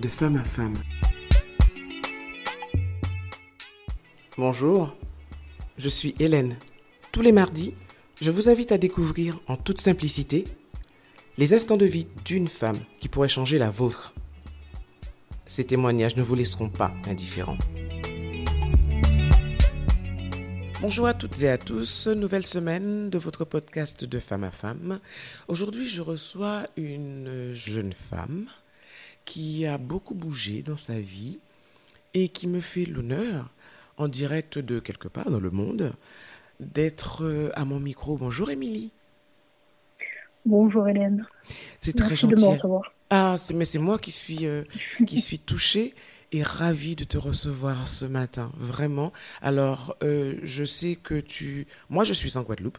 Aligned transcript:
de 0.00 0.08
femme 0.08 0.36
à 0.36 0.44
femme. 0.44 0.74
Bonjour, 4.36 4.96
je 5.76 5.88
suis 5.88 6.14
Hélène. 6.20 6.56
Tous 7.10 7.20
les 7.20 7.32
mardis, 7.32 7.74
je 8.20 8.30
vous 8.30 8.48
invite 8.48 8.70
à 8.70 8.78
découvrir 8.78 9.40
en 9.48 9.56
toute 9.56 9.80
simplicité 9.80 10.44
les 11.36 11.52
instants 11.52 11.76
de 11.76 11.86
vie 11.86 12.06
d'une 12.24 12.46
femme 12.46 12.78
qui 13.00 13.08
pourrait 13.08 13.28
changer 13.28 13.58
la 13.58 13.70
vôtre. 13.70 14.14
Ces 15.46 15.64
témoignages 15.64 16.16
ne 16.16 16.22
vous 16.22 16.36
laisseront 16.36 16.68
pas 16.68 16.92
indifférents. 17.08 17.58
Bonjour 20.80 21.06
à 21.06 21.14
toutes 21.14 21.42
et 21.42 21.48
à 21.48 21.58
tous, 21.58 22.06
nouvelle 22.06 22.46
semaine 22.46 23.10
de 23.10 23.18
votre 23.18 23.44
podcast 23.44 24.04
de 24.04 24.18
femme 24.20 24.44
à 24.44 24.52
femme. 24.52 25.00
Aujourd'hui, 25.48 25.88
je 25.88 26.02
reçois 26.02 26.68
une 26.76 27.50
jeune 27.52 27.92
femme 27.92 28.46
qui 29.28 29.66
a 29.66 29.76
beaucoup 29.76 30.14
bougé 30.14 30.62
dans 30.62 30.78
sa 30.78 30.98
vie 30.98 31.38
et 32.14 32.30
qui 32.30 32.48
me 32.48 32.60
fait 32.60 32.86
l'honneur, 32.86 33.50
en 33.98 34.08
direct 34.08 34.58
de 34.58 34.80
quelque 34.80 35.06
part 35.06 35.30
dans 35.30 35.38
le 35.38 35.50
monde, 35.50 35.92
d'être 36.60 37.24
euh, 37.24 37.50
à 37.54 37.66
mon 37.66 37.78
micro. 37.78 38.16
Bonjour 38.16 38.48
Émilie. 38.50 38.90
Bonjour 40.46 40.88
Hélène. 40.88 41.26
C'est 41.82 41.94
très 41.94 42.08
de 42.10 42.14
gentil. 42.14 42.42
me 42.42 42.48
recevoir. 42.48 42.90
Ah, 43.10 43.34
mais 43.54 43.66
c'est 43.66 43.78
moi 43.78 43.98
qui 43.98 44.12
suis, 44.12 44.46
euh, 44.46 44.64
qui 45.06 45.20
suis 45.28 45.38
touchée 45.38 45.92
et 46.32 46.42
ravie 46.42 46.96
de 46.96 47.04
te 47.04 47.18
recevoir 47.18 47.86
ce 47.86 48.06
matin, 48.06 48.50
vraiment. 48.56 49.12
Alors, 49.42 49.94
euh, 50.02 50.38
je 50.42 50.64
sais 50.64 50.96
que 50.96 51.20
tu... 51.20 51.66
Moi, 51.90 52.04
je 52.04 52.14
suis 52.14 52.38
en 52.38 52.42
Guadeloupe. 52.42 52.78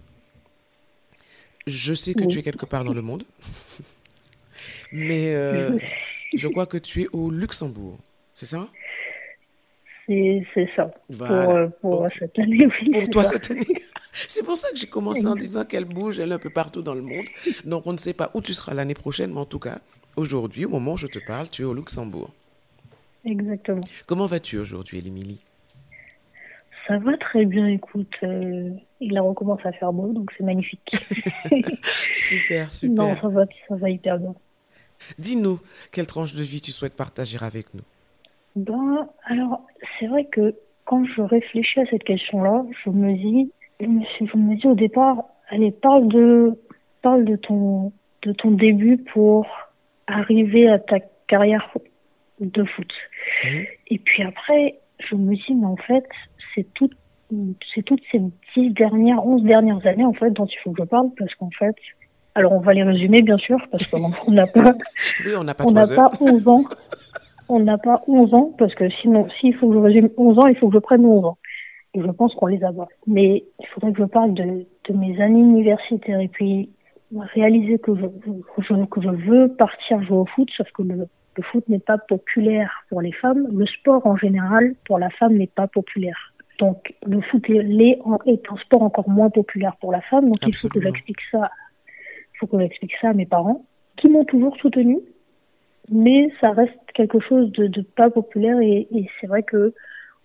Je 1.67 1.93
sais 1.93 2.15
que 2.15 2.21
Oui. 2.21 2.27
tu 2.27 2.39
es 2.39 2.43
quelque 2.43 2.65
part 2.65 2.85
dans 2.85 2.93
le 2.93 3.03
monde. 3.03 3.23
Mais 4.91 5.35
euh, 5.35 5.77
je 6.33 6.47
crois 6.47 6.65
que 6.65 6.77
tu 6.77 7.03
es 7.03 7.07
au 7.11 7.29
Luxembourg, 7.29 7.97
c'est 8.33 8.45
ça? 8.45 8.67
C'est 10.07 10.67
ça. 10.75 10.91
Voilà. 11.09 11.43
Pour, 11.45 11.55
euh, 11.55 11.67
pour 11.81 12.07
cette 12.17 12.39
année, 12.39 12.65
oui. 12.81 12.89
Pour 12.91 13.09
toi 13.11 13.23
ça. 13.25 13.33
cette 13.33 13.51
année. 13.51 13.65
C'est 14.11 14.43
pour 14.43 14.57
ça 14.57 14.69
que 14.71 14.75
j'ai 14.75 14.87
commencé 14.87 15.25
en 15.27 15.35
disant 15.35 15.65
qu'elle 15.65 15.85
bouge, 15.85 16.19
elle 16.19 16.31
est 16.31 16.35
un 16.35 16.39
peu 16.39 16.49
partout 16.49 16.81
dans 16.81 16.95
le 16.95 17.03
monde. 17.03 17.25
Donc 17.63 17.85
on 17.85 17.93
ne 17.93 17.97
sait 17.97 18.15
pas 18.15 18.31
où 18.33 18.41
tu 18.41 18.53
seras 18.53 18.73
l'année 18.73 18.95
prochaine, 18.95 19.31
mais 19.31 19.39
en 19.39 19.45
tout 19.45 19.59
cas, 19.59 19.77
aujourd'hui, 20.15 20.65
au 20.65 20.69
moment 20.69 20.93
où 20.93 20.97
je 20.97 21.05
te 21.05 21.19
parle, 21.19 21.47
tu 21.51 21.61
es 21.61 21.65
au 21.65 21.75
Luxembourg. 21.75 22.31
Exactement. 23.23 23.83
Comment 24.07 24.25
vas-tu 24.25 24.57
aujourd'hui, 24.57 24.97
Émilie? 25.05 25.39
Ça 26.87 26.97
va 26.97 27.15
très 27.17 27.45
bien, 27.45 27.67
écoute. 27.67 28.11
euh, 28.23 28.71
il 28.99 29.15
a 29.15 29.21
recommence 29.21 29.63
à 29.63 29.71
faire 29.73 29.93
beau, 29.93 30.11
donc 30.11 30.31
c'est 30.35 30.43
magnifique. 30.43 30.81
Super, 32.11 32.71
super. 32.71 32.95
non, 32.95 33.15
ça 33.15 33.27
va, 33.27 33.45
ça 33.67 33.75
va 33.75 33.89
hyper 33.91 34.17
bien. 34.17 34.33
Dis-nous, 35.17 35.59
quelle 35.91 36.07
tranche 36.07 36.33
de 36.33 36.43
vie 36.43 36.61
tu 36.61 36.71
souhaites 36.71 36.95
partager 36.95 37.37
avec 37.41 37.73
nous? 37.73 37.83
Ben, 38.55 39.07
alors, 39.25 39.65
c'est 39.99 40.07
vrai 40.07 40.25
que 40.25 40.55
quand 40.85 41.05
je 41.05 41.21
réfléchis 41.21 41.79
à 41.79 41.85
cette 41.85 42.03
question-là, 42.03 42.65
je 42.83 42.89
me 42.89 43.13
dis, 43.13 43.51
je 43.79 43.85
me, 43.85 44.03
suis- 44.03 44.27
je 44.27 44.37
me 44.37 44.55
dis 44.55 44.67
au 44.67 44.75
départ, 44.75 45.23
allez, 45.49 45.71
parle 45.71 46.07
de, 46.07 46.57
parle 47.01 47.25
de 47.25 47.35
ton, 47.35 47.91
de 48.23 48.33
ton 48.33 48.51
début 48.51 48.97
pour 48.97 49.45
arriver 50.07 50.67
à 50.67 50.79
ta 50.79 50.99
carrière 51.27 51.71
de 52.39 52.63
foot. 52.63 52.91
Et 53.87 53.99
puis 53.99 54.23
après, 54.23 54.79
je 54.99 55.15
me 55.15 55.35
dis, 55.35 55.53
mais 55.55 55.67
en 55.67 55.75
fait, 55.77 56.05
c'est 56.55 56.65
tout, 56.73 56.89
c'est 57.73 57.83
toutes 57.83 58.01
ces 58.11 58.19
dix 58.55 58.71
dernières, 58.71 59.25
onze 59.25 59.43
dernières 59.43 59.85
années, 59.85 60.03
en 60.05 60.13
fait, 60.13 60.31
dont 60.31 60.47
il 60.47 60.57
faut 60.63 60.71
que 60.71 60.83
je 60.83 60.87
parle, 60.87 61.09
parce 61.17 61.33
qu'en 61.35 61.51
fait, 61.51 61.75
alors 62.35 62.53
on 62.53 62.59
va 62.59 62.73
les 62.73 62.83
résumer, 62.83 63.21
bien 63.21 63.37
sûr, 63.37 63.57
parce 63.71 63.85
qu'on 63.87 64.11
on 64.27 64.31
n'a 64.31 64.47
pas, 64.47 64.73
Oui, 65.25 65.31
on 65.37 65.43
n'a 65.43 65.53
pas 65.53 65.65
pas 65.65 66.11
11 66.21 66.47
ans. 66.47 66.63
On 67.49 67.59
n'a 67.59 67.77
pas 67.77 68.03
11 68.07 68.33
ans, 68.33 68.53
parce 68.57 68.75
que 68.75 68.89
sinon, 69.01 69.27
s'il 69.39 69.55
faut 69.55 69.69
que 69.69 69.75
je 69.75 69.79
résume 69.79 70.09
11 70.17 70.39
ans, 70.39 70.47
il 70.47 70.55
faut 70.55 70.69
que 70.69 70.75
je 70.75 70.79
prenne 70.79 71.05
11 71.05 71.25
ans. 71.25 71.37
Et 71.95 72.01
je 72.01 72.11
pense 72.11 72.35
qu'on 72.35 72.45
les 72.45 72.63
a 72.63 72.71
pas. 72.71 72.87
Mais 73.07 73.43
il 73.59 73.67
faudrait 73.67 73.91
que 73.91 73.99
je 73.99 74.07
parle 74.07 74.33
de, 74.35 74.43
de 74.43 74.93
mes 74.93 75.19
années 75.21 75.39
universitaires 75.39 76.19
et 76.19 76.27
puis 76.27 76.69
réaliser 77.33 77.79
que 77.79 77.95
je, 77.95 78.05
que 78.05 78.61
je, 78.61 78.85
que 78.85 79.01
je 79.01 79.09
veux 79.09 79.47
partir 79.55 80.01
jouer 80.03 80.17
au 80.17 80.25
foot, 80.25 80.47
sauf 80.55 80.67
que 80.71 80.83
le, 80.83 81.07
le 81.37 81.43
foot 81.43 81.67
n'est 81.67 81.79
pas 81.79 81.97
populaire 81.97 82.71
pour 82.89 83.01
les 83.01 83.11
femmes. 83.13 83.47
Le 83.51 83.65
sport 83.65 84.05
en 84.05 84.15
général, 84.15 84.75
pour 84.85 84.99
la 84.99 85.09
femme, 85.09 85.35
n'est 85.35 85.47
pas 85.47 85.67
populaire. 85.67 86.33
Donc, 86.59 86.93
le 87.05 87.21
foot 87.21 87.49
est, 87.49 87.99
un 88.05 88.57
sport 88.57 88.83
encore 88.83 89.09
moins 89.09 89.29
populaire 89.29 89.75
pour 89.79 89.91
la 89.91 90.01
femme. 90.01 90.25
Donc, 90.25 90.37
il 90.45 90.53
faut 90.53 90.67
que 90.67 90.81
j'explique 90.81 91.21
ça, 91.31 91.49
faut 92.39 92.47
que 92.47 92.59
j'explique 92.59 92.93
ça 93.01 93.09
à 93.09 93.13
mes 93.13 93.25
parents, 93.25 93.65
qui 93.97 94.09
m'ont 94.09 94.25
toujours 94.25 94.55
soutenue 94.57 94.99
mais 95.91 96.31
ça 96.39 96.51
reste 96.51 96.77
quelque 96.93 97.19
chose 97.19 97.51
de, 97.51 97.67
de 97.67 97.81
pas 97.81 98.09
populaire 98.09 98.59
et, 98.61 98.87
et 98.91 99.09
c'est 99.19 99.27
vrai 99.27 99.43
que 99.43 99.73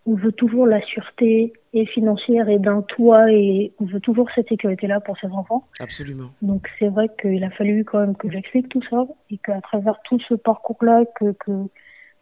on 0.06 0.14
veut 0.16 0.32
toujours 0.32 0.66
la 0.66 0.82
sûreté 0.82 1.54
et 1.72 1.86
financière 1.86 2.50
et 2.50 2.58
d'un 2.58 2.82
toit 2.82 3.32
et 3.32 3.72
on 3.80 3.86
veut 3.86 4.00
toujours 4.00 4.28
cette 4.34 4.48
sécurité 4.50 4.86
là 4.86 5.00
pour 5.00 5.16
ses 5.18 5.28
enfants. 5.28 5.66
Absolument. 5.80 6.30
Donc 6.42 6.68
c'est 6.78 6.88
vrai 6.88 7.08
qu'il 7.20 7.42
a 7.42 7.50
fallu 7.50 7.84
quand 7.84 8.00
même 8.00 8.14
que 8.14 8.30
j'explique 8.30 8.68
tout 8.68 8.82
ça 8.90 9.06
et 9.30 9.38
qu'à 9.38 9.60
travers 9.62 9.98
tout 10.04 10.20
ce 10.28 10.34
parcours 10.34 10.76
là 10.82 11.04
que, 11.18 11.32
que 11.32 11.52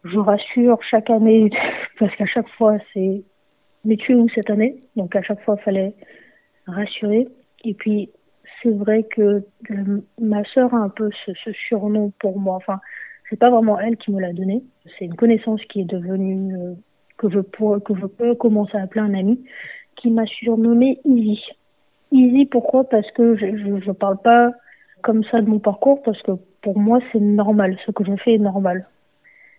je 0.05 0.17
rassure 0.17 0.81
chaque 0.89 1.09
année 1.09 1.49
parce 1.99 2.15
qu'à 2.15 2.25
chaque 2.25 2.49
fois 2.49 2.75
c'est 2.93 3.21
mais 3.83 3.97
tu 3.97 4.13
es 4.13 4.15
où 4.15 4.29
cette 4.29 4.49
année 4.49 4.77
Donc 4.95 5.13
à 5.17 5.21
chaque 5.21 5.43
fois 5.43 5.57
il 5.59 5.63
fallait 5.63 5.93
rassurer 6.67 7.27
et 7.65 7.73
puis 7.73 8.09
c'est 8.63 8.71
vrai 8.71 9.03
que 9.03 9.43
euh, 9.71 10.01
ma 10.19 10.43
sœur 10.45 10.73
a 10.73 10.77
un 10.77 10.89
peu 10.89 11.09
ce, 11.25 11.31
ce 11.43 11.51
surnom 11.51 12.11
pour 12.19 12.39
moi. 12.39 12.55
Enfin, 12.55 12.79
c'est 13.29 13.37
pas 13.37 13.49
vraiment 13.51 13.79
elle 13.79 13.97
qui 13.97 14.11
me 14.11 14.19
l'a 14.21 14.33
donné. 14.33 14.63
C'est 14.97 15.05
une 15.05 15.15
connaissance 15.15 15.61
qui 15.65 15.81
est 15.81 15.85
devenue 15.85 16.55
euh, 16.55 16.73
que 17.17 17.29
je 17.29 17.39
pourrais, 17.39 17.81
que 17.81 17.93
je 17.95 18.05
peux 18.05 18.35
commencer 18.35 18.77
à 18.77 18.81
appeler 18.83 19.01
un 19.01 19.13
ami, 19.13 19.43
qui 19.97 20.09
m'a 20.09 20.25
surnommé 20.25 20.99
Easy. 21.05 21.39
Easy, 22.11 22.45
pourquoi? 22.45 22.83
Parce 22.89 23.09
que 23.11 23.35
je, 23.35 23.57
je 23.57 23.81
je 23.85 23.91
parle 23.91 24.17
pas 24.21 24.51
comme 25.01 25.23
ça 25.25 25.41
de 25.41 25.47
mon 25.47 25.59
parcours, 25.59 26.01
parce 26.03 26.21
que 26.21 26.31
pour 26.61 26.79
moi 26.79 26.99
c'est 27.11 27.19
normal. 27.19 27.77
Ce 27.85 27.91
que 27.91 28.03
je 28.05 28.15
fais 28.23 28.35
est 28.35 28.37
normal. 28.39 28.87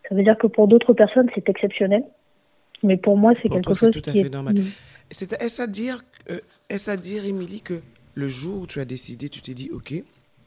Ça 0.09 0.15
veut 0.15 0.23
dire 0.23 0.39
que 0.39 0.47
pour 0.47 0.69
d'autres 0.69 0.95
personnes 0.95 1.29
c'est 1.35 1.49
exceptionnel, 1.49 2.05
mais 2.83 2.97
pour 2.97 3.17
moi 3.17 3.33
c'est 3.37 3.49
Pour 3.49 3.57
quelque 3.57 3.65
toi, 3.67 3.75
chose 3.75 3.91
tout 3.91 4.09
à 4.09 4.13
qui 4.13 4.21
fait 4.21 4.27
est 4.27 4.33
normal. 4.33 4.55
C'est- 5.11 5.33
Est-ce 5.43 5.61
à 5.63 5.67
dire, 5.67 5.99
euh, 6.31 6.39
est-ce 6.71 6.91
à 6.91 6.97
dire, 6.97 7.25
Émilie, 7.27 7.61
que 7.61 7.75
le 8.15 8.29
jour 8.29 8.63
où 8.63 8.67
tu 8.67 8.81
as 8.81 8.85
décidé, 8.85 9.29
tu 9.29 9.43
t'es 9.43 9.55
dit, 9.55 9.71
OK, 9.73 9.95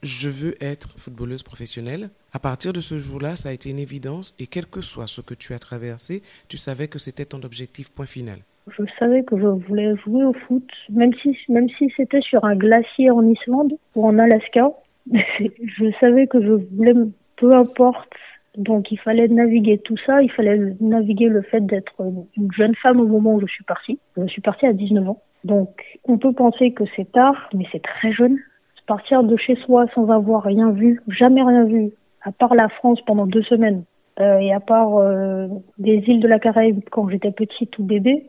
je 0.04 0.30
veux 0.30 0.56
être 0.62 0.90
footballeuse 0.98 1.44
professionnelle. 1.44 2.10
À 2.34 2.40
partir 2.40 2.74
de 2.74 2.80
ce 2.80 2.98
jour-là, 2.98 3.36
ça 3.36 3.50
a 3.50 3.52
été 3.52 3.70
une 3.70 3.80
évidence 3.80 4.36
et 4.40 4.48
quel 4.48 4.66
que 4.66 4.82
soit 4.82 5.08
ce 5.08 5.22
que 5.22 5.34
tu 5.34 5.54
as 5.54 5.60
traversé, 5.60 6.22
tu 6.48 6.58
savais 6.58 6.88
que 6.88 7.00
c'était 7.00 7.26
ton 7.26 7.42
objectif 7.44 7.90
point 7.90 8.06
final. 8.06 8.40
Je 8.68 8.84
savais 9.00 9.24
que 9.24 9.38
je 9.40 9.48
voulais 9.48 9.96
jouer 10.04 10.26
au 10.26 10.34
foot, 10.34 10.70
même 10.90 11.14
si 11.22 11.38
même 11.48 11.70
si 11.70 11.92
c'était 11.96 12.22
sur 12.22 12.44
un 12.44 12.56
glacier 12.56 13.10
en 13.10 13.24
Islande 13.28 13.74
ou 13.96 14.06
en 14.06 14.20
Alaska. 14.20 14.72
je 15.12 15.92
savais 16.02 16.28
que 16.28 16.42
je 16.42 16.52
voulais, 16.76 16.94
peu 17.38 17.54
importe. 17.54 18.10
Donc 18.58 18.92
il 18.92 19.00
fallait 19.00 19.28
naviguer 19.28 19.78
tout 19.78 19.96
ça, 20.06 20.22
il 20.22 20.32
fallait 20.32 20.60
naviguer 20.82 21.30
le 21.30 21.44
fait 21.44 21.66
d'être 21.66 21.94
une 22.36 22.52
jeune 22.52 22.76
femme 22.76 23.00
au 23.00 23.08
moment 23.08 23.36
où 23.36 23.40
je 23.40 23.46
suis 23.46 23.64
partie. 23.64 24.00
Je 24.18 24.28
suis 24.28 24.42
partie 24.42 24.66
à 24.66 24.74
19 24.74 25.08
ans. 25.08 25.22
Donc 25.48 25.82
on 26.04 26.18
peut 26.18 26.34
penser 26.34 26.72
que 26.72 26.84
c'est 26.96 27.12
tard, 27.12 27.50
mais 27.54 27.66
c'est 27.72 27.82
très 27.82 28.12
jeune. 28.12 28.38
Partir 28.86 29.22
de 29.24 29.36
chez 29.36 29.58
soi 29.66 29.86
sans 29.94 30.10
avoir 30.10 30.44
rien 30.44 30.72
vu, 30.72 31.02
jamais 31.10 31.44
rien 31.44 31.66
vu, 31.66 31.92
à 32.22 32.32
part 32.32 32.56
la 32.56 32.70
France 32.70 33.00
pendant 33.06 33.28
deux 33.28 33.44
semaines, 33.44 33.84
euh, 34.22 34.38
et 34.38 34.54
à 34.54 34.62
part 34.62 34.96
euh, 34.96 35.48
des 35.78 36.02
îles 36.08 36.22
de 36.22 36.28
la 36.28 36.40
Caraïbe 36.40 36.80
quand 36.90 37.10
j'étais 37.10 37.32
petite 37.32 37.78
ou 37.80 37.84
bébé, 37.84 38.28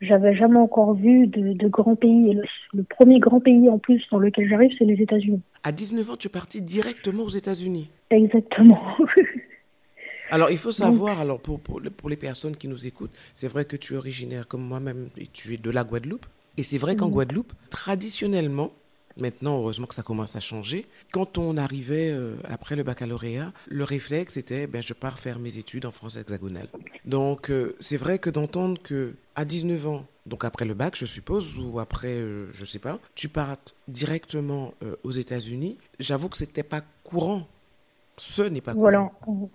j'avais 0.00 0.34
jamais 0.34 0.58
encore 0.58 0.94
vu 0.94 1.28
de, 1.28 1.52
de 1.52 1.68
grands 1.68 1.94
pays. 1.94 2.30
Et 2.30 2.34
le, 2.34 2.42
le 2.72 2.82
premier 2.82 3.20
grand 3.20 3.38
pays 3.38 3.68
en 3.68 3.78
plus 3.78 4.02
dans 4.10 4.18
lequel 4.18 4.48
j'arrive, 4.48 4.72
c'est 4.76 4.84
les 4.84 5.00
États-Unis. 5.00 5.42
À 5.62 5.70
19 5.70 6.10
ans, 6.10 6.16
tu 6.16 6.26
es 6.26 6.30
parti 6.30 6.60
directement 6.60 7.22
aux 7.22 7.28
États-Unis. 7.28 7.88
Exactement. 8.10 8.80
Alors, 10.30 10.50
il 10.50 10.58
faut 10.58 10.72
savoir, 10.72 11.20
alors 11.20 11.38
pour, 11.38 11.60
pour, 11.60 11.80
pour 11.96 12.08
les 12.08 12.16
personnes 12.16 12.56
qui 12.56 12.66
nous 12.66 12.86
écoutent, 12.86 13.12
c'est 13.34 13.46
vrai 13.46 13.66
que 13.66 13.76
tu 13.76 13.94
es 13.94 13.96
originaire 13.96 14.48
comme 14.48 14.62
moi-même 14.62 15.08
et 15.18 15.26
tu 15.26 15.54
es 15.54 15.58
de 15.58 15.70
la 15.70 15.84
Guadeloupe. 15.84 16.26
Et 16.56 16.62
c'est 16.62 16.78
vrai 16.78 16.96
qu'en 16.96 17.08
Guadeloupe, 17.08 17.52
traditionnellement, 17.70 18.72
maintenant, 19.16 19.58
heureusement 19.58 19.86
que 19.86 19.94
ça 19.94 20.02
commence 20.02 20.36
à 20.36 20.40
changer, 20.40 20.86
quand 21.12 21.38
on 21.38 21.56
arrivait 21.56 22.10
euh, 22.10 22.36
après 22.48 22.76
le 22.76 22.82
baccalauréat, 22.82 23.52
le 23.68 23.84
réflexe 23.84 24.36
était, 24.36 24.66
ben, 24.66 24.82
je 24.82 24.94
pars 24.94 25.18
faire 25.18 25.38
mes 25.38 25.58
études 25.58 25.86
en 25.86 25.90
France 25.90 26.16
hexagonale. 26.16 26.68
Donc, 27.04 27.50
euh, 27.50 27.76
c'est 27.80 27.96
vrai 27.96 28.18
que 28.18 28.30
d'entendre 28.30 28.80
que 28.82 29.14
à 29.36 29.44
19 29.44 29.86
ans, 29.86 30.04
donc 30.26 30.44
après 30.44 30.64
le 30.64 30.74
bac, 30.74 30.96
je 30.96 31.06
suppose, 31.06 31.58
ou 31.58 31.78
après, 31.78 32.08
euh, 32.14 32.50
je 32.52 32.64
sais 32.64 32.78
pas, 32.78 32.98
tu 33.14 33.28
partes 33.28 33.76
directement 33.88 34.72
euh, 34.82 34.96
aux 35.04 35.10
États-Unis, 35.10 35.78
j'avoue 35.98 36.28
que 36.28 36.36
c'était 36.36 36.62
pas 36.62 36.80
courant. 37.04 37.42
Ce 38.16 38.42
n'est 38.42 38.60
pas 38.60 38.72
voilà. 38.72 39.10
courant. 39.20 39.50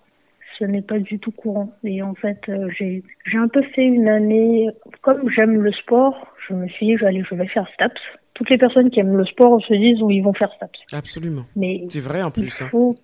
Ce 0.58 0.64
n'est 0.64 0.82
pas 0.82 0.98
du 0.98 1.18
tout 1.18 1.32
courant. 1.32 1.72
Et 1.84 2.02
en 2.02 2.14
fait, 2.14 2.50
j'ai 2.78 3.02
un 3.32 3.48
peu 3.48 3.62
fait 3.74 3.84
une 3.84 4.08
année, 4.08 4.68
comme 5.00 5.30
j'aime 5.30 5.62
le 5.62 5.72
sport, 5.72 6.29
je 6.48 6.54
me 6.54 6.68
suis 6.68 6.86
dit, 6.86 6.96
je 6.96 7.34
vais 7.34 7.46
faire 7.46 7.68
STAPS. 7.74 8.00
Toutes 8.34 8.50
les 8.50 8.58
personnes 8.58 8.90
qui 8.90 9.00
aiment 9.00 9.16
le 9.16 9.24
sport 9.26 9.62
se 9.64 9.74
disent, 9.74 10.02
oui, 10.02 10.16
ils 10.16 10.22
vont 10.22 10.32
faire 10.32 10.52
STAPS. 10.54 10.78
Absolument. 10.92 11.44
Mais 11.56 11.84
C'est 11.88 12.00
vrai 12.00 12.22
en 12.22 12.30
plus. 12.30 12.62
hein. 12.62 12.68
faut, 12.70 12.94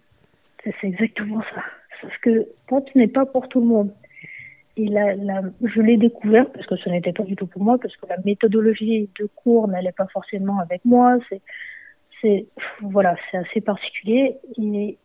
c'est 0.65 0.75
c'est 0.81 0.87
exactement 0.89 1.43
ça. 1.55 1.63
Sauf 2.01 2.13
que 2.23 2.47
ce 2.71 2.99
n'est 2.99 3.09
pas 3.09 3.27
pour 3.27 3.49
tout 3.49 3.61
le 3.61 3.67
monde. 3.67 3.93
Et 4.79 4.89
là, 4.89 5.15
je 5.65 5.81
l'ai 5.81 5.97
découvert 5.97 6.51
parce 6.53 6.67
que 6.67 6.77
ce 6.77 6.91
n'était 6.91 7.13
pas 7.13 7.23
du 7.23 7.35
tout 7.35 7.47
pour 7.47 7.63
moi, 7.63 7.79
parce 7.81 7.97
que 7.97 8.07
la 8.09 8.19
méthodologie 8.25 9.09
de 9.19 9.27
cours 9.35 9.69
n'allait 9.69 9.93
pas 9.93 10.07
forcément 10.13 10.59
avec 10.59 10.85
moi. 10.85 11.19
C'est, 11.31 11.41
c'est, 12.21 12.47
voilà, 12.83 13.17
c'est 13.31 13.39
assez 13.39 13.63
particulier. 13.63 14.37
Et 14.59 14.99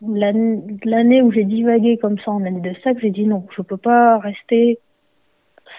l'année 0.00 1.20
où 1.22 1.30
j'ai 1.32 1.44
divagué 1.44 1.98
comme 1.98 2.18
ça 2.18 2.30
en 2.30 2.44
année 2.44 2.60
de 2.60 2.74
sac, 2.82 2.96
j'ai 3.00 3.10
dit 3.10 3.26
non, 3.26 3.46
je 3.54 3.62
peux 3.62 3.76
pas 3.76 4.18
rester 4.18 4.78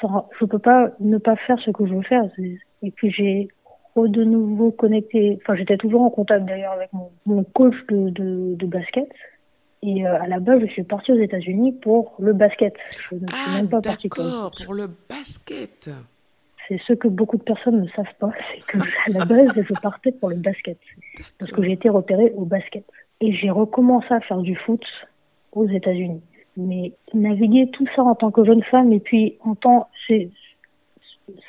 je 0.02 0.46
peux 0.46 0.60
pas 0.60 0.92
ne 1.00 1.18
pas 1.18 1.36
faire 1.36 1.60
ce 1.60 1.72
que 1.72 1.86
je 1.86 1.94
veux 1.94 2.02
faire. 2.04 2.24
Et 2.82 2.92
puis 2.92 3.12
j'ai 3.12 3.50
de 3.98 4.24
nouveau 4.24 4.72
connecté, 4.72 5.38
enfin 5.42 5.56
j'étais 5.56 5.76
toujours 5.76 6.02
en 6.04 6.10
contact 6.10 6.46
d'ailleurs 6.46 6.72
avec 6.72 6.88
mon, 6.94 7.12
mon 7.26 7.44
coach 7.44 7.76
de, 7.90 8.10
de, 8.10 8.56
de 8.56 8.66
basket 8.66 9.10
et 9.82 10.06
euh, 10.06 10.22
à 10.22 10.28
la 10.28 10.40
base, 10.40 10.60
je 10.62 10.68
suis 10.68 10.84
partie 10.84 11.12
aux 11.12 11.20
États-Unis 11.20 11.72
pour 11.74 12.14
le 12.20 12.34
basket. 12.34 12.74
Je 13.10 13.16
ne 13.16 13.20
suis 13.28 13.28
ah, 13.32 13.56
même 13.56 13.70
pas 13.70 13.82
partie 13.82 14.10
pour, 14.10 14.52
pour 14.66 14.74
le 14.74 14.90
basket. 15.08 15.90
C'est 16.68 16.80
ce 16.86 16.94
que 16.94 17.08
beaucoup 17.08 17.38
de 17.38 17.44
personnes 17.44 17.82
ne 17.82 17.88
savent 17.90 18.06
pas, 18.20 18.32
c'est 18.54 18.78
que 18.78 18.78
à 18.78 19.20
la 19.20 19.26
base, 19.26 19.54
je 19.56 19.74
partais 19.82 20.12
pour 20.12 20.30
le 20.30 20.36
basket. 20.36 20.78
Parce 21.40 21.52
que 21.52 21.64
j'ai 21.64 21.72
été 21.72 21.90
repérée 21.90 22.34
au 22.36 22.46
basket. 22.46 22.84
Et 23.22 23.34
j'ai 23.34 23.50
recommencé 23.50 24.08
à 24.14 24.20
faire 24.20 24.40
du 24.40 24.56
foot 24.56 24.84
aux 25.54 25.68
États-Unis. 25.68 26.22
Mais 26.60 26.94
naviguer 27.14 27.70
tout 27.72 27.86
ça 27.96 28.04
en 28.04 28.16
tant 28.16 28.32
que 28.32 28.44
jeune 28.44 28.64
femme 28.64 28.92
et 28.92 29.00
puis 29.00 29.38
en 29.46 29.56
tant, 29.56 29.88
c'est 30.08 30.30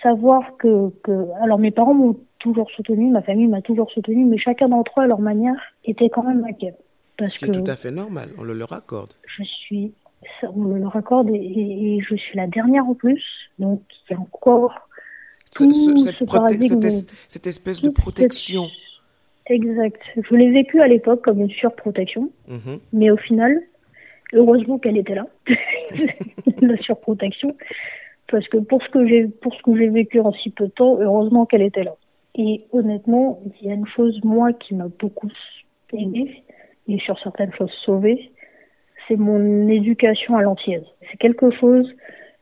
savoir 0.02 0.56
que, 0.58 0.90
que, 1.02 1.26
alors 1.42 1.58
mes 1.58 1.70
parents 1.70 1.94
m'ont 1.94 2.16
toujours 2.38 2.70
soutenu, 2.70 3.10
ma 3.10 3.22
famille 3.22 3.48
m'a 3.48 3.60
toujours 3.60 3.90
soutenu, 3.90 4.24
mais 4.24 4.38
chacun 4.38 4.68
d'entre 4.68 5.00
eux 5.00 5.04
à 5.04 5.06
leur 5.06 5.20
manière 5.20 5.56
était 5.84 6.08
quand 6.08 6.22
même 6.22 6.44
inquiet. 6.44 6.74
Ce 7.22 7.36
qui 7.36 7.44
est 7.44 7.52
tout 7.52 7.70
à 7.70 7.76
fait 7.76 7.90
normal, 7.90 8.30
on 8.38 8.44
le 8.44 8.54
leur 8.54 8.72
accorde. 8.72 9.12
Je 9.26 9.42
suis, 9.42 9.92
on 10.42 10.64
le 10.64 10.78
leur 10.78 10.96
accorde 10.96 11.28
et, 11.30 11.98
je 12.08 12.14
suis 12.14 12.36
la 12.36 12.46
dernière 12.46 12.86
en 12.86 12.94
plus, 12.94 13.22
donc 13.58 13.82
il 14.08 14.14
y 14.14 14.16
a 14.16 14.20
encore 14.20 14.74
cette, 15.50 17.10
cette, 17.28 17.46
espèce 17.46 17.82
de 17.82 17.90
protection. 17.90 18.68
Exact. 19.46 20.00
Je 20.16 20.34
l'ai 20.36 20.50
vécu 20.52 20.80
à 20.80 20.86
l'époque 20.86 21.22
comme 21.22 21.40
une 21.40 21.50
surprotection, 21.50 22.30
mhm. 22.48 22.78
mais 22.92 23.10
au 23.10 23.16
final, 23.16 23.60
heureusement 24.32 24.78
qu'elle 24.78 24.96
était 24.96 25.14
là, 25.14 25.26
la 26.62 26.76
surprotection, 26.78 27.48
parce 28.30 28.46
que 28.48 28.58
pour 28.58 28.82
ce 28.82 28.88
que 28.88 29.06
j'ai 29.06 29.26
pour 29.26 29.54
ce 29.54 29.62
que 29.62 29.76
j'ai 29.76 29.88
vécu 29.88 30.20
en 30.20 30.32
si 30.32 30.50
peu 30.50 30.66
de 30.66 30.70
temps, 30.70 30.98
heureusement 31.00 31.46
qu'elle 31.46 31.62
était 31.62 31.84
là. 31.84 31.94
Et 32.36 32.64
honnêtement, 32.72 33.40
il 33.60 33.68
y 33.68 33.70
a 33.70 33.74
une 33.74 33.88
chose 33.88 34.20
moi 34.22 34.52
qui 34.52 34.74
m'a 34.74 34.88
beaucoup 34.88 35.30
aidé, 35.92 36.42
et 36.88 36.98
sur 37.00 37.18
certaines 37.20 37.52
choses 37.54 37.72
sauvées, 37.84 38.30
c'est 39.08 39.16
mon 39.16 39.68
éducation 39.68 40.36
à 40.36 40.42
l'antillaise. 40.42 40.86
C'est 41.10 41.18
quelque 41.18 41.50
chose, 41.50 41.88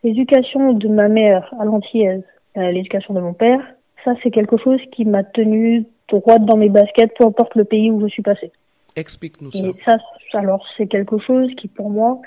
l'éducation 0.05 0.75
de 0.75 0.89
ma 0.89 1.09
mère 1.09 1.53
à 1.59 1.65
l'antillaise, 1.65 2.23
euh, 2.57 2.71
l'éducation 2.71 3.15
de 3.15 3.21
mon 3.21 3.33
père, 3.33 3.61
ça 4.05 4.15
c'est 4.23 4.31
quelque 4.31 4.57
chose 4.57 4.81
qui 4.93 5.05
m'a 5.05 5.25
tenu 5.25 5.85
droite 6.09 6.45
dans 6.45 6.57
mes 6.57 6.69
baskets, 6.69 7.13
peu 7.19 7.25
importe 7.25 7.55
le 7.55 7.65
pays 7.65 7.91
où 7.91 8.01
je 8.01 8.09
suis 8.09 8.23
passée. 8.23 8.51
Explique-nous 8.97 9.53
ça. 9.53 9.69
ça. 9.85 9.99
Alors 10.35 10.67
c'est 10.77 10.87
quelque 10.87 11.19
chose 11.19 11.51
qui 11.57 11.69
pour 11.69 11.91
moi, 11.91 12.21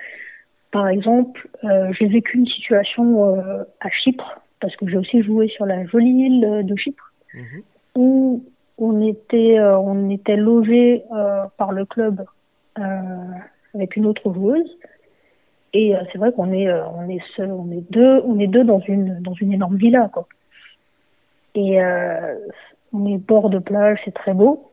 par 0.72 0.88
exemple, 0.88 1.50
euh, 1.66 1.92
j'ai 1.92 2.08
vécu 2.08 2.38
une 2.38 2.48
situation 2.48 3.36
euh, 3.36 3.64
à 3.82 3.90
Chypre, 3.90 4.42
parce 4.62 4.76
que 4.78 4.88
j'ai 4.88 4.98
aussi 4.98 5.22
joué 5.22 5.50
sur 5.50 5.66
la 5.66 5.86
jolie 5.86 6.28
île 6.28 6.66
de 6.66 6.76
Chypre, 6.76 7.12
mhm. 7.34 7.62
où 7.96 8.44
on 8.78 9.02
était, 9.06 9.60
euh, 9.60 9.78
on 9.78 10.10
était 10.10 10.38
logé 10.38 11.04
par 11.58 11.72
le 11.72 11.86
club 11.86 12.26
avec 13.76 13.96
une 13.96 14.06
autre 14.06 14.34
joueuse. 14.34 14.78
Et 15.74 15.94
c'est 16.12 16.18
vrai 16.18 16.34
qu'on 16.34 16.52
est, 16.52 16.70
on 16.72 17.08
est 17.08 17.22
seul, 17.36 17.52
on 17.52 17.72
est 17.72 17.84
deux, 17.92 18.22
on 18.26 18.40
est 18.40 18.48
deux 18.48 18.64
dans 18.64 18.80
une, 18.80 19.22
dans 19.22 19.34
une 19.34 19.54
énorme 19.54 19.78
villa, 19.78 20.10
quoi. 20.12 20.28
Et 21.56 21.80
on 22.94 23.06
est 23.06 23.18
bord 23.18 23.50
de 23.50 23.60
plage, 23.60 24.00
c'est 24.04 24.14
très 24.14 24.34
beau. 24.34 24.70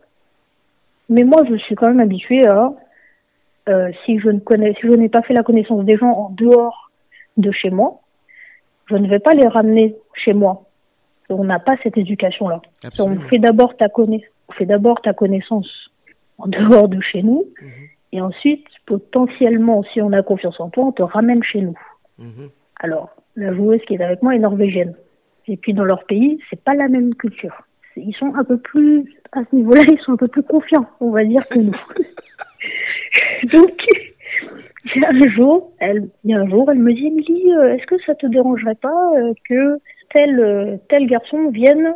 Mais 1.09 1.25
moi, 1.25 1.43
je 1.49 1.57
suis 1.57 1.75
quand 1.75 1.89
même 1.89 2.01
habituée 2.01 2.47
à, 2.47 2.73
si 4.05 4.19
je 4.19 4.31
ne 4.31 4.39
connais, 4.39 4.75
si 4.75 4.87
je 4.87 4.93
n'ai 4.93 5.09
pas 5.09 5.23
fait 5.23 5.35
la 5.35 5.43
connaissance 5.43 5.85
des 5.85 5.97
gens 5.97 6.11
en 6.11 6.31
dehors 6.31 6.91
de 7.37 7.51
chez 7.51 7.71
moi, 7.71 8.01
je 8.87 8.97
ne 8.97 9.09
vais 9.09 9.19
pas 9.19 9.35
les 9.35 9.47
ramener 9.47 9.95
chez 10.15 10.33
moi 10.33 10.69
on 11.31 11.45
n'a 11.45 11.59
pas 11.59 11.77
cette 11.83 11.97
éducation-là. 11.97 12.61
On 12.99 13.17
fait 13.21 13.39
d'abord 13.39 13.77
ta 13.77 13.89
connaissance, 13.89 14.29
on 14.49 14.53
fait 14.53 14.67
d'abord 14.67 15.01
ta 15.03 15.13
connaissance 15.13 15.91
en 16.39 16.47
dehors 16.47 16.89
de 16.89 17.01
chez 17.01 17.23
nous, 17.23 17.47
mhm. 17.61 17.71
et 18.13 18.21
ensuite 18.21 18.67
potentiellement, 18.87 19.83
si 19.93 20.01
on 20.01 20.13
a 20.13 20.23
confiance 20.23 20.59
en 20.61 20.71
toi, 20.71 20.87
on 20.87 20.93
te 20.93 21.03
ramène 21.03 21.43
chez 21.43 21.61
nous. 21.61 21.79
Mhm. 22.19 22.51
Alors, 22.81 23.11
la 23.37 23.53
joueuse 23.55 23.81
qui 23.87 23.95
est 23.95 24.03
avec 24.03 24.23
moi 24.23 24.35
est 24.35 24.39
norvégienne, 24.39 24.95
et 25.47 25.57
puis 25.57 25.75
dans 25.75 25.85
leur 25.85 26.05
pays, 26.05 26.41
c'est 26.49 26.63
pas 26.63 26.75
la 26.75 26.89
même 26.89 27.15
culture. 27.15 27.63
Ils 27.97 28.15
sont 28.15 28.33
un 28.37 28.45
peu 28.45 28.59
plus 28.59 29.13
à 29.33 29.41
ce 29.51 29.57
niveau-là, 29.57 29.83
ils 29.89 29.99
sont 30.01 30.13
un 30.13 30.17
peu 30.17 30.29
plus 30.29 30.45
confiants, 30.45 30.87
on 31.01 31.11
va 31.11 31.25
dire 31.25 31.47
que 31.49 31.59
nous. 31.59 31.73
Donc, 33.53 33.71
il 34.95 35.03
y 35.03 35.05
a 35.05 35.11
un 35.11 35.31
jour, 35.31 35.73
elle, 35.81 36.09
un 36.31 36.49
jour, 36.49 36.71
elle 36.71 36.79
me 36.79 36.93
dit, 36.93 37.07
Emily, 37.07 37.53
euh, 37.53 37.75
est-ce 37.75 37.87
que 37.87 38.01
ça 38.07 38.15
te 38.15 38.27
dérangerait 38.27 38.75
pas 38.77 39.13
euh, 39.17 39.33
que 39.49 39.79
tel 40.11 40.81
tel 40.89 41.07
garçon 41.07 41.51
vienne 41.51 41.95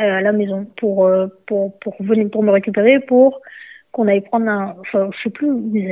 euh, 0.00 0.18
à 0.18 0.20
la 0.22 0.32
maison 0.32 0.66
pour 0.78 1.06
euh, 1.06 1.26
pour 1.46 1.78
pour 1.80 1.94
venir 2.00 2.30
pour 2.30 2.42
me 2.42 2.50
récupérer 2.50 3.00
pour 3.00 3.40
qu'on 3.90 4.08
aille 4.08 4.22
prendre 4.22 4.48
un 4.48 4.74
enfin 4.80 5.10
je 5.12 5.22
sais 5.22 5.30
plus 5.30 5.50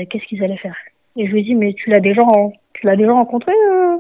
qu'est-ce 0.08 0.25
qu'ils 0.25 0.43
allaient 0.43 0.56
faire? 0.56 0.76
Et 1.17 1.26
je 1.26 1.32
lui 1.32 1.44
dis 1.44 1.55
mais 1.55 1.75
tu 1.75 1.90
l'as 1.90 2.00
déjà 2.00 2.22
tu 2.72 2.87
l'as 2.87 2.96
déjà 2.96 3.12
rencontré 3.12 3.52
euh, 3.52 3.99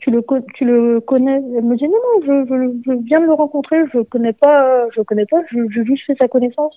tu 0.00 0.10
le 0.10 0.24
tu 0.54 0.64
le 0.64 1.00
connais? 1.00 1.36
Elle 1.36 1.64
me 1.64 1.76
dit 1.76 1.84
non 1.84 1.92
non 1.92 2.26
je, 2.26 2.82
je, 2.84 2.92
viens 3.04 3.20
de 3.20 3.26
le 3.26 3.32
rencontrer 3.32 3.76
je 3.94 4.00
connais 4.00 4.32
pas 4.32 4.88
je 4.94 5.02
connais 5.02 5.26
pas 5.26 5.40
je 5.52 5.58
j'ai 5.72 5.84
juste 5.84 6.04
fait 6.04 6.16
sa 6.20 6.26
connaissance 6.26 6.76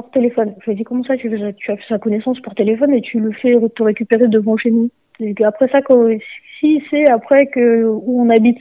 par 0.00 0.10
téléphone 0.10 0.54
je 0.60 0.70
lui 0.70 0.76
dis 0.76 0.84
comment 0.84 1.04
ça 1.04 1.16
tu, 1.16 1.30
tu 1.56 1.70
as 1.70 1.76
fait 1.76 1.88
sa 1.88 1.98
connaissance 1.98 2.40
par 2.40 2.54
téléphone 2.54 2.92
et 2.94 3.00
tu 3.00 3.20
le 3.20 3.32
fais 3.32 3.54
te 3.74 3.82
récupérer 3.82 4.28
devant 4.28 4.56
chez 4.56 4.70
nous 4.70 4.90
et 5.20 5.34
après 5.44 5.68
ça 5.68 5.82
quand, 5.82 6.08
si 6.60 6.82
c'est 6.90 7.08
après 7.10 7.46
que 7.46 7.84
où 7.84 8.22
on 8.22 8.30
habite 8.30 8.60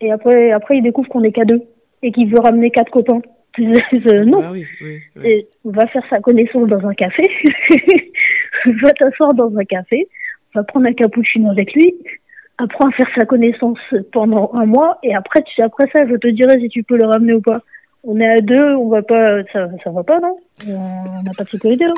et 0.00 0.10
après, 0.10 0.50
après, 0.50 0.78
il 0.78 0.82
découvre 0.82 1.08
qu'on 1.08 1.22
est 1.22 1.32
qu'à 1.32 1.44
deux 1.44 1.62
et 2.02 2.12
qu'il 2.12 2.30
veut 2.30 2.40
ramener 2.40 2.70
quatre 2.70 2.90
copains. 2.90 3.20
non. 3.58 4.40
Ah 4.42 4.52
oui, 4.52 4.64
oui, 4.80 5.00
Et 5.24 5.46
va 5.64 5.86
faire 5.88 6.04
sa 6.08 6.20
connaissance 6.20 6.68
dans 6.68 6.86
un 6.86 6.94
café. 6.94 7.24
va 8.82 8.92
t'asseoir 8.92 9.34
dans 9.34 9.54
un 9.56 9.64
café. 9.64 10.08
On 10.54 10.60
va 10.60 10.64
prendre 10.64 10.86
un 10.86 10.92
cappuccino 10.92 11.50
avec 11.50 11.74
lui. 11.74 11.94
Apprends 12.58 12.88
à 12.88 12.92
faire 12.92 13.10
sa 13.16 13.26
connaissance 13.26 13.78
pendant 14.12 14.50
un 14.54 14.66
mois. 14.66 14.98
Et 15.02 15.14
après, 15.14 15.42
tu, 15.42 15.60
après 15.62 15.88
ça, 15.92 16.06
je 16.06 16.14
te 16.14 16.28
dirai 16.28 16.60
si 16.60 16.68
tu 16.68 16.82
peux 16.82 16.96
le 16.96 17.06
ramener 17.06 17.34
ou 17.34 17.40
pas. 17.40 17.62
On 18.02 18.18
est 18.18 18.28
à 18.28 18.40
deux, 18.40 18.74
on 18.76 18.88
va 18.88 19.02
pas, 19.02 19.42
ça, 19.52 19.68
ça 19.84 19.90
va 19.90 20.02
pas, 20.02 20.20
non? 20.20 20.38
On 20.66 21.22
n'a 21.22 21.32
pas 21.36 21.44
de 21.44 21.50
sécurité, 21.50 21.86
là. 21.86 21.94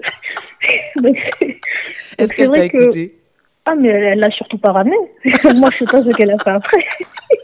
Est-ce 2.19 2.33
qu'elle 2.35 2.50
t'a 2.50 2.64
écouté? 2.64 3.17
Ah, 3.64 3.75
mais 3.75 3.88
elle 3.88 4.21
l'a 4.21 4.31
surtout 4.31 4.59
pas 4.59 4.73
ramené. 4.73 4.97
Moi, 5.57 5.71
je 5.73 5.79
sais 5.79 5.85
pas 5.85 6.02
ce 6.02 6.11
qu'elle 6.17 6.31
a 6.31 6.38
fait 6.38 6.50
après. 6.50 6.85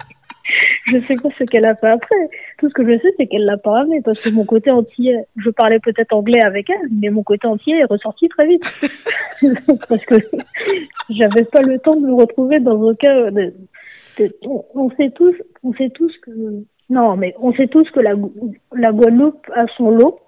je 0.87 0.99
sais 1.07 1.15
pas 1.15 1.29
ce 1.39 1.45
qu'elle 1.45 1.67
a 1.67 1.75
fait 1.75 1.89
après. 1.89 2.17
Tout 2.59 2.69
ce 2.69 2.75
que 2.75 2.85
je 2.85 2.99
sais, 3.01 3.15
c'est 3.17 3.27
qu'elle 3.27 3.45
l'a 3.45 3.59
pas 3.59 3.73
ramené 3.73 4.01
parce 4.03 4.23
que 4.23 4.31
mon 4.31 4.45
côté 4.45 4.71
entier, 4.71 5.19
je 5.37 5.51
parlais 5.51 5.81
peut-être 5.81 6.13
anglais 6.13 6.43
avec 6.43 6.71
elle, 6.71 6.89
mais 6.91 7.11
mon 7.11 7.23
côté 7.23 7.47
entier 7.47 7.79
est 7.79 7.85
ressorti 7.85 8.29
très 8.29 8.47
vite. 8.47 8.63
parce 9.89 10.05
que 10.07 10.17
j'avais 11.11 11.45
pas 11.45 11.63
le 11.63 11.79
temps 11.79 11.97
de 11.97 12.07
me 12.07 12.15
retrouver 12.15 12.61
dans 12.61 12.89
un 12.89 12.95
cas 12.95 13.31
de, 13.31 13.53
on, 14.75 14.91
sait 14.97 15.11
tous, 15.11 15.35
on 15.63 15.73
sait 15.75 15.91
tous 15.91 16.13
que, 16.23 16.31
non, 16.89 17.17
mais 17.17 17.35
on 17.41 17.53
sait 17.53 17.67
tous 17.67 17.89
que 17.91 18.01
la, 18.01 18.15
la 18.75 18.93
Guadeloupe 18.93 19.51
a 19.55 19.67
son 19.77 19.91
lot. 19.91 20.21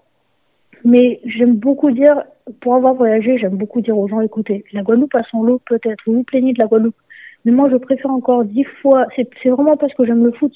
Mais 0.85 1.21
j'aime 1.25 1.57
beaucoup 1.57 1.91
dire, 1.91 2.23
pour 2.61 2.75
avoir 2.75 2.95
voyagé, 2.95 3.37
j'aime 3.39 3.57
beaucoup 3.57 3.81
dire 3.81 3.99
aux 3.99 4.09
gens, 4.09 4.21
écoutez, 4.21 4.65
la 4.73 4.83
Guadeloupe 4.83 5.15
a 5.15 5.23
son 5.25 5.43
lot 5.43 5.61
peut-être, 5.67 5.99
vous 6.07 6.15
vous 6.15 6.23
plaignez 6.23 6.53
de 6.53 6.61
la 6.61 6.67
Guadeloupe, 6.67 6.97
mais 7.45 7.53
moi 7.53 7.69
je 7.69 7.77
préfère 7.77 8.11
encore 8.11 8.45
dix 8.45 8.65
fois, 8.81 9.07
c'est 9.17 9.49
vraiment 9.49 9.77
parce 9.77 9.93
que 9.95 10.05
j'aime 10.05 10.25
le 10.25 10.33
foot, 10.33 10.53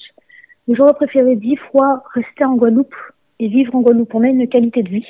mais 0.67 0.75
j'aurais 0.75 0.93
préféré 0.93 1.35
dix 1.35 1.57
fois 1.57 2.03
rester 2.13 2.45
en 2.45 2.55
Guadeloupe 2.55 2.95
et 3.39 3.47
vivre 3.47 3.75
en 3.75 3.81
Guadeloupe. 3.81 4.15
On 4.15 4.23
a 4.23 4.27
une 4.27 4.47
qualité 4.47 4.83
de 4.83 4.89
vie 4.89 5.05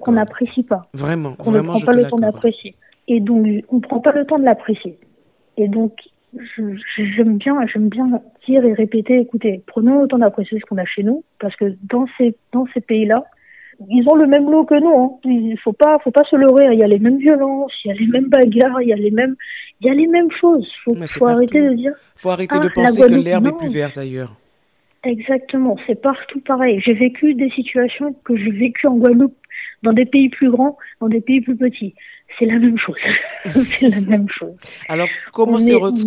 qu'on 0.00 0.12
n'apprécie 0.12 0.64
pas. 0.64 0.88
Vraiment, 0.94 1.36
on 1.38 1.50
vraiment, 1.50 1.74
ne 1.74 1.78
prend 1.78 1.92
pas 1.92 1.96
le 1.96 2.08
temps 2.08 2.18
d'apprécier. 2.18 2.74
Et 3.06 3.20
donc, 3.20 3.46
on 3.68 3.76
ne 3.76 3.80
prend 3.80 4.00
pas 4.00 4.12
le 4.12 4.24
temps 4.24 4.38
de 4.38 4.44
l'apprécier. 4.44 4.98
Et 5.56 5.68
donc, 5.68 5.92
j'aime 6.96 7.38
bien, 7.38 7.66
j'aime 7.66 7.88
bien 7.88 8.20
dire 8.46 8.64
et 8.64 8.72
répéter, 8.72 9.18
écoutez, 9.20 9.62
prenons 9.66 10.02
le 10.02 10.08
temps 10.08 10.18
d'apprécier 10.18 10.58
ce 10.58 10.64
qu'on 10.64 10.78
a 10.78 10.84
chez 10.84 11.02
nous, 11.02 11.24
parce 11.38 11.54
que 11.56 11.76
dans 11.82 12.06
ces, 12.18 12.36
dans 12.52 12.66
ces 12.74 12.80
pays-là, 12.80 13.24
ils 13.90 14.08
ont 14.08 14.14
le 14.14 14.26
même 14.26 14.50
lot 14.50 14.64
que 14.64 14.80
nous. 14.80 14.96
Hein. 14.96 15.18
Il 15.24 15.58
faut 15.58 15.72
pas, 15.72 15.98
faut 15.98 16.10
pas 16.10 16.24
se 16.30 16.36
leurrer. 16.36 16.72
Il 16.72 16.78
y 16.78 16.84
a 16.84 16.86
les 16.86 16.98
mêmes 16.98 17.18
violences, 17.18 17.72
il 17.84 17.88
y 17.88 17.90
a 17.90 17.94
les 17.94 18.06
mêmes 18.06 18.28
bagarres, 18.28 18.80
il 18.82 18.88
y 18.88 18.92
a 18.92 18.96
les 18.96 19.10
mêmes, 19.10 19.34
il 19.80 19.88
y 19.88 19.90
a 19.90 19.94
les 19.94 20.06
mêmes 20.06 20.30
choses. 20.40 20.70
Faut, 20.84 20.94
faut 20.94 21.26
arrêter 21.26 21.60
de 21.60 21.74
dire. 21.74 21.92
Faut 22.16 22.30
arrêter 22.30 22.58
de 22.58 22.68
penser 22.68 23.02
que 23.02 23.14
l'herbe 23.14 23.48
est 23.48 23.56
plus 23.56 23.72
verte 23.72 23.98
ailleurs. 23.98 24.36
Exactement, 25.04 25.76
c'est 25.86 26.00
partout 26.00 26.40
pareil. 26.40 26.80
J'ai 26.80 26.94
vécu 26.94 27.34
des 27.34 27.50
situations 27.50 28.14
que 28.24 28.36
j'ai 28.36 28.50
vécues 28.50 28.86
en 28.86 28.96
Guadeloupe 28.96 29.36
dans 29.82 29.92
des 29.92 30.06
pays 30.06 30.30
plus 30.30 30.50
grands, 30.50 30.78
dans 31.00 31.08
des 31.08 31.20
pays 31.20 31.42
plus 31.42 31.56
petits. 31.56 31.94
C'est 32.38 32.46
la 32.46 32.58
même 32.58 32.78
chose. 32.78 32.96
c'est 33.44 33.88
la 33.88 34.00
même 34.00 34.28
chose. 34.28 34.56
Alors, 34.88 35.08
comment, 35.32 35.58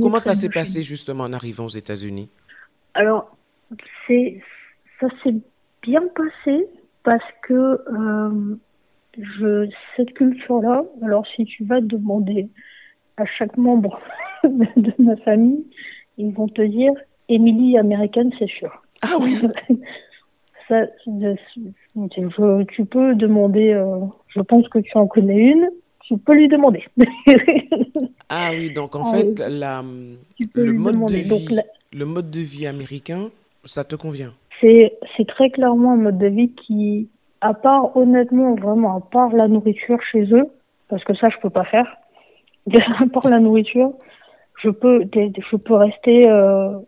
comment 0.01 0.19
ça 0.19 0.33
s'est 0.33 0.49
passé 0.49 0.81
justement 0.81 1.25
en 1.25 1.33
arrivant 1.33 1.65
aux 1.65 1.69
États-Unis? 1.69 2.29
Alors, 2.93 3.35
c'est 4.07 4.41
ça 4.99 5.07
s'est 5.23 5.35
bien 5.83 6.01
passé 6.15 6.67
parce 7.03 7.23
que 7.43 7.53
euh, 7.53 8.55
je, 9.17 9.69
cette 9.95 10.13
culture-là, 10.13 10.83
alors 11.03 11.25
si 11.35 11.45
tu 11.45 11.63
vas 11.63 11.81
demander 11.81 12.49
à 13.17 13.25
chaque 13.25 13.57
membre 13.57 13.99
de 14.43 14.93
ma 14.99 15.15
famille, 15.17 15.65
ils 16.17 16.33
vont 16.33 16.47
te 16.47 16.61
dire 16.61 16.93
Émilie 17.29 17.77
américaine, 17.77 18.31
c'est 18.39 18.49
sûr. 18.49 18.71
Ah 19.03 19.17
oui 19.19 19.37
Ça, 20.67 20.85
je, 21.05 22.63
tu 22.63 22.85
peux 22.85 23.15
demander, 23.15 23.73
euh, 23.73 23.99
je 24.27 24.41
pense 24.41 24.67
que 24.69 24.79
tu 24.79 24.97
en 24.97 25.07
connais 25.07 25.51
une, 25.51 25.69
tu 26.07 26.17
peux 26.17 26.33
lui 26.33 26.47
demander. 26.47 26.83
ah 28.29 28.51
oui, 28.51 28.71
donc 28.71 28.95
en 28.95 29.11
fait, 29.11 29.39
la, 29.39 29.83
le, 30.53 30.73
mode 30.73 31.05
de 31.05 31.17
vie, 31.17 31.59
le 31.93 32.05
mode 32.05 32.31
de 32.31 32.39
vie 32.39 32.65
américain, 32.65 33.29
ça 33.65 33.83
te 33.83 33.95
convient? 33.95 34.33
C'est 34.61 35.27
très 35.27 35.49
clairement 35.49 35.93
un 35.93 35.97
mode 35.97 36.17
de 36.17 36.27
vie 36.27 36.49
qui, 36.49 37.09
à 37.41 37.53
part 37.53 37.95
honnêtement, 37.95 38.55
vraiment, 38.55 38.97
à 38.97 39.01
part 39.01 39.29
la 39.35 39.47
nourriture 39.47 39.99
chez 40.11 40.23
eux, 40.33 40.47
parce 40.87 41.03
que 41.03 41.13
ça, 41.15 41.27
je 41.29 41.37
peux 41.41 41.49
pas 41.49 41.65
faire, 41.65 41.97
à 42.73 43.05
part 43.11 43.29
la 43.29 43.39
nourriture, 43.39 43.93
je 44.63 44.69
peux, 44.69 45.01
je 45.13 45.55
peux 45.57 45.75
rester. 45.75 46.27
Euh, 46.27 46.79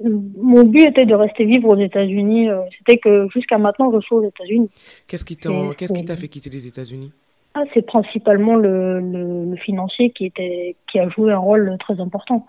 mon 0.00 0.62
but 0.64 0.86
était 0.86 1.06
de 1.06 1.14
rester 1.14 1.44
vivre 1.44 1.68
aux 1.68 1.78
États-Unis. 1.78 2.48
Euh, 2.48 2.60
c'était 2.78 2.98
que 2.98 3.26
jusqu'à 3.34 3.58
maintenant, 3.58 3.90
je 3.92 4.00
suis 4.00 4.14
aux 4.14 4.22
États-Unis. 4.22 4.70
Qu'est-ce 5.08 5.24
qui 5.24 5.36
t'a, 5.36 5.50
qu'est-ce 5.76 5.92
qui 5.92 6.04
t'a 6.04 6.14
fait 6.14 6.28
quitter 6.28 6.50
les 6.50 6.68
États-Unis? 6.68 7.10
ah, 7.10 7.25
c'est 7.72 7.86
principalement 7.86 8.56
le, 8.56 9.00
le, 9.00 9.56
financier 9.56 10.10
qui 10.10 10.26
était, 10.26 10.76
qui 10.90 10.98
a 10.98 11.08
joué 11.08 11.32
un 11.32 11.38
rôle 11.38 11.76
très 11.78 12.00
important. 12.00 12.46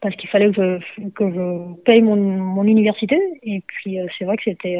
Parce 0.00 0.16
qu'il 0.16 0.28
fallait 0.28 0.50
que 0.50 0.80
je, 0.98 1.08
que 1.10 1.30
je 1.30 1.74
paye 1.84 2.02
mon, 2.02 2.16
mon 2.16 2.64
université. 2.64 3.18
Et 3.42 3.62
puis, 3.66 4.00
euh, 4.00 4.06
c'est 4.18 4.24
vrai 4.24 4.36
que 4.36 4.42
c'était, 4.44 4.78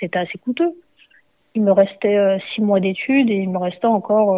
c'était 0.00 0.18
assez 0.18 0.38
coûteux. 0.38 0.72
Il 1.54 1.62
me 1.62 1.72
restait 1.72 2.38
six 2.54 2.60
mois 2.60 2.80
d'études 2.80 3.30
et 3.30 3.36
il 3.36 3.48
me 3.48 3.58
restait 3.58 3.86
encore 3.86 4.36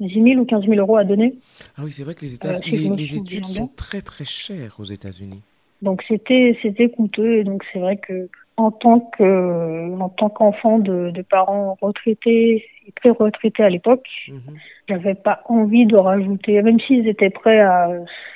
10 0.00 0.14
000 0.14 0.40
ou 0.40 0.44
15 0.44 0.64
000 0.64 0.74
euros 0.76 0.96
à 0.96 1.04
donner. 1.04 1.34
Ah 1.76 1.82
oui, 1.84 1.92
c'est 1.92 2.04
vrai 2.04 2.14
que 2.14 2.22
les, 2.22 2.34
États 2.34 2.48
euh, 2.48 2.60
les, 2.66 3.16
études 3.16 3.44
sont 3.44 3.68
très 3.68 4.00
très 4.00 4.24
chères 4.24 4.74
aux 4.78 4.84
États-Unis. 4.84 5.42
Donc 5.82 6.02
c'était 6.08 6.58
c'était 6.62 6.88
coûteux 6.88 7.38
et 7.38 7.44
donc 7.44 7.62
c'est 7.72 7.78
vrai 7.78 7.96
que 7.96 8.28
en 8.60 8.70
tant 8.70 9.00
que 9.00 9.98
en 9.98 10.08
tant 10.08 10.28
qu'enfant 10.28 10.78
de, 10.78 11.10
de, 11.10 11.22
parents 11.22 11.76
retraités 11.80 12.64
et 12.86 12.92
très 12.92 13.10
retraités 13.10 13.62
à 13.62 13.70
l'époque, 13.70 14.06
mhm. 14.28 14.40
j'avais 14.88 15.14
pas 15.14 15.42
envie 15.46 15.86
de 15.86 15.96
rajouter, 15.96 16.60
même 16.62 16.78
s'ils 16.80 17.08
étaient 17.08 17.30
prêts 17.30 17.60
à 17.60 17.88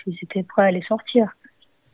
ils 0.07 0.19
étaient 0.23 0.43
prêts 0.43 0.67
à 0.67 0.71
les 0.71 0.83
sortir, 0.83 1.37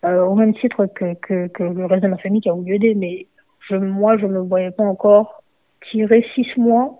euh, 0.05 0.23
au 0.23 0.35
même 0.35 0.55
titre 0.55 0.87
que, 0.87 1.15
que, 1.15 1.49
que 1.49 1.63
le 1.63 1.87
reste 1.87 2.05
de 2.05 2.09
ma 2.09 2.19
famille 2.19 2.41
qui 2.41 2.49
a 2.49 2.53
voulu 2.53 2.77
aider, 2.77 2.95
mais 2.95 3.27
je, 3.69 3.77
moi 3.77 4.17
je 4.17 4.27
me 4.27 4.39
voyais 4.39 4.71
pas 4.71 4.85
encore 4.85 5.43
tirer 5.91 6.25
six 6.35 6.47
mois 6.57 6.97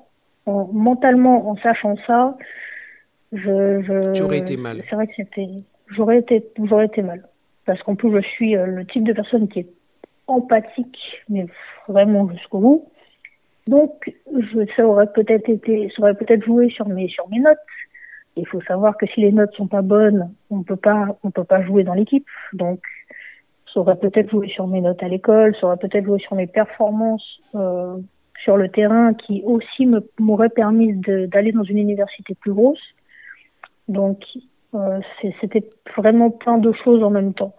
mentalement, 0.73 1.49
en 1.49 1.57
sachant 1.59 1.95
ça, 2.07 2.37
je, 3.33 3.83
je 3.83 4.13
tu 4.13 4.23
aurais 4.23 4.39
été 4.39 4.57
mal. 4.57 4.83
C'est 4.89 4.97
vrai 4.97 5.07
que 5.07 5.15
c'était, 5.17 5.49
j'aurais 5.89 6.19
été, 6.19 6.45
j'aurais 6.65 6.87
été 6.87 7.03
mal, 7.03 7.23
parce 7.67 7.81
qu'en 7.83 7.95
plus 7.95 8.13
je 8.13 8.27
suis 8.27 8.57
euh, 8.57 8.67
le 8.67 8.85
type 8.85 9.05
de 9.05 9.13
personne 9.13 9.49
qui 9.49 9.61
est 9.61 9.69
empathique, 10.27 10.99
mais 11.29 11.47
vraiment 11.89 12.29
jusqu'au 12.31 12.59
bout. 12.59 12.89
Donc, 13.67 14.13
je, 14.33 14.67
ça 14.77 14.87
aurait 14.87 15.13
peut-être 15.13 15.49
été, 15.49 15.91
ça 15.95 16.03
aurait 16.03 16.15
peut-être 16.15 16.45
joué 16.45 16.71
sur 16.71 16.89
mes, 16.89 17.09
sur 17.09 17.29
mes 17.29 17.41
notes. 17.41 17.59
Il 18.37 18.47
faut 18.47 18.61
savoir 18.63 18.97
que 18.97 19.07
si 19.07 19.21
les 19.21 19.33
notes 19.33 19.55
sont 19.55 19.67
pas 19.67 19.83
bonnes, 19.83 20.33
on 20.51 20.63
peut 20.63 20.77
pas, 20.77 21.19
on 21.23 21.31
peut 21.31 21.45
pas 21.45 21.63
jouer 21.63 21.85
dans 21.85 21.95
l'équipe. 21.95 22.27
Donc, 22.53 22.81
ça 23.73 23.81
aurait 23.81 23.99
peut-être 23.99 24.31
joué 24.31 24.49
sur 24.49 24.67
mes 24.67 24.81
notes 24.81 25.03
à 25.03 25.09
l'école, 25.09 25.55
ça 25.61 25.67
aurait 25.67 25.77
peut-être 25.77 26.05
joué 26.05 26.19
sur 26.19 26.35
mes 26.35 26.47
performances 26.47 27.41
euh, 27.55 27.97
sur 28.43 28.57
le 28.57 28.69
terrain 28.69 29.15
qui 29.15 29.43
aussi 29.45 29.89
m'aurait 30.19 30.49
permis 30.49 30.95
d'aller 30.95 31.53
dans 31.53 31.63
une 31.63 31.79
université 31.79 32.35
plus 32.35 32.53
grosse. 32.53 32.83
Donc, 33.89 34.25
euh, 34.75 35.01
c'était 35.41 35.69
vraiment 35.97 36.31
plein 36.31 36.59
de 36.59 36.73
choses 36.73 37.03
en 37.03 37.11
même 37.11 37.35
temps. 37.35 37.55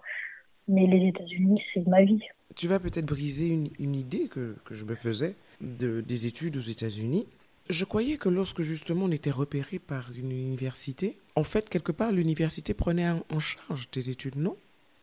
Mais 0.68 0.86
les 0.86 1.08
États-Unis, 1.08 1.62
c'est 1.72 1.86
ma 1.86 2.02
vie. 2.02 2.22
Tu 2.56 2.66
vas 2.66 2.78
peut-être 2.78 3.06
briser 3.06 3.48
une, 3.48 3.68
une 3.78 3.94
idée 3.94 4.28
que, 4.28 4.56
que, 4.64 4.74
je 4.74 4.84
me 4.84 4.94
faisais 4.94 5.34
de, 5.60 6.00
des 6.00 6.26
études 6.26 6.56
aux 6.56 6.60
États-Unis. 6.60 7.26
Je 7.70 7.84
croyais 7.84 8.16
que 8.16 8.28
lorsque 8.28 8.62
justement 8.62 9.06
on 9.06 9.10
était 9.10 9.30
repéré 9.30 9.78
par 9.78 10.10
une 10.16 10.32
université, 10.32 11.16
en 11.36 11.44
fait, 11.44 11.68
quelque 11.68 11.92
part, 11.92 12.12
l'université 12.12 12.74
prenait 12.74 13.08
en 13.08 13.38
charge 13.38 13.90
tes 13.90 14.10
études, 14.10 14.36
non? 14.36 14.56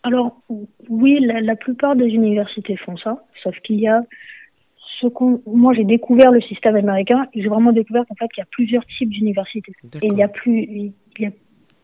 Alors, 0.03 0.41
oui, 0.87 1.19
la, 1.19 1.41
la, 1.41 1.55
plupart 1.55 1.95
des 1.95 2.07
universités 2.07 2.77
font 2.77 2.97
ça, 2.97 3.25
sauf 3.43 3.55
qu'il 3.61 3.79
y 3.79 3.87
a 3.87 4.03
moi 5.45 5.73
j'ai 5.73 5.83
découvert 5.83 6.31
le 6.31 6.41
système 6.41 6.75
américain 6.75 7.27
et 7.33 7.41
j'ai 7.41 7.49
vraiment 7.49 7.71
découvert 7.71 8.05
qu'en 8.07 8.15
fait 8.15 8.29
il 8.35 8.39
y 8.39 8.43
a 8.43 8.47
plusieurs 8.51 8.85
types 8.85 9.09
d'universités. 9.09 9.71
Et 10.01 10.07
il 10.07 10.17
y 10.17 10.23
a 10.23 10.27
plus 10.27 10.61
il 10.61 10.93
y 11.19 11.25
a 11.25 11.31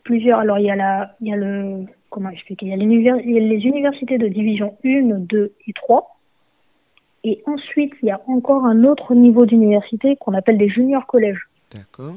plusieurs 0.05 0.39
alors 0.39 0.57
il 0.59 0.65
y 0.65 0.71
a 0.71 0.75
la 0.75 1.15
il 1.19 1.27
y 1.27 1.33
a 1.33 1.35
le 1.35 1.85
comment 2.09 2.29
expliquer? 2.29 2.67
Il 2.67 2.69
y 2.69 3.09
a, 3.09 3.17
il 3.17 3.31
y 3.31 3.37
a 3.37 3.41
les 3.41 3.65
universités 3.65 4.17
de 4.17 4.29
division 4.29 4.77
1 4.85 5.01
2 5.19 5.53
et 5.67 5.73
3 5.73 6.17
et 7.25 7.43
ensuite 7.45 7.93
il 8.01 8.07
y 8.07 8.11
a 8.11 8.21
encore 8.27 8.65
un 8.65 8.85
autre 8.85 9.13
niveau 9.13 9.45
d'université 9.45 10.15
qu'on 10.15 10.33
appelle 10.33 10.57
des 10.57 10.69
juniors 10.69 11.05
collèges 11.07 11.49
d'accord 11.73 12.15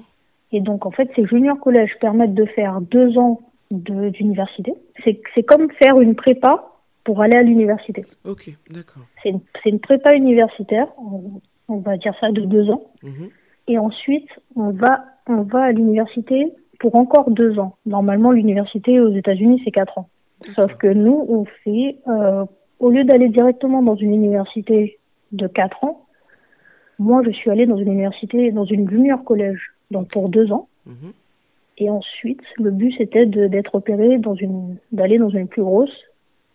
et 0.52 0.61
donc 0.61 0.87
en 0.87 0.92
fait 0.92 1.11
ces 1.16 1.26
juniors 1.26 1.59
collèges 1.59 1.97
permettent 2.00 2.35
de 2.35 2.45
faire 2.45 2.80
deux 2.80 3.18
ans 3.18 3.40
d'université 3.73 4.75
c'est 5.02 5.21
c'est 5.35 5.42
comme 5.42 5.68
faire 5.73 6.00
une 6.00 6.14
prépa 6.14 6.68
pour 7.09 7.23
aller 7.23 7.38
à 7.38 7.42
l'université. 7.42 8.04
Ok, 8.26 8.50
d'accord. 8.68 9.02
C'est 9.23 9.30
une, 9.30 9.40
une, 9.64 9.80
prépa 9.80 10.14
universitaire, 10.14 10.88
on, 11.66 11.78
va 11.78 11.97
dire 11.97 12.12
ça 12.21 12.30
de 12.33 12.42
deux 12.42 12.68
ans. 12.68 12.83
Mhm. 13.02 13.30
Et 13.66 13.78
ensuite, 13.78 14.28
on 14.57 14.73
va, 14.73 15.07
on 15.26 15.40
va 15.40 15.62
à 15.62 15.73
l'université 15.73 16.52
pour 16.79 16.95
encore 16.95 17.31
deux 17.31 17.59
ans. 17.59 17.77
Normalement, 17.87 18.31
l'université 18.31 19.01
aux 19.01 19.13
États-Unis, 19.13 19.61
c'est 19.65 19.71
quatre 19.71 19.99
ans. 19.99 20.09
Sauf 20.55 20.75
que 20.75 20.87
nous, 20.87 21.27
on 21.29 21.45
fait, 21.65 21.97
euh, 22.07 22.45
au 22.79 22.91
lieu 22.91 23.05
d'aller 23.05 23.29
directement 23.29 23.83
dans 23.83 23.97
une 23.97 24.15
université 24.15 24.99
de 25.33 25.47
quatre 25.47 25.83
ans, 25.83 26.07
moi, 26.99 27.23
je 27.25 27.31
suis 27.31 27.51
allée 27.51 27.67
dans 27.67 27.77
une 27.77 27.93
université, 27.93 28.51
dans 28.53 28.65
une 28.65 28.89
junior 28.89 29.23
collège, 29.25 29.73
donc 29.91 30.09
pour 30.09 30.29
deux 30.29 30.53
ans. 30.53 30.69
Mhm. 30.87 31.13
Et 31.79 31.91
ensuite, 31.91 32.43
le 32.57 32.71
but, 32.71 32.93
c'était 32.99 33.27
d'être 33.27 33.77
opéré 33.77 34.19
dans 34.19 34.35
une, 34.35 34.77
d'aller 34.91 35.19
dans 35.19 35.29
une 35.29 35.47
plus 35.47 35.63
grosse 35.63 35.97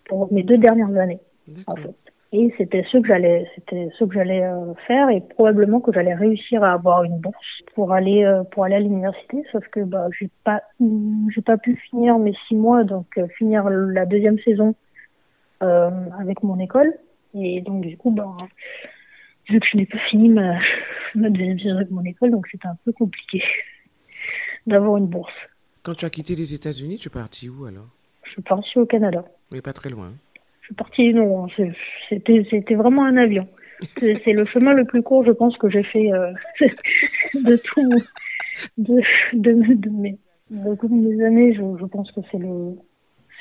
pour 0.05 0.31
mes 0.33 0.43
deux 0.43 0.57
dernières 0.57 0.95
années, 0.97 1.19
en 1.65 1.75
fait. 1.75 1.95
Et 2.35 2.51
c'était 2.57 2.83
ce 2.91 2.97
que 2.97 3.07
j'allais, 3.07 3.47
c'était 3.53 3.89
ce 3.99 4.05
que 4.05 4.15
j'allais 4.15 4.43
euh, 4.43 4.73
faire 4.87 5.07
et 5.09 5.21
probablement 5.21 5.79
que 5.79 5.93
j'allais 5.93 6.15
réussir 6.15 6.63
à 6.63 6.73
avoir 6.73 7.03
une 7.03 7.19
bourse 7.19 7.61
pour 7.75 7.93
aller 7.93 8.23
euh, 8.23 8.43
pour 8.43 8.63
aller 8.63 8.73
à 8.73 8.79
l'université. 8.79 9.43
Sauf 9.51 9.63
que 9.67 9.81
bah 9.81 10.07
j'ai 10.19 10.31
pas 10.43 10.63
j'ai 10.79 11.41
pas 11.43 11.57
pu 11.57 11.75
finir 11.75 12.17
mes 12.17 12.33
six 12.47 12.55
mois, 12.55 12.83
donc 12.83 13.05
euh, 13.19 13.27
finir 13.37 13.69
la 13.69 14.07
deuxième 14.07 14.39
saison 14.39 14.75
avec 15.61 16.43
mon 16.43 16.59
école. 16.59 16.93
Et 17.35 17.61
donc 17.61 17.85
du 17.85 17.95
coup 17.97 18.09
bah 18.09 18.35
vu 19.47 19.59
que 19.59 19.67
je 19.71 19.77
n'ai 19.77 19.85
pas 19.85 19.99
fini 20.09 20.27
ma, 20.27 20.57
ma 21.13 21.29
deuxième 21.29 21.59
saison 21.59 21.75
avec 21.75 21.91
mon 21.91 22.03
école, 22.03 22.31
donc 22.31 22.47
c'était 22.51 22.67
un 22.67 22.77
peu 22.83 22.93
compliqué 22.93 23.43
d'avoir 24.67 24.97
une 24.97 25.07
bourse. 25.07 25.31
Quand 25.83 25.93
tu 25.93 26.03
as 26.03 26.09
quitté 26.09 26.35
les 26.35 26.55
États-Unis, 26.55 26.97
tu 26.97 27.09
es 27.09 27.11
parti 27.11 27.47
où 27.47 27.65
alors? 27.65 27.89
Je 28.23 28.31
suis 28.31 28.41
parti 28.41 28.79
au 28.79 28.87
Canada. 28.87 29.23
Mais 29.51 29.61
pas 29.61 29.73
très 29.73 29.89
loin. 29.89 30.13
Je 30.63 30.67
suis 30.67 30.75
partie, 30.75 31.13
non, 31.13 31.47
c'était, 32.07 32.45
c'était 32.49 32.75
vraiment 32.75 33.03
un 33.03 33.17
avion. 33.17 33.45
C'est, 33.97 34.31
le 34.31 34.45
chemin 34.45 34.73
le 34.73 34.85
plus 34.85 35.01
court, 35.01 35.25
je 35.25 35.31
pense, 35.31 35.57
que 35.57 35.69
j'ai 35.69 35.83
fait 35.83 36.13
euh, 36.13 36.31
de 37.33 37.57
tout, 37.57 37.89
de, 38.77 39.01
de, 39.33 39.73
de, 39.73 39.89
mes, 39.89 40.17
de 40.49 41.25
années. 41.25 41.53
Je, 41.53 41.61
je, 41.79 41.85
pense 41.85 42.09
que 42.13 42.21
c'est 42.31 42.37
le, 42.37 42.77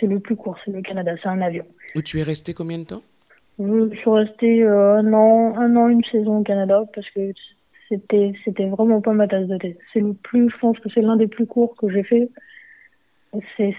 c'est 0.01 0.09
le 0.09 0.19
plus 0.19 0.35
court, 0.35 0.59
c'est 0.65 0.73
le 0.73 0.83
Canada, 0.83 1.15
c'est 1.23 1.29
un 1.29 1.41
avion. 1.41 1.65
Où 1.95 2.03
tu 2.03 2.19
es 2.19 2.25
resté 2.25 2.55
combien 2.55 2.79
de 2.79 2.85
temps? 2.85 3.03
Je, 3.61 3.95
suis 3.95 4.11
resté 4.11 4.65
euh, 4.65 4.97
un 4.97 5.13
an, 5.13 5.55
un 5.57 5.77
an, 5.77 5.89
une 5.89 6.05
saison 6.05 6.39
au 6.39 6.43
Canada 6.43 6.83
parce 6.93 7.09
que 7.11 7.33
c'était, 7.89 8.33
c'était 8.45 8.67
vraiment 8.67 9.01
pas 9.01 9.13
ma 9.13 9.29
tasse 9.29 9.47
de 9.47 9.59
thé. 9.59 9.79
C'est 9.93 10.01
le 10.01 10.15
plus, 10.15 10.51
je 10.51 10.59
pense 10.59 10.77
que 10.81 10.89
c'est 10.93 11.03
l'un 11.03 11.17
des 11.17 11.29
plus 11.29 11.47
courts 11.47 11.77
que 11.77 11.89
j'ai 11.89 12.03
fait 12.03 12.29
c'est 13.57 13.75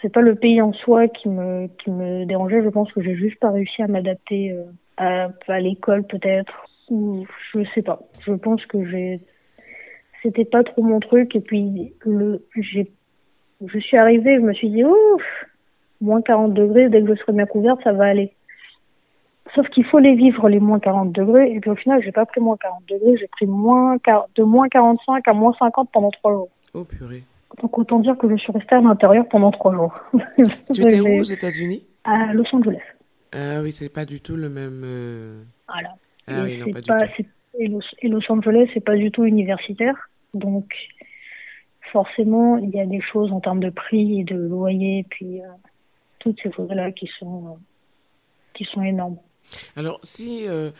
c'est 0.00 0.12
pas 0.12 0.20
le 0.20 0.34
pays 0.34 0.62
en 0.62 0.72
soi 0.72 1.08
qui 1.08 1.28
me 1.28 1.68
qui 1.78 1.90
me 1.90 2.24
dérangeait 2.24 2.62
je 2.62 2.68
pense 2.68 2.90
que 2.92 3.02
j'ai 3.02 3.14
juste 3.14 3.38
pas 3.38 3.50
réussi 3.50 3.82
à 3.82 3.86
m'adapter 3.86 4.52
euh, 4.52 5.28
à, 5.46 5.60
l'école 5.60 6.04
peut-être 6.04 6.66
ou 6.88 7.26
je 7.52 7.64
sais 7.74 7.82
pas 7.82 8.00
je 8.24 8.32
pense 8.32 8.64
que 8.66 8.84
j'ai 8.88 9.20
c'était 10.22 10.46
pas 10.46 10.64
trop 10.64 10.82
mon 10.82 11.00
truc 11.00 11.36
et 11.36 11.40
puis 11.40 11.92
le 12.00 12.46
j'ai 12.56 12.90
je 13.66 13.78
suis 13.78 13.98
arrivée 13.98 14.36
je 14.36 14.40
me 14.40 14.54
suis 14.54 14.70
dit 14.70 14.84
ouf 14.84 15.22
moins 16.00 16.22
40 16.22 16.54
degrés 16.54 16.88
dès 16.88 17.02
que 17.02 17.14
je 17.14 17.20
serai 17.20 17.32
bien 17.32 17.46
couverte 17.46 17.82
ça 17.84 17.92
va 17.92 18.06
aller 18.06 18.32
Sauf 19.54 19.66
qu'il 19.70 19.84
faut 19.86 19.98
les 19.98 20.14
vivre 20.14 20.48
les 20.48 20.60
moins 20.60 20.78
40 20.78 21.12
degrés. 21.12 21.50
Et 21.50 21.60
puis 21.60 21.70
au 21.70 21.74
final, 21.74 22.02
j'ai 22.02 22.12
pas 22.12 22.26
pris 22.26 22.40
moins 22.40 22.56
40 22.58 22.82
degrés, 22.88 23.16
j'ai 23.16 23.28
pris 23.28 23.46
moins, 23.46 23.96
de 24.36 24.42
moins 24.42 24.68
45 24.68 25.26
à 25.26 25.32
moins 25.32 25.54
50 25.58 25.88
pendant 25.90 26.10
trois 26.10 26.32
jours. 26.32 26.48
Oh 26.74 26.84
purée. 26.84 27.22
Donc 27.62 27.76
autant 27.78 27.98
dire 27.98 28.16
que 28.16 28.28
je 28.28 28.36
suis 28.36 28.52
restée 28.52 28.76
à 28.76 28.80
l'intérieur 28.80 29.26
pendant 29.28 29.50
trois 29.50 29.72
jours. 29.72 29.98
tu 30.72 30.82
étais 30.82 31.00
où 31.00 31.20
aux 31.20 31.24
États-Unis? 31.24 31.84
À 32.04 32.32
Los 32.32 32.44
Angeles. 32.52 32.82
Ah 33.32 33.60
oui, 33.62 33.72
c'est 33.72 33.92
pas 33.92 34.04
du 34.04 34.20
tout 34.20 34.36
le 34.36 34.48
même. 34.48 35.46
Voilà. 35.66 35.94
Ah 36.26 36.42
oui, 36.44 36.58
non, 36.58 36.70
pas, 36.72 36.80
du 36.80 37.24
tout. 37.24 37.28
Et 37.58 37.66
Los, 37.68 37.82
et 38.00 38.08
Los 38.08 38.30
Angeles, 38.30 38.68
c'est 38.72 38.84
pas 38.84 38.96
du 38.96 39.10
tout 39.10 39.24
universitaire. 39.24 40.10
Donc 40.34 40.72
forcément, 41.92 42.58
il 42.58 42.70
y 42.70 42.80
a 42.80 42.86
des 42.86 43.00
choses 43.00 43.32
en 43.32 43.40
termes 43.40 43.60
de 43.60 43.70
prix, 43.70 44.24
de 44.24 44.36
loyer, 44.36 45.06
puis 45.08 45.40
euh, 45.40 45.46
toutes 46.18 46.40
ces 46.42 46.52
choses-là 46.52 46.92
qui 46.92 47.08
sont, 47.18 47.46
euh, 47.46 47.58
qui 48.54 48.64
sont 48.64 48.82
énormes. 48.82 49.18
Alors, 49.76 50.00
si 50.02 50.46
euh, 50.46 50.70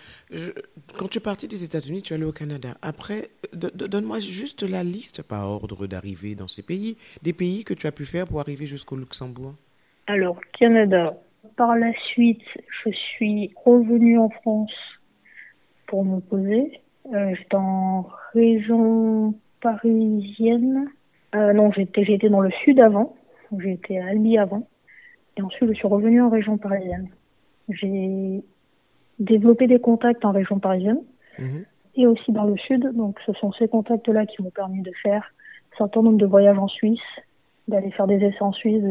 quand 0.97 1.09
tu 1.09 1.19
es 1.19 1.21
parti 1.21 1.49
des 1.49 1.65
États-Unis, 1.65 2.03
tu 2.03 2.13
es 2.13 2.17
allé 2.17 2.25
au 2.25 2.33
Canada. 2.33 2.77
Après, 2.83 3.29
donne-moi 3.53 4.19
juste 4.19 4.63
la 4.63 4.85
liste 4.85 5.23
par 5.23 5.49
ordre 5.49 5.87
d'arrivée 5.87 6.35
dans 6.35 6.49
ces 6.49 6.63
pays, 6.63 6.97
des 7.23 7.33
pays 7.33 7.65
que 7.65 7.75
tu 7.75 7.87
as 7.87 7.93
pu 7.93 8.05
faire 8.05 8.27
pour 8.27 8.41
arriver 8.41 8.67
jusqu'au 8.67 8.97
Luxembourg. 8.97 9.55
Alors, 10.07 10.39
Canada. 10.59 11.15
Par 11.57 11.77
la 11.77 11.93
suite, 12.13 12.45
je 12.85 12.91
suis 12.91 13.53
revenue 13.65 14.19
en 14.19 14.31
France 14.31 14.73
pour 15.87 16.05
me 16.05 16.21
poser. 16.21 16.81
Euh, 17.13 17.35
j'étais 17.35 17.57
en 17.57 18.09
région 18.33 19.35
parisienne. 19.61 20.89
Euh, 21.35 21.53
non, 21.53 21.73
j'étais, 21.73 22.05
j'étais 22.05 22.29
dans 22.29 22.41
le 22.41 22.51
sud 22.65 22.81
avant. 22.81 23.17
J'étais 23.59 23.99
à 23.99 24.09
Albi 24.09 24.39
avant. 24.39 24.69
Et 25.37 25.43
ensuite, 25.43 25.69
je 25.69 25.75
suis 25.75 25.87
revenue 25.87 26.21
en 26.21 26.29
région 26.29 26.59
parisienne. 26.59 27.09
J'ai 27.69 28.43
développé 29.19 29.67
des 29.67 29.81
contacts 29.81 30.25
en 30.25 30.33
région 30.33 30.59
parisienne 30.59 31.01
mhm. 31.39 31.65
et 31.97 32.07
aussi 32.07 32.33
dans 32.33 32.45
le 32.45 32.57
sud. 32.57 32.93
Donc, 32.95 33.19
ce 33.27 33.33
sont 33.35 33.53
ces 33.53 33.69
contacts-là 33.69 34.27
qui 34.27 34.43
m'ont 34.43 34.51
permis 34.51 34.83
de 34.83 34.93
faire 35.03 35.33
un 35.75 35.77
certain 35.79 36.03
nombre 36.03 36.19
de 36.19 36.27
voyages 36.27 36.59
en 36.59 36.69
Suisse, 36.69 37.01
d'aller 37.67 37.91
faire 37.91 38.07
des 38.07 38.17
essais 38.17 38.43
en 38.43 38.53
Suisse, 38.53 38.83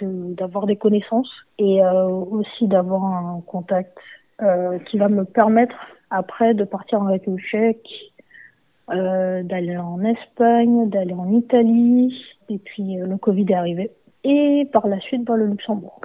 d'avoir 0.00 0.66
des 0.66 0.76
connaissances 0.76 1.30
et 1.58 1.84
euh, 1.84 2.06
aussi 2.06 2.66
d'avoir 2.66 3.04
un 3.04 3.42
contact 3.46 3.96
euh, 4.42 4.78
qui 4.90 4.98
va 4.98 5.08
me 5.08 5.24
permettre 5.24 5.76
après 6.10 6.54
de 6.54 6.64
partir 6.64 7.02
avec 7.02 7.26
le 7.26 7.36
chèque, 7.36 7.88
euh, 8.90 9.42
d'aller 9.42 9.76
en 9.76 10.02
Espagne, 10.04 10.88
d'aller 10.88 11.14
en 11.14 11.32
Italie, 11.32 12.14
et 12.48 12.58
puis 12.58 12.96
le 12.96 13.16
Covid 13.16 13.46
est 13.48 13.54
arrivé, 13.54 13.90
et 14.22 14.68
par 14.72 14.86
la 14.88 15.00
suite 15.00 15.24
par 15.24 15.36
le 15.36 15.46
Luxembourg. 15.46 16.00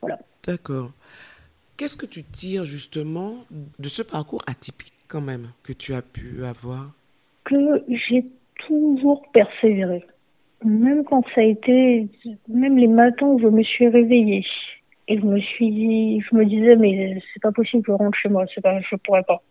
Voilà. 0.00 0.18
D'accord. 0.46 0.90
Qu'est-ce 1.76 1.96
que 1.96 2.06
tu 2.06 2.22
tires 2.22 2.64
justement 2.64 3.44
de 3.50 3.88
ce 3.88 4.02
parcours 4.02 4.42
atypique 4.46 4.94
quand 5.08 5.20
même 5.20 5.48
que 5.62 5.74
tu 5.74 5.92
as 5.92 6.02
pu 6.02 6.44
avoir? 6.44 6.92
Que 7.44 7.84
j'ai 7.88 8.24
toujours 8.66 9.22
persévéré. 9.32 10.04
Même 10.64 11.04
quand 11.04 11.22
ça 11.34 11.42
a 11.42 11.44
été, 11.44 12.08
même 12.48 12.78
les 12.78 12.86
matins 12.86 13.26
où 13.26 13.38
je 13.38 13.46
me 13.48 13.62
suis 13.62 13.88
réveillée 13.88 14.44
et 15.08 15.18
je 15.18 15.24
me 15.24 15.38
suis, 15.38 16.20
je 16.22 16.34
me 16.34 16.46
disais 16.46 16.76
mais 16.76 17.20
c'est 17.32 17.42
pas 17.42 17.52
possible 17.52 17.84
que 17.84 17.92
je 17.92 17.96
rentre 17.96 18.18
chez 18.18 18.30
moi, 18.30 18.46
c'est 18.54 18.62
pas, 18.62 18.80
je 18.80 18.96
pourrais 18.96 19.22
pas. 19.22 19.42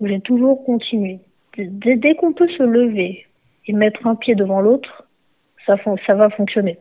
J'ai 0.00 0.20
toujours 0.20 0.64
continué. 0.64 1.18
Dès, 1.56 1.96
dès 1.96 2.14
qu'on 2.14 2.32
peut 2.32 2.48
se 2.48 2.62
lever 2.62 3.26
et 3.66 3.72
mettre 3.74 4.06
un 4.06 4.14
pied 4.14 4.34
devant 4.34 4.60
l'autre, 4.60 5.06
ça, 5.66 5.76
ça 6.06 6.14
va 6.14 6.30
fonctionner. 6.30 6.78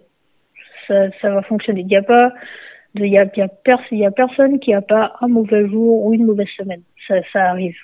Ça, 0.87 1.11
ça 1.21 1.31
va 1.31 1.41
fonctionner. 1.41 1.81
Il 1.81 1.87
n'y 1.87 1.97
a 1.97 2.03
pas, 2.03 2.31
il 3.05 3.11
y 3.11 3.17
a, 3.17 3.25
y, 3.35 4.03
a 4.05 4.11
personne 4.11 4.59
qui 4.59 4.71
n'a 4.71 4.81
pas 4.81 5.13
un 5.21 5.27
mauvais 5.27 5.67
jour 5.67 6.05
ou 6.05 6.13
une 6.13 6.25
mauvaise 6.25 6.47
semaine. 6.57 6.81
Ça, 7.07 7.21
arrive. 7.35 7.77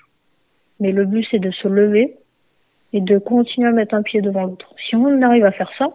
Mais 0.79 0.91
le 0.91 1.05
but, 1.05 1.25
c'est 1.29 1.39
de 1.39 1.51
se 1.51 1.67
lever 1.67 2.15
et 2.91 3.01
de 3.01 3.17
continuer 3.17 3.69
à 3.69 3.71
mettre 3.71 3.95
un 3.95 4.03
pied 4.03 4.21
devant 4.21 4.43
l'autre. 4.43 4.73
Si 4.87 4.95
on 4.95 5.21
arrive 5.21 5.45
à 5.45 5.51
faire 5.51 5.71
ça, 5.77 5.87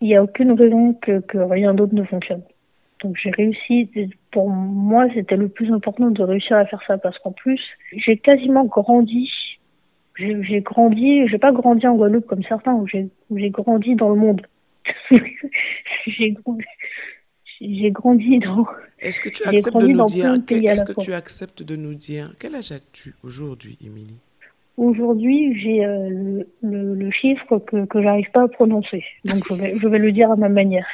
il 0.00 0.08
n'y 0.08 0.16
a 0.16 0.22
aucune 0.22 0.52
raison 0.52 0.94
que, 0.94 1.22
rien 1.36 1.74
d'autre 1.74 1.94
ne 1.94 2.04
fonctionne. 2.04 2.42
Donc 3.02 3.16
j'ai 3.22 3.30
réussi, 3.30 3.90
pour 4.30 4.48
moi 4.48 5.06
c'était 5.12 5.36
le 5.36 5.48
plus 5.48 5.70
important 5.72 6.10
de 6.10 6.22
réussir 6.22 6.56
à 6.56 6.64
faire 6.64 6.82
ça 6.86 6.96
parce 6.96 7.18
qu'en 7.18 7.32
plus 7.32 7.60
j'ai 7.94 8.16
quasiment 8.16 8.64
grandi, 8.64 9.30
j'ai 10.16 10.60
grandi, 10.60 11.28
j'ai 11.28 11.38
pas 11.38 11.52
grandi 11.52 11.86
en 11.86 11.96
Guadeloupe 11.96 12.26
comme 12.26 12.42
certains 12.44 12.82
j'ai 12.86 13.50
grandi 13.50 13.94
dans 13.94 14.08
le 14.08 14.14
monde. 14.14 14.46
j'ai 16.06 16.36
j'ai 17.72 17.90
grandi 17.90 18.38
dans. 18.38 18.66
Est-ce 18.98 19.20
que 19.20 19.28
tu 19.28 19.44
acceptes 19.44 19.76
de 19.76 19.86
nous 19.86 20.04
dire 20.06 20.34
Est-ce 20.50 20.84
que 20.84 21.00
tu 21.00 21.12
acceptes 21.12 21.62
de 21.62 21.76
nous 21.76 21.94
dire 21.94 22.32
quel 22.38 22.54
âge 22.54 22.72
as-tu 22.72 23.14
aujourd'hui, 23.22 23.78
Émilie? 23.84 24.20
Aujourd'hui, 24.76 25.56
j'ai 25.60 25.84
euh, 25.84 26.42
le, 26.62 26.94
le, 26.94 27.10
chiffre 27.12 27.58
que 27.58 27.84
que 27.86 28.02
j'arrive 28.02 28.28
pas 28.32 28.42
à 28.42 28.48
prononcer, 28.48 29.04
donc 29.24 29.46
je 29.48 29.54
vais 29.54 29.78
je 29.78 29.86
vais 29.86 29.98
le 29.98 30.10
dire 30.10 30.32
à 30.32 30.36
ma 30.36 30.48
manière. 30.48 30.86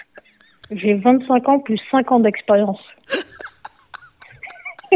J'ai 0.70 0.94
25 0.94 1.48
ans 1.48 1.58
plus 1.60 1.80
5 1.90 2.12
ans 2.12 2.20
d'expérience. 2.20 2.84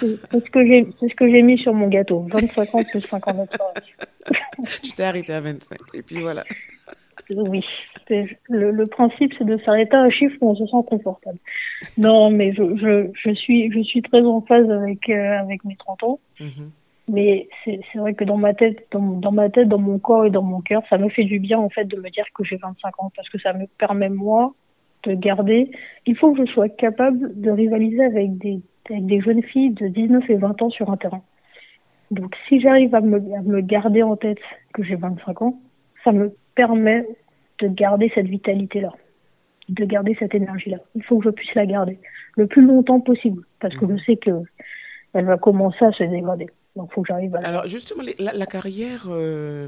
c'est 0.00 0.44
ce 0.44 0.50
que 0.50 0.66
j'ai 0.66 0.86
c'est 0.98 1.08
ce 1.08 1.14
que 1.14 1.30
j'ai 1.30 1.42
mis 1.42 1.58
sur 1.58 1.74
mon 1.74 1.88
gâteau. 1.88 2.26
25 2.32 2.74
ans 2.74 2.84
plus 2.84 3.02
5 3.02 3.28
ans 3.28 3.34
d'expérience. 3.34 3.74
tu 4.82 4.92
t'es 4.92 5.02
arrêté 5.02 5.32
à 5.32 5.40
25 5.40 5.78
et 5.94 6.02
puis 6.02 6.20
voilà. 6.20 6.44
Oui, 7.30 7.64
le, 8.48 8.70
le, 8.70 8.86
principe 8.86 9.32
c'est 9.38 9.44
de 9.44 9.56
s'arrêter 9.58 9.94
à 9.94 10.00
un 10.00 10.10
chiffre 10.10 10.36
où 10.40 10.50
on 10.50 10.54
se 10.54 10.66
sent 10.66 10.84
confortable. 10.88 11.38
Non, 11.96 12.30
mais 12.30 12.52
je, 12.52 12.76
je, 12.76 13.10
je 13.14 13.34
suis, 13.34 13.70
je 13.72 13.80
suis 13.82 14.02
très 14.02 14.22
en 14.22 14.40
phase 14.40 14.68
avec, 14.68 15.08
euh, 15.08 15.38
avec 15.38 15.64
mes 15.64 15.76
30 15.76 16.02
ans. 16.02 16.20
Mhm. 16.40 16.70
Mais 17.08 17.48
c'est 17.64 17.80
vrai 17.96 18.14
que 18.14 18.22
dans 18.22 18.36
ma 18.36 18.54
tête, 18.54 18.86
dans, 18.92 19.00
dans, 19.00 19.32
ma 19.32 19.50
tête, 19.50 19.68
dans 19.68 19.78
mon 19.78 19.98
corps 19.98 20.26
et 20.26 20.30
dans 20.30 20.42
mon 20.42 20.60
cœur, 20.60 20.82
ça 20.88 20.96
me 20.96 21.08
fait 21.08 21.24
du 21.24 21.40
bien 21.40 21.58
en 21.58 21.68
fait 21.68 21.84
de 21.84 21.96
me 21.96 22.08
dire 22.08 22.24
que 22.34 22.44
j'ai 22.44 22.56
25 22.56 23.02
ans 23.02 23.10
parce 23.16 23.28
que 23.28 23.38
ça 23.40 23.52
me 23.52 23.66
permet 23.78 24.08
moi 24.08 24.54
de 25.02 25.14
garder. 25.14 25.72
Il 26.06 26.16
faut 26.16 26.32
que 26.32 26.46
je 26.46 26.52
sois 26.52 26.68
capable 26.68 27.40
de 27.40 27.50
rivaliser 27.50 28.04
avec 28.04 28.38
des, 28.38 28.60
avec 28.88 29.06
des 29.06 29.20
jeunes 29.20 29.42
filles 29.42 29.70
de 29.70 29.88
19 29.88 30.30
et 30.30 30.36
20 30.36 30.62
ans 30.62 30.70
sur 30.70 30.90
un 30.90 30.96
terrain. 30.96 31.22
Donc 32.10 32.34
si 32.48 32.60
j'arrive 32.60 32.94
à 32.94 33.00
me, 33.00 33.16
à 33.34 33.42
me 33.42 33.60
garder 33.60 34.02
en 34.02 34.16
tête 34.16 34.40
que 34.74 34.82
j'ai 34.82 34.96
25 34.96 35.42
ans, 35.42 35.60
ça 36.04 36.12
me 36.12 36.34
permet 36.54 37.06
de 37.60 37.68
garder 37.68 38.10
cette 38.14 38.26
vitalité-là, 38.26 38.92
de 39.68 39.84
garder 39.84 40.16
cette 40.18 40.34
énergie-là. 40.34 40.78
Il 40.94 41.04
faut 41.04 41.18
que 41.18 41.24
je 41.24 41.30
puisse 41.30 41.54
la 41.54 41.66
garder 41.66 41.98
le 42.36 42.46
plus 42.46 42.62
longtemps 42.62 43.00
possible, 43.00 43.44
parce 43.60 43.74
que 43.76 43.86
je 43.86 43.92
mhm. 43.92 44.00
sais 44.00 44.16
que 44.16 44.30
elle 45.12 45.24
va 45.24 45.38
commencer 45.38 45.84
à 45.84 45.92
se 45.92 46.04
dégrader. 46.04 46.46
Donc, 46.76 46.88
il 46.90 46.94
faut 46.94 47.02
que 47.02 47.08
j'arrive 47.08 47.34
à... 47.34 47.40
Alors, 47.40 47.66
justement, 47.66 48.04
la, 48.20 48.32
la 48.32 48.46
carrière 48.46 49.06
euh, 49.08 49.66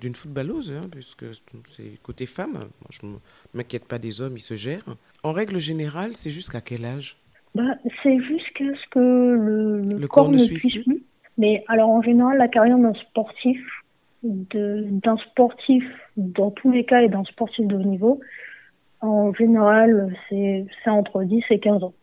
d'une 0.00 0.14
footballeuse, 0.14 0.72
hein, 0.72 0.88
puisque 0.90 1.26
c'est 1.68 2.02
côté 2.02 2.24
femme, 2.24 2.52
moi, 2.54 2.88
je 2.88 3.06
ne 3.06 3.12
m'inquiète 3.52 3.86
pas 3.86 3.98
des 3.98 4.22
hommes, 4.22 4.36
ils 4.36 4.40
se 4.40 4.56
gèrent. 4.56 4.96
En 5.22 5.32
règle 5.32 5.58
générale, 5.58 6.12
c'est 6.14 6.30
jusqu'à 6.30 6.62
quel 6.62 6.86
âge? 6.86 7.18
Bah, 7.54 7.76
C'est 8.02 8.18
jusqu'à 8.20 8.64
ce 8.64 8.88
que 8.90 8.98
le, 8.98 9.82
le, 9.82 10.08
corps, 10.08 10.30
ne 10.30 10.38
suive 10.38 10.60
plus. 10.84 11.04
Mais 11.38 11.64
alors, 11.68 11.90
en 11.90 12.02
général, 12.02 12.38
la 12.38 12.48
carrière 12.48 12.78
d'un 12.78 12.94
sportif, 12.94 13.60
d'un 14.22 15.16
sportif, 15.30 15.84
dans 16.16 16.50
tous 16.50 16.70
les 16.70 16.84
cas, 16.84 17.02
et 17.02 17.08
d'un 17.08 17.24
sportif 17.24 17.66
de 17.66 17.76
haut 17.76 17.82
niveau, 17.82 18.20
en 19.00 19.32
général, 19.34 20.14
c'est 20.28 20.66
entre 20.86 21.24
10 21.24 21.42
et 21.50 21.58
15 21.58 21.82
ans. 21.82 21.94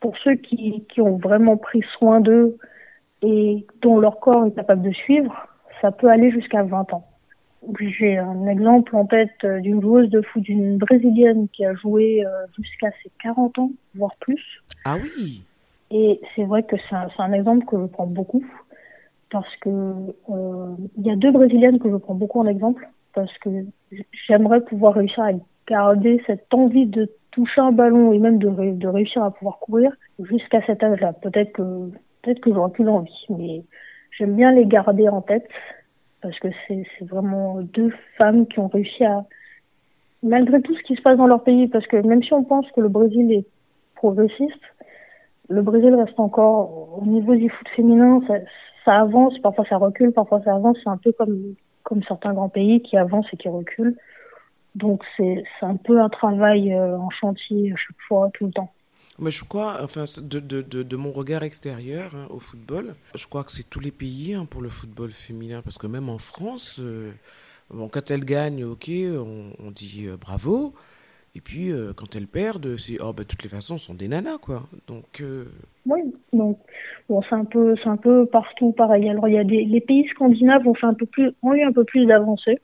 Pour 0.00 0.16
ceux 0.18 0.34
qui, 0.34 0.84
qui 0.88 1.00
ont 1.00 1.16
vraiment 1.16 1.56
pris 1.56 1.82
soin 1.98 2.20
d'eux 2.20 2.56
et 3.22 3.66
dont 3.82 3.98
leur 3.98 4.20
corps 4.20 4.46
est 4.46 4.54
capable 4.54 4.82
de 4.82 4.92
suivre, 4.92 5.48
ça 5.80 5.92
peut 5.92 6.08
aller 6.08 6.30
jusqu'à 6.30 6.62
20 6.62 6.92
ans. 6.92 7.04
J'ai 7.80 8.18
un 8.18 8.46
exemple 8.46 8.94
en 8.94 9.04
tête 9.04 9.44
d'une 9.44 9.82
joueuse 9.82 10.08
de 10.10 10.22
foot, 10.22 10.42
d'une 10.42 10.78
brésilienne 10.78 11.48
qui 11.52 11.64
a 11.64 11.74
joué 11.74 12.24
euh, 12.24 12.30
jusqu'à 12.56 12.90
ses 13.02 13.10
40 13.22 13.58
ans, 13.58 13.70
voire 13.94 14.14
plus. 14.20 14.42
Ah 14.84 14.96
oui 14.96 15.42
Et 15.90 16.20
c'est 16.34 16.44
vrai 16.44 16.62
que 16.62 16.76
c'est 16.88 16.94
un, 16.94 17.08
un, 17.18 17.32
exemple 17.32 17.66
que 17.66 17.76
je 17.76 17.86
prends 17.86 18.06
beaucoup 18.06 18.44
parce 19.30 19.56
que 19.56 19.68
euh, 19.68 20.74
il 20.96 21.06
y 21.06 21.10
a 21.10 21.16
deux 21.16 21.32
brésiliennes 21.32 21.78
que 21.78 21.90
je 21.90 21.96
prends 21.96 22.14
beaucoup 22.14 22.40
en 22.40 22.46
exemple 22.46 22.88
parce 23.14 23.36
que 23.38 23.50
j'aimerais 24.26 24.60
pouvoir 24.60 24.94
réussir 24.94 25.24
à 25.24 25.30
garder 25.66 26.22
cette 26.26 26.52
envie 26.52 26.86
de 26.86 27.10
toucher 27.30 27.60
un 27.60 27.72
ballon 27.72 28.12
et 28.12 28.18
même 28.18 28.38
de, 28.38 28.86
réussir 28.88 29.22
à 29.22 29.30
pouvoir 29.30 29.58
courir 29.58 29.92
jusqu'à 30.20 30.62
cet 30.66 30.82
âge-là. 30.82 31.12
Peut-être 31.12 31.52
que 31.52 31.90
peut-être 32.22 32.40
que 32.40 32.52
j'aurais 32.52 32.70
plus 32.70 32.84
l'envie, 32.84 33.26
mais 33.28 33.62
j'aime 34.16 34.34
bien 34.34 34.52
les 34.52 34.66
garder 34.66 35.08
en 35.08 35.20
tête 35.20 35.48
parce 36.20 36.38
que 36.40 36.48
c'est 36.66 36.84
vraiment 37.02 37.60
deux 37.60 37.92
femmes 38.16 38.46
qui 38.46 38.58
ont 38.58 38.68
réussi 38.68 39.04
à 39.04 39.24
malgré 40.22 40.60
tout 40.62 40.74
ce 40.74 40.82
qui 40.82 40.96
se 40.96 41.02
passe 41.02 41.16
dans 41.16 41.26
leur 41.26 41.44
pays 41.44 41.68
parce 41.68 41.86
que 41.86 41.96
même 41.96 42.22
si 42.22 42.32
on 42.32 42.44
pense 42.44 42.68
que 42.72 42.80
le 42.80 42.88
Brésil 42.88 43.32
est 43.32 43.46
progressiste, 43.94 44.64
le 45.48 45.62
Brésil 45.62 45.94
reste 45.94 46.18
encore 46.18 46.98
au 47.00 47.06
niveau 47.06 47.34
du 47.34 47.48
foot 47.48 47.68
féminin, 47.76 48.20
ça 48.88 49.00
avance, 49.00 49.34
parfois 49.42 49.66
ça 49.68 49.76
recule, 49.76 50.12
parfois 50.12 50.40
ça 50.42 50.54
avance. 50.54 50.78
C'est 50.82 50.88
un 50.88 50.96
peu 50.96 51.12
comme, 51.12 51.54
comme 51.82 52.02
certains 52.04 52.32
grands 52.32 52.48
pays 52.48 52.80
qui 52.80 52.96
avancent 52.96 53.26
et 53.32 53.36
qui 53.36 53.48
reculent. 53.48 53.96
Donc 54.74 55.02
c'est 55.16 55.44
un 55.60 55.76
peu 55.76 56.00
un 56.00 56.08
travail 56.08 56.74
en 56.74 57.10
chantier 57.10 57.72
à 57.72 57.76
chaque 57.76 58.00
fois, 58.06 58.30
tout 58.32 58.46
le 58.46 58.52
temps. 58.52 58.72
Mais 59.18 59.30
je 59.30 59.44
crois, 59.44 59.78
enfin, 59.82 60.04
de, 60.22 60.38
de, 60.38 60.62
de, 60.62 60.96
mon 60.96 61.10
regard 61.10 61.42
extérieur 61.42 62.12
hein, 62.14 62.28
au 62.30 62.38
football, 62.38 62.94
je 63.16 63.26
crois 63.26 63.42
que 63.42 63.50
c'est 63.50 63.68
tous 63.68 63.80
les 63.80 63.90
pays 63.90 64.34
hein, 64.34 64.46
pour 64.48 64.62
le 64.62 64.68
football 64.68 65.10
féminin, 65.10 65.60
parce 65.60 65.76
que 65.76 65.88
même 65.88 66.08
en 66.08 66.18
France, 66.18 66.80
bon, 67.68 67.88
quand 67.88 68.10
elles 68.12 68.24
gagnent, 68.24 68.64
ok, 68.64 68.88
on, 68.88 69.50
on 69.58 69.70
dit 69.72 70.06
bravo, 70.20 70.72
et 71.34 71.40
puis, 71.40 71.70
euh, 71.70 71.92
quand 71.94 72.16
elles 72.16 72.26
perdent, 72.26 72.76
c'est 72.78 73.00
oh, 73.00 73.12
bah, 73.12 73.24
toutes 73.28 73.42
les 73.42 73.48
façons, 73.48 73.78
sont 73.78 73.94
des 73.94 74.08
nanas, 74.08 74.38
quoi. 74.38 74.62
Donc. 74.86 75.20
Euh, 75.20 75.44
oui, 75.86 76.00
donc 76.32 76.58
bon, 77.08 77.22
c'est 77.22 77.34
un 77.34 77.44
peu, 77.44 77.74
un 77.84 77.96
peu 77.96 78.26
partout 78.26 78.72
pareil. 78.72 79.08
Alors, 79.08 79.28
il 79.28 79.34
y 79.34 79.38
a 79.38 79.42
les 79.42 79.80
pays 79.80 80.06
scandinaves 80.08 80.66
ont 80.66 80.74
fait 80.74 80.86
un 80.86 80.94
peu 80.94 81.06
plus, 81.06 81.32
ont 81.42 81.54
eu 81.54 81.62
un 81.62 81.72
peu 81.72 81.84
plus 81.84 82.06
d'avancées. 82.06 82.58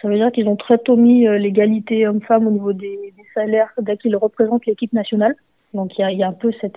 Ça 0.00 0.08
veut 0.08 0.16
dire 0.16 0.32
qu'ils 0.32 0.48
ont 0.48 0.56
très 0.56 0.78
tôt 0.78 0.96
mis 0.96 1.26
euh, 1.26 1.38
l'égalité 1.38 2.06
homme-femme 2.06 2.46
au 2.46 2.50
niveau 2.50 2.72
des, 2.72 3.14
salaires 3.34 3.72
dès 3.80 3.96
qu'ils 3.96 4.16
représentent 4.16 4.66
l'équipe 4.66 4.92
nationale. 4.92 5.34
Donc 5.74 5.96
il 5.96 6.02
y 6.02 6.04
a, 6.04 6.12
y 6.12 6.22
a, 6.22 6.28
un 6.28 6.32
peu 6.32 6.52
cette, 6.60 6.76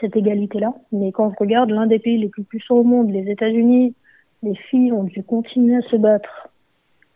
cette 0.00 0.16
égalité-là. 0.16 0.72
Mais 0.92 1.10
quand 1.10 1.30
je 1.30 1.36
regarde 1.40 1.70
l'un 1.70 1.86
des 1.86 1.98
pays 1.98 2.18
les 2.18 2.28
plus 2.28 2.44
puissants 2.44 2.76
au 2.76 2.84
monde, 2.84 3.10
les 3.10 3.30
États-Unis, 3.30 3.94
les 4.44 4.54
filles 4.54 4.92
ont 4.92 5.02
dû 5.04 5.24
continuer 5.24 5.76
à 5.76 5.82
se 5.82 5.96
battre 5.96 6.48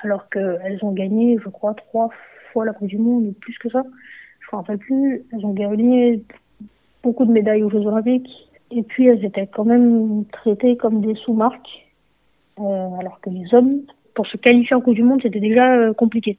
alors 0.01 0.29
qu'elles 0.29 0.81
ont 0.83 0.91
gagné, 0.91 1.39
je 1.43 1.49
crois, 1.49 1.75
trois 1.75 2.11
fois 2.53 2.65
la 2.65 2.73
Coupe 2.73 2.89
du 2.89 2.99
Monde, 2.99 3.27
ou 3.27 3.33
plus 3.33 3.57
que 3.59 3.69
ça. 3.71 3.83
Je 3.83 4.47
ne 4.47 4.57
me 4.57 4.63
rappelle 4.63 4.79
plus. 4.79 5.25
Elles 5.33 5.45
ont 5.45 5.53
gagné 5.53 6.23
beaucoup 7.03 7.25
de 7.25 7.33
médailles 7.33 7.63
aux 7.63 7.71
Jeux 7.71 7.87
Olympiques. 7.87 8.31
Et 8.71 8.83
puis 8.83 9.07
elles 9.07 9.25
étaient 9.25 9.47
quand 9.47 9.65
même 9.65 10.25
traitées 10.33 10.77
comme 10.77 11.01
des 11.03 11.15
sous-marques. 11.17 11.87
Euh, 12.59 12.99
alors 13.01 13.21
que 13.21 13.31
les 13.31 13.53
hommes, 13.55 13.83
pour 14.15 14.27
se 14.27 14.37
qualifier 14.37 14.77
en 14.77 14.81
Coupe 14.81 14.95
du 14.95 15.03
Monde, 15.03 15.21
c'était 15.23 15.41
déjà 15.41 15.75
euh, 15.75 15.93
compliqué. 15.93 16.39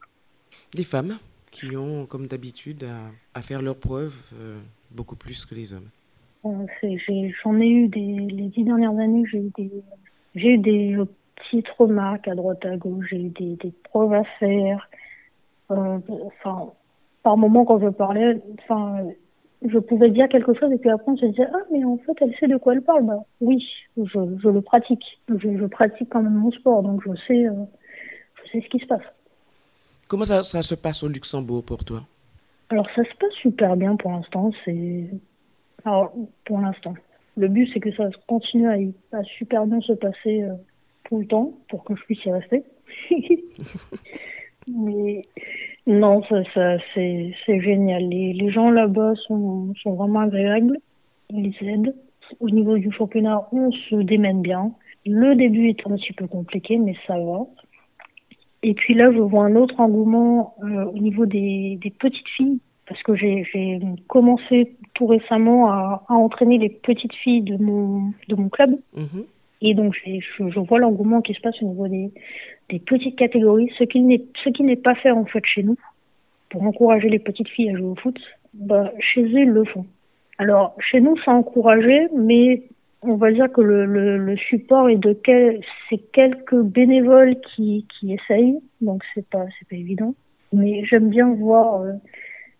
Des 0.73 0.83
femmes 0.83 1.17
qui 1.51 1.75
ont, 1.75 2.05
comme 2.05 2.27
d'habitude, 2.27 2.85
à, 3.33 3.41
faire 3.41 3.61
leurs 3.61 3.79
preuves 3.79 4.15
euh, 4.39 4.59
beaucoup 4.91 5.15
plus 5.15 5.45
que 5.45 5.55
les 5.55 5.73
hommes. 5.73 5.89
J'en 6.43 7.59
ai, 7.59 7.67
eu 7.67 7.87
des, 7.87 8.27
les 8.29 8.47
dix 8.49 8.63
dernières 8.63 8.97
années, 8.97 9.23
j'ai 9.31 9.37
eu 9.37 9.51
des, 9.57 9.71
j'ai 10.35 10.49
eu 10.49 10.57
des 10.57 10.97
petites 11.35 11.69
remarques 11.77 12.27
à 12.27 12.35
droite 12.35 12.65
à 12.65 12.75
gauche, 12.75 13.05
j'ai 13.09 13.21
eu 13.21 13.29
des, 13.29 13.55
des 13.55 13.71
preuves 13.83 14.13
à 14.13 14.23
faire, 14.39 14.89
euh, 15.77 15.99
enfin, 16.25 16.71
par 17.23 17.37
moment 17.37 17.65
quand 17.65 17.79
je 17.79 17.89
parlais, 17.89 18.41
enfin, 18.59 19.05
je 19.65 19.79
pouvais 19.79 20.09
dire 20.09 20.27
quelque 20.29 20.53
chose 20.53 20.71
et 20.71 20.77
puis 20.77 20.89
après 20.89 21.11
on 21.11 21.17
se 21.17 21.25
disait 21.25 21.47
ah 21.53 21.59
mais 21.71 21.83
en 21.83 21.97
fait 21.97 22.13
elle 22.21 22.35
sait 22.39 22.47
de 22.47 22.57
quoi 22.57 22.73
elle 22.73 22.81
parle. 22.81 23.05
Bah, 23.05 23.23
oui, 23.41 23.63
je, 23.97 24.03
je 24.03 24.49
le 24.49 24.61
pratique. 24.61 25.03
Je, 25.29 25.57
je, 25.57 25.65
pratique 25.65 26.09
quand 26.09 26.21
même 26.21 26.33
mon 26.33 26.51
sport 26.51 26.83
donc 26.83 27.01
je 27.05 27.11
sais, 27.27 27.47
euh, 27.47 27.53
je 28.35 28.51
sais 28.51 28.61
ce 28.61 28.69
qui 28.69 28.79
se 28.79 28.87
passe. 28.87 29.03
Comment 30.07 30.25
ça, 30.25 30.43
ça 30.43 30.61
se 30.61 30.75
passe 30.75 31.03
au 31.03 31.07
Luxembourg 31.07 31.63
pour 31.63 31.83
toi? 31.83 32.03
Alors 32.69 32.87
ça 32.95 33.03
se 33.03 33.17
passe 33.19 33.33
super 33.41 33.75
bien 33.75 33.95
pour 33.95 34.11
l'instant. 34.11 34.51
C'est 34.65 35.09
alors 35.85 36.13
pour 36.45 36.59
l'instant. 36.59 36.93
Le 37.37 37.47
but 37.47 37.69
c'est 37.73 37.79
que 37.79 37.91
ça 37.93 38.09
continue 38.27 38.67
à, 38.67 39.17
à, 39.17 39.23
super 39.23 39.65
bien 39.65 39.79
se 39.81 39.93
passer 39.93 40.43
euh, 40.43 40.53
tout 41.05 41.19
le 41.19 41.27
temps 41.27 41.53
pour 41.69 41.83
que 41.83 41.95
je 41.95 42.03
puisse 42.03 42.23
y 42.25 42.31
rester. 42.31 42.63
Mais 44.67 45.23
non, 45.87 46.23
ça, 46.23 46.43
ça 46.53 46.77
c'est, 46.93 47.33
c'est 47.45 47.59
génial. 47.61 48.07
Les, 48.09 48.33
les 48.33 48.51
gens 48.51 48.71
là-bas 48.71 49.13
sont, 49.27 49.73
sont 49.81 49.93
vraiment 49.93 50.21
agréables. 50.21 50.77
Ils 51.29 51.55
aident. 51.61 51.95
Au 52.39 52.49
niveau 52.49 52.77
du 52.77 52.91
championnat, 52.91 53.47
on 53.51 53.71
se 53.71 53.95
démène 53.95 54.41
bien. 54.41 54.71
Le 55.05 55.35
début 55.35 55.69
est 55.69 55.85
un 55.85 55.95
petit 55.95 56.13
peu 56.13 56.27
compliqué, 56.27 56.77
mais 56.77 56.95
ça 57.05 57.17
va. 57.17 57.45
Et 58.63 58.73
puis 58.73 58.93
là, 58.93 59.11
je 59.11 59.19
vois 59.19 59.43
un 59.43 59.55
autre 59.55 59.79
engouement 59.79 60.55
euh, 60.63 60.85
au 60.85 60.97
niveau 60.97 61.25
des, 61.25 61.77
des 61.81 61.91
petites 61.91 62.27
filles, 62.37 62.59
parce 62.87 63.01
que 63.03 63.13
j'ai, 63.13 63.43
j'ai 63.51 63.79
commencé 64.07 64.75
tout 64.93 65.05
récemment 65.05 65.69
à, 65.69 66.05
à, 66.07 66.13
entraîner 66.13 66.57
les 66.57 66.69
petites 66.69 67.13
filles 67.13 67.41
de 67.41 67.57
mon, 67.57 68.13
de 68.29 68.35
mon 68.35 68.47
club. 68.47 68.79
Mm-hmm. 68.95 69.25
Et 69.65 69.73
donc, 69.73 69.93
je, 70.05 70.49
je 70.49 70.59
vois 70.59 70.79
l'engouement 70.79 71.21
qui 71.21 71.33
se 71.33 71.41
passe 71.41 71.61
au 71.61 71.65
niveau 71.67 71.87
des, 71.89 72.11
des 72.69 72.79
petites 72.79 73.15
catégories, 73.17 73.71
ce 73.77 73.83
qui 73.83 73.99
n'est 74.01 74.23
ce 74.43 74.49
qui 74.49 74.63
n'est 74.63 74.75
pas 74.75 74.95
fait 74.95 75.11
en 75.11 75.25
fait 75.25 75.45
chez 75.45 75.63
nous 75.63 75.77
pour 76.49 76.63
encourager 76.63 77.09
les 77.09 77.19
petites 77.19 77.49
filles 77.49 77.71
à 77.71 77.77
jouer 77.77 77.87
au 77.87 77.95
foot. 77.95 78.19
Bah, 78.53 78.91
chez 78.99 79.23
eux, 79.23 79.41
ils 79.41 79.49
le 79.49 79.65
font. 79.65 79.85
Alors, 80.37 80.75
chez 80.79 81.01
nous, 81.01 81.15
c'est 81.23 81.31
encouragé, 81.31 82.07
mais 82.15 82.63
on 83.01 83.15
va 83.15 83.31
dire 83.31 83.51
que 83.51 83.61
le, 83.61 83.85
le, 83.85 84.17
le 84.17 84.37
support 84.37 84.89
est 84.89 84.97
de 84.97 85.13
quel, 85.13 85.61
c'est 85.89 85.97
quelques 86.11 86.61
bénévoles 86.61 87.35
qui, 87.41 87.85
qui 87.89 88.13
essayent, 88.13 88.59
donc 88.81 89.03
c'est 89.13 89.27
pas 89.27 89.45
c'est 89.59 89.67
pas 89.67 89.75
évident. 89.75 90.15
Mais 90.53 90.85
j'aime 90.85 91.09
bien 91.09 91.33
voir 91.33 91.81
euh, 91.81 91.93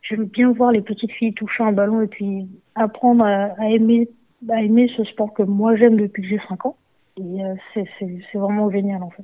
j'aime 0.02 0.26
bien 0.26 0.52
voir 0.52 0.72
les 0.72 0.82
petites 0.82 1.12
filles 1.12 1.34
toucher 1.34 1.64
un 1.64 1.72
ballon 1.72 2.02
et 2.02 2.08
puis 2.08 2.48
apprendre 2.76 3.24
à, 3.24 3.54
à 3.58 3.70
aimer 3.70 4.10
à 4.50 4.62
aimer 4.62 4.92
ce 4.98 5.04
sport 5.06 5.34
que 5.34 5.44
moi 5.44 5.76
j'aime 5.76 5.98
depuis 5.98 6.24
que 6.24 6.28
j'ai 6.30 6.42
5 6.50 6.66
ans. 6.66 6.78
Et 7.18 7.46
euh, 7.46 7.54
c'est, 7.74 7.86
c'est, 8.00 8.18
c'est 8.32 8.38
vraiment 8.38 8.70
génial 8.72 9.04
en 9.04 9.12
fait 9.12 9.24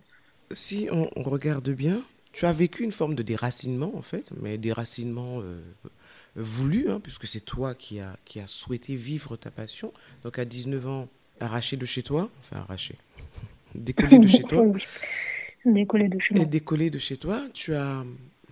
si 0.52 0.88
on, 0.92 1.08
regarde 1.24 1.70
bien, 1.70 2.02
tu 2.32 2.46
as 2.46 2.52
vécu 2.52 2.84
une 2.84 2.92
forme 2.92 3.16
de 3.16 3.24
déracinement, 3.24 3.92
en 3.96 4.02
fait, 4.02 4.30
mais 4.42 4.58
déracinement 4.58 5.42
euh, 5.42 5.62
voulu, 6.36 6.90
hein, 6.90 7.00
puisque 7.00 7.28
c'est 7.28 7.42
toi 7.42 7.76
qui 7.76 8.00
as 8.00 8.16
qui 8.26 8.40
a 8.40 8.48
souhaité 8.48 8.96
vivre 8.96 9.38
ta 9.38 9.52
passion. 9.52 9.94
Donc 10.24 10.40
à 10.40 10.46
19 10.46 10.88
ans, 10.88 11.08
arraché 11.40 11.78
de 11.78 11.86
chez 11.86 12.04
toi, 12.04 12.30
enfin 12.40 12.58
arraché, 12.58 12.96
décollé 13.76 14.20
de 14.20 14.28
chez 14.28 14.44
toi. 14.44 14.66
décollé 15.66 16.08
de 16.08 16.20
chez 16.20 16.36
moi. 16.36 16.44
Et 16.44 16.46
décollé 16.46 16.90
de 16.90 17.00
chez 17.00 17.18
toi, 17.18 17.42
tu 17.54 17.76
as, 17.76 18.04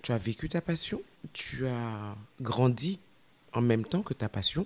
tu 0.02 0.12
as 0.12 0.18
vécu 0.18 0.50
ta 0.50 0.62
passion, 0.62 1.02
tu 1.34 1.68
as 1.68 2.16
grandi 2.42 3.00
en 3.54 3.62
même 3.62 3.86
temps 3.86 4.02
que 4.02 4.14
ta 4.14 4.30
passion. 4.30 4.66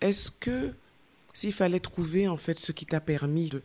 Est-ce 0.00 0.30
que 0.30 0.72
s'il 1.32 1.52
fallait 1.52 1.80
trouver 1.80 2.26
en 2.28 2.36
fait 2.36 2.58
ce 2.58 2.72
qui 2.72 2.86
t'a 2.86 3.00
permis 3.00 3.50
de, 3.50 3.62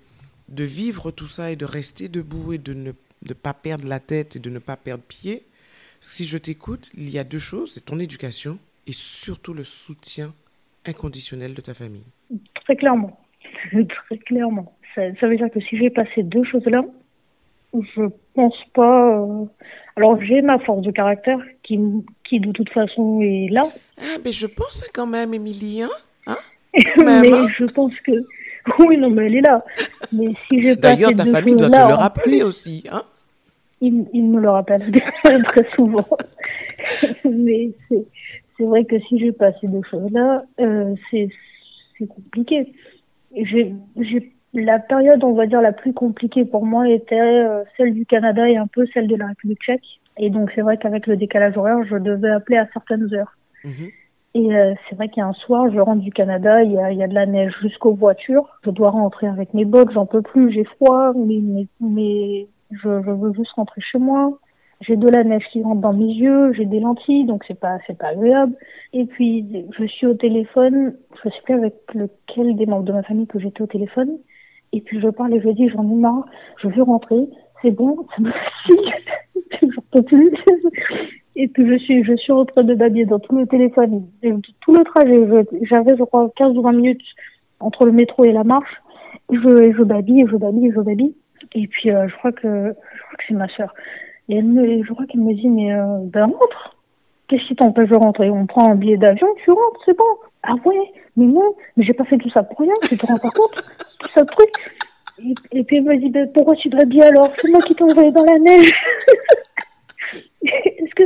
de 0.50 0.64
vivre 0.64 1.12
tout 1.12 1.28
ça 1.28 1.52
et 1.52 1.56
de 1.56 1.66
rester 1.66 2.10
debout 2.10 2.54
et 2.54 2.58
de 2.58 2.74
ne 2.74 2.92
de 3.26 3.30
ne 3.30 3.34
pas 3.34 3.54
perdre 3.54 3.88
la 3.88 4.00
tête 4.00 4.36
et 4.36 4.40
de 4.40 4.50
ne 4.50 4.60
pas 4.60 4.78
perdre 4.78 5.04
pied, 5.04 5.44
si 6.02 6.26
je 6.26 6.38
t'écoute, 6.38 6.90
il 6.96 7.10
y 7.10 7.18
a 7.18 7.24
deux 7.24 7.40
choses, 7.40 7.74
c'est 7.74 7.86
ton 7.86 8.00
éducation 8.00 8.60
et 8.88 8.94
surtout 8.94 9.54
le 9.54 9.64
soutien 9.64 10.34
inconditionnel 10.86 11.54
de 11.54 11.62
ta 11.62 11.74
famille. 11.74 12.06
Très 12.64 12.76
clairement, 12.76 13.20
très 14.08 14.18
clairement. 14.20 14.78
Ça, 14.94 15.28
veut 15.28 15.36
dire 15.36 15.50
que 15.52 15.60
si 15.60 15.78
j'ai 15.78 15.90
passé 15.90 16.24
deux 16.24 16.44
choses-là, 16.46 16.86
je 17.74 18.04
pense 18.34 18.56
pas. 18.74 19.20
Euh, 19.20 19.46
alors 19.98 20.22
j'ai 20.22 20.42
ma 20.42 20.58
force 20.60 20.84
de 20.84 20.92
caractère 20.92 21.40
qui, 21.64 21.78
qui 22.24 22.40
de 22.40 22.52
toute 22.54 22.70
façon 22.70 23.20
est 23.22 23.50
là. 23.52 23.64
Ah, 24.00 24.18
mais 24.24 24.32
je 24.32 24.48
pense 24.48 24.88
quand 24.94 25.08
même, 25.08 25.34
Émilie, 25.34 25.82
hein, 25.82 25.90
hein 26.28 26.38
mais 26.98 27.30
hein? 27.30 27.48
je 27.58 27.66
pense 27.66 27.94
que 28.02 28.14
oui, 28.80 28.98
non, 28.98 29.10
mais 29.10 29.26
elle 29.26 29.36
est 29.36 29.42
là. 29.42 29.64
Mais 30.12 30.28
si 30.48 30.62
j'ai 30.62 30.76
D'ailleurs, 30.76 31.14
ta 31.14 31.26
famille 31.26 31.56
doit 31.56 31.70
te 31.70 31.76
le 31.76 31.94
rappeler 31.94 32.44
aussi, 32.44 32.84
hein 32.92 33.04
il, 34.14 34.24
me 34.24 34.40
le 34.40 34.50
rappelle 34.50 34.82
très 35.44 35.72
souvent. 35.72 36.08
Mais 37.26 37.72
c'est 37.90 38.64
vrai 38.64 38.86
que 38.86 39.00
si 39.00 39.20
j'ai 39.20 39.32
passé 39.32 39.68
deux 39.68 39.84
choses-là, 39.90 40.44
euh, 40.60 40.96
c'est 41.12 41.30
compliqué. 42.08 42.74
J'ai 43.36 43.74
la 44.54 44.80
période, 44.80 45.24
on 45.24 45.34
va 45.34 45.48
dire, 45.48 45.62
la 45.62 45.74
plus 45.74 45.94
compliquée 45.94 46.46
pour 46.46 46.66
moi 46.66 46.88
était 46.90 47.20
euh, 47.20 47.64
celle 47.76 47.94
du 47.94 48.06
Canada 48.06 48.48
et 48.50 48.58
un 48.58 48.68
peu 48.68 48.86
celle 48.94 49.08
de 49.08 49.16
la 49.16 49.28
République 49.28 49.62
tchèque. 49.62 50.00
Et 50.18 50.30
donc, 50.30 50.52
c'est 50.56 50.62
vrai 50.62 50.78
qu'avec 50.78 51.08
le 51.08 51.18
décalage 51.18 51.58
horaire, 51.58 51.84
je 51.90 51.98
devais 51.98 52.30
appeler 52.30 52.58
à 52.58 52.68
certaines 52.74 53.14
heures. 53.14 53.36
Mhm. 53.64 53.90
Et 54.36 54.54
euh, 54.54 54.74
c'est 54.90 54.96
vrai 54.96 55.08
qu'il 55.08 55.22
y 55.22 55.24
a 55.24 55.28
un 55.28 55.34
soir, 55.34 55.72
je 55.72 55.80
rentre 55.80 56.02
du 56.02 56.12
Canada, 56.12 56.62
il 56.62 56.74
y 56.74 56.78
a, 56.78 56.92
il 56.92 56.98
y 56.98 57.04
a 57.04 57.08
de 57.08 57.14
la 57.14 57.26
neige 57.26 57.54
jusqu'aux 57.62 57.94
voitures. 57.94 58.60
Je 58.66 58.70
dois 58.70 58.90
rentrer 58.90 59.28
avec 59.28 59.54
mes 59.54 59.64
bottes, 59.64 59.92
j'en 59.94 60.06
peux 60.06 60.22
plus, 60.22 60.52
j'ai 60.52 60.66
froid, 60.66 61.14
mais, 61.16 61.68
mais, 61.80 62.48
je, 62.84 63.02
je, 63.04 63.12
veux 63.12 63.34
juste 63.34 63.52
rentrer 63.52 63.82
chez 63.82 64.00
moi. 64.00 64.40
J'ai 64.82 64.98
de 64.98 65.08
la 65.08 65.24
neige 65.24 65.46
qui 65.52 65.64
rentre 65.64 65.82
dans 65.82 65.94
mes 65.94 66.14
yeux, 66.14 66.52
j'ai 66.54 66.66
des 66.66 66.80
lentilles, 66.82 67.26
donc 67.26 67.44
c'est 67.48 67.60
pas 67.60 67.78
c'est 67.88 67.98
pas 67.98 68.08
agréable. 68.08 68.56
Et 68.92 69.06
puis 69.06 69.66
je 69.78 69.86
suis 69.86 70.06
au 70.06 70.16
téléphone, 70.16 70.96
je 71.24 71.30
sais 71.30 71.42
plus 71.46 71.54
avec 71.54 71.76
lequel 71.94 72.56
des 72.56 72.66
membres 72.66 72.84
de 72.84 72.92
ma 72.92 73.04
famille 73.04 73.28
que 73.28 73.40
j'étais 73.40 73.62
au 73.62 73.68
téléphone. 73.68 74.18
Et 74.74 74.82
puis 74.82 75.00
je 75.00 75.08
parle 75.08 75.34
et 75.34 75.42
je 75.42 75.50
dis 75.50 75.70
j'en 75.70 75.90
ai 75.90 75.96
marre, 75.96 76.26
je 76.62 76.68
veux 76.68 76.84
rentrer, 76.84 77.30
c'est 77.62 77.72
bon, 77.72 78.06
ça 78.16 78.22
me 78.22 78.32
fatigue, 78.32 78.94
j'en 79.62 79.84
peux 79.92 80.04
plus. 80.04 80.34
Et 81.38 81.48
puis 81.48 81.68
je 81.68 81.78
suis 81.78 82.04
je 82.04 82.16
suis 82.18 82.34
en 82.34 82.46
train 82.46 82.64
de 82.64 82.74
babiller 82.76 83.06
dans 83.06 83.20
tout 83.20 83.38
le 83.38 83.48
téléphone, 83.48 84.06
tout 84.62 84.74
le 84.74 84.84
trajet. 84.84 85.48
J'avais 85.62 85.96
je 85.96 86.04
crois 86.04 86.30
15 86.36 86.58
ou 86.58 86.62
20 86.62 86.74
minutes 86.74 87.02
entre 87.62 87.86
le 87.86 87.94
métro 87.94 88.26
et 88.26 88.34
la 88.34 88.44
marche. 88.44 88.82
Je, 89.32 89.74
je 89.76 89.84
babille, 89.84 90.26
je 90.30 90.36
babille, 90.36 90.72
je 90.76 90.82
babille. 90.82 91.16
Et 91.54 91.68
puis, 91.68 91.92
euh, 91.92 92.08
je 92.08 92.16
crois 92.16 92.32
que, 92.32 92.48
je 92.48 93.02
crois 93.02 93.18
que 93.18 93.24
c'est 93.28 93.34
ma 93.34 93.48
sœur. 93.50 93.74
Et 94.30 94.38
elle 94.38 94.46
me, 94.46 94.84
je 94.84 94.94
crois 94.94 95.06
qu'elle 95.06 95.22
me 95.22 95.34
dit, 95.34 95.48
mais 95.48 95.74
euh, 95.74 96.00
ben 96.04 96.26
rentre. 96.26 96.76
Qu'est-ce 97.28 97.48
qui 97.48 97.56
t'empêche 97.56 97.90
de 97.90 97.96
rentrer? 97.96 98.30
On 98.30 98.46
prend 98.46 98.70
un 98.70 98.76
billet 98.76 98.98
d'avion, 98.98 99.28
tu 99.44 99.52
rentres, 99.52 99.82
c'est 99.86 99.98
bon. 99.98 100.06
Ah 100.44 100.54
ouais, 100.64 100.92
mais 101.18 101.26
non, 101.26 101.56
mais 101.76 101.84
j'ai 101.84 101.94
pas 101.94 102.06
fait 102.06 102.18
tout 102.18 102.30
ça 102.30 102.44
pour 102.44 102.60
rien, 102.60 102.74
tu 102.88 102.98
te 102.98 103.06
rends 103.06 103.18
pas 103.18 103.32
compte 103.32 103.64
Tout 104.00 104.10
ça 104.10 104.24
truc. 104.26 104.50
Et, 105.52 105.64
puis 105.64 105.78
elle 105.78 105.84
me 105.84 105.98
dit, 105.98 106.10
ben, 106.10 106.32
pourquoi 106.34 106.56
tu 106.56 106.70
bien 106.70 107.08
alors? 107.08 107.30
C'est 107.38 107.50
moi 107.50 107.62
qui 107.62 107.74
t'ai 107.74 107.84
envoyé 107.84 108.12
dans 108.12 108.26
la 108.26 108.38
neige. 108.38 108.72
Est-ce 110.44 110.94
que 110.94 111.04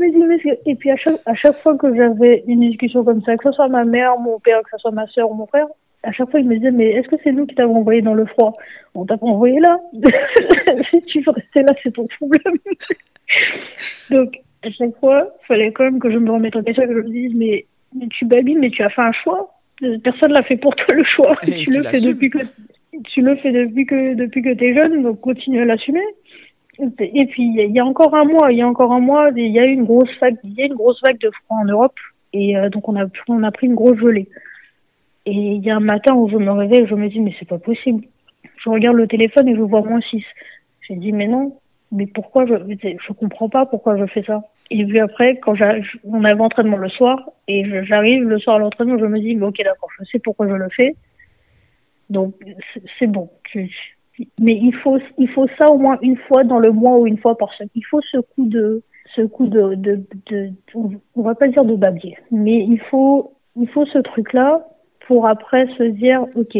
me 0.00 0.10
dis, 0.10 0.44
mais 0.44 0.58
et 0.66 0.74
puis 0.74 0.90
à 0.90 0.96
chaque, 0.96 1.20
à 1.26 1.34
chaque 1.34 1.56
fois 1.58 1.76
que 1.76 1.94
j'avais 1.94 2.42
une 2.46 2.60
discussion 2.60 3.04
comme 3.04 3.22
ça, 3.22 3.36
que 3.36 3.44
ce 3.44 3.52
soit 3.52 3.68
ma 3.68 3.84
mère, 3.84 4.18
mon 4.18 4.38
père, 4.38 4.62
que 4.62 4.70
ce 4.72 4.78
soit 4.78 4.90
ma 4.90 5.06
soeur 5.08 5.30
ou 5.30 5.34
mon 5.34 5.46
frère, 5.46 5.66
à 6.02 6.12
chaque 6.12 6.30
fois, 6.30 6.40
il 6.40 6.46
me 6.46 6.56
disait, 6.56 6.70
mais 6.70 6.90
est-ce 6.90 7.08
que 7.08 7.16
c'est 7.22 7.32
nous 7.32 7.46
qui 7.46 7.54
t'avons 7.54 7.76
envoyé 7.76 8.00
dans 8.00 8.14
le 8.14 8.24
froid? 8.24 8.54
On 8.94 9.04
t'a 9.04 9.18
pas 9.18 9.26
envoyé 9.26 9.60
là. 9.60 9.78
si 10.90 11.02
tu 11.02 11.20
veux 11.20 11.32
rester 11.32 11.62
là, 11.62 11.74
c'est 11.82 11.92
ton 11.92 12.06
problème. 12.18 12.54
Donc, 14.10 14.40
à 14.62 14.70
chaque 14.70 14.96
fois, 14.98 15.28
il 15.42 15.46
fallait 15.46 15.72
quand 15.72 15.84
même 15.84 15.98
que 15.98 16.10
je 16.10 16.18
me 16.18 16.30
remette 16.30 16.56
en 16.56 16.62
question 16.62 16.84
et 16.84 16.86
que 16.86 16.94
je 16.94 17.06
me 17.06 17.10
dise, 17.10 17.34
mais, 17.34 17.66
mais 17.94 18.06
tu 18.08 18.24
babines, 18.24 18.58
mais 18.58 18.70
tu 18.70 18.82
as 18.82 18.90
fait 18.90 19.02
un 19.02 19.12
choix. 19.12 19.54
Personne 20.02 20.32
l'a 20.32 20.42
fait 20.42 20.56
pour 20.56 20.74
toi 20.74 20.94
le 20.94 21.04
choix. 21.04 21.36
tu, 21.42 21.70
le 21.70 21.82
fais 21.82 22.00
depuis 22.00 22.30
que 22.30 22.38
tu 23.04 23.22
le 23.22 23.36
fais 23.36 23.52
depuis 23.52 23.86
que 23.86 24.14
depuis 24.14 24.42
que 24.42 24.52
t'es 24.52 24.74
jeune, 24.74 25.02
donc 25.02 25.20
continue 25.20 25.62
à 25.62 25.64
l'assumer. 25.64 26.04
Et 26.78 27.26
puis 27.26 27.42
il 27.42 27.72
y 27.72 27.78
a 27.78 27.84
encore 27.84 28.14
un 28.14 28.26
mois, 28.26 28.52
il 28.52 28.58
y 28.58 28.62
a 28.62 28.68
encore 28.68 28.92
un 28.92 29.00
mois, 29.00 29.30
il 29.34 29.52
y 29.52 29.58
a 29.58 29.64
eu 29.64 29.72
une 29.72 29.84
grosse 29.84 30.10
vague, 30.20 30.36
il 30.44 30.52
y 30.52 30.62
a 30.62 30.66
une 30.66 30.74
grosse 30.74 31.00
vague 31.02 31.18
de 31.18 31.30
froid 31.30 31.58
en 31.58 31.64
Europe, 31.64 31.94
et 32.34 32.58
euh, 32.58 32.68
donc 32.68 32.88
on 32.88 32.96
a 32.96 33.06
on 33.28 33.42
a 33.42 33.50
pris 33.50 33.68
une 33.68 33.74
grosse 33.74 33.98
gelée. 33.98 34.28
Et 35.26 35.32
il 35.32 35.64
y 35.64 35.70
a 35.70 35.76
un 35.76 35.80
matin 35.80 36.14
où 36.14 36.28
je 36.28 36.36
me 36.36 36.50
réveille, 36.50 36.86
je 36.86 36.94
me 36.94 37.08
dis 37.08 37.20
mais 37.20 37.34
c'est 37.38 37.48
pas 37.48 37.58
possible. 37.58 38.04
Je 38.62 38.70
regarde 38.70 38.96
le 38.96 39.06
téléphone 39.06 39.48
et 39.48 39.54
je 39.54 39.60
vois 39.60 39.82
moins 39.82 40.00
6. 40.00 40.24
J'ai 40.82 40.96
dit 40.96 41.12
mais 41.12 41.28
non, 41.28 41.58
mais 41.92 42.06
pourquoi 42.06 42.46
je 42.46 42.54
je 42.54 43.12
comprends 43.12 43.48
pas 43.48 43.66
pourquoi 43.66 43.96
je 43.96 44.06
fais 44.06 44.22
ça. 44.22 44.42
Et 44.70 44.84
puis 44.84 45.00
après 45.00 45.36
quand 45.36 45.54
on 46.04 46.24
avait 46.24 46.40
entraînement 46.40 46.78
le 46.78 46.88
soir 46.88 47.28
et 47.48 47.64
j'arrive 47.84 48.24
le 48.24 48.38
soir 48.38 48.56
à 48.56 48.58
l'entraînement, 48.58 48.98
je 48.98 49.06
me 49.06 49.18
dis 49.18 49.34
mais 49.34 49.46
ok 49.46 49.58
d'accord, 49.62 49.90
je 49.98 50.04
sais 50.04 50.18
pourquoi 50.18 50.48
je 50.48 50.54
le 50.54 50.68
fais. 50.70 50.94
Donc 52.08 52.34
c'est 52.98 53.06
bon. 53.06 53.30
Mais 54.38 54.54
il 54.54 54.74
faut 54.74 54.98
il 55.18 55.28
faut 55.28 55.46
ça 55.58 55.70
au 55.70 55.78
moins 55.78 55.98
une 56.02 56.16
fois 56.16 56.44
dans 56.44 56.58
le 56.58 56.72
mois 56.72 56.98
ou 56.98 57.06
une 57.06 57.18
fois 57.18 57.36
par 57.36 57.52
semaine. 57.54 57.70
Il 57.74 57.84
faut 57.84 58.00
ce 58.02 58.18
coup 58.18 58.46
de 58.46 58.82
ce 59.14 59.22
coup 59.22 59.46
de, 59.46 59.74
de, 59.74 60.02
de, 60.26 60.50
on 60.74 61.22
va 61.22 61.34
pas 61.34 61.48
dire 61.48 61.64
de 61.64 61.74
babier, 61.74 62.16
mais 62.30 62.64
il 62.64 62.80
faut 62.90 63.32
il 63.56 63.68
faut 63.68 63.86
ce 63.86 63.98
truc 63.98 64.32
là 64.32 64.64
pour 65.10 65.26
après 65.26 65.66
se 65.76 65.82
dire, 65.82 66.24
ok, 66.36 66.56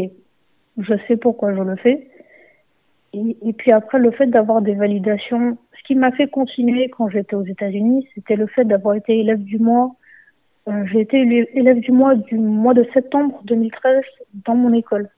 je 0.76 0.94
sais 1.06 1.16
pourquoi 1.16 1.54
je 1.54 1.62
le 1.62 1.76
fais. 1.76 2.08
Et, 3.12 3.52
puis 3.52 3.70
après, 3.70 4.00
le 4.00 4.10
fait 4.10 4.26
d'avoir 4.26 4.60
des 4.60 4.74
validations, 4.74 5.56
ce 5.78 5.84
qui 5.86 5.94
m'a 5.94 6.10
fait 6.10 6.26
continuer 6.26 6.88
quand 6.88 7.08
j'étais 7.08 7.36
aux 7.36 7.44
États-Unis, 7.44 8.08
c'était 8.12 8.34
le 8.34 8.48
fait 8.48 8.64
d'avoir 8.64 8.96
été 8.96 9.20
élève 9.20 9.38
du 9.38 9.60
mois. 9.60 9.94
Euh, 10.66 10.84
j'ai 10.90 11.02
été 11.02 11.18
élève 11.54 11.78
du 11.78 11.92
mois 11.92 12.16
du 12.16 12.38
mois 12.38 12.74
de 12.74 12.84
septembre 12.92 13.40
2013 13.44 14.02
dans 14.44 14.56
mon 14.56 14.72
école. 14.72 15.10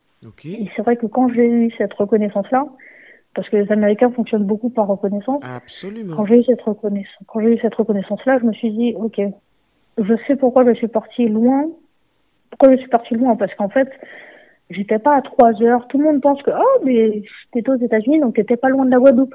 Et 0.44 0.68
c'est 0.76 0.82
vrai 0.82 0.96
que 0.98 1.06
quand 1.06 1.30
j'ai 1.30 1.46
eu 1.46 1.70
cette 1.78 1.94
reconnaissance-là, 1.94 2.66
parce 3.34 3.48
que 3.48 3.56
les 3.56 3.72
Américains 3.72 4.10
fonctionnent 4.10 4.44
beaucoup 4.44 4.68
par 4.68 4.88
reconnaissance. 4.88 5.40
Absolument. 5.42 6.16
Quand 6.16 6.26
j'ai 6.26 6.40
eu 6.40 6.44
cette 6.44 6.60
reconnaissance, 6.60 7.24
quand 7.26 7.40
j'ai 7.40 7.54
eu 7.54 7.58
cette 7.60 7.76
reconnaissance-là, 7.76 8.40
je 8.40 8.44
me 8.44 8.52
suis 8.52 8.72
dit, 8.72 8.94
ok, 8.94 9.22
je 9.96 10.14
sais 10.26 10.36
pourquoi 10.36 10.66
je 10.66 10.74
suis 10.74 10.88
partie 10.88 11.28
loin 11.28 11.70
pourquoi 12.52 12.76
je 12.76 12.80
suis 12.80 12.90
partie 12.90 13.14
loin? 13.14 13.34
Parce 13.34 13.54
qu'en 13.54 13.70
fait, 13.70 13.88
j'étais 14.68 14.98
pas 14.98 15.16
à 15.16 15.22
trois 15.22 15.60
heures. 15.62 15.88
Tout 15.88 15.98
le 15.98 16.04
monde 16.04 16.20
pense 16.20 16.42
que, 16.42 16.50
oh, 16.50 16.84
mais 16.84 17.22
t'étais 17.50 17.70
aux 17.70 17.76
États-Unis, 17.76 18.20
donc 18.20 18.34
t'étais 18.34 18.58
pas 18.58 18.68
loin 18.68 18.84
de 18.84 18.90
la 18.90 18.98
Guadeloupe. 18.98 19.34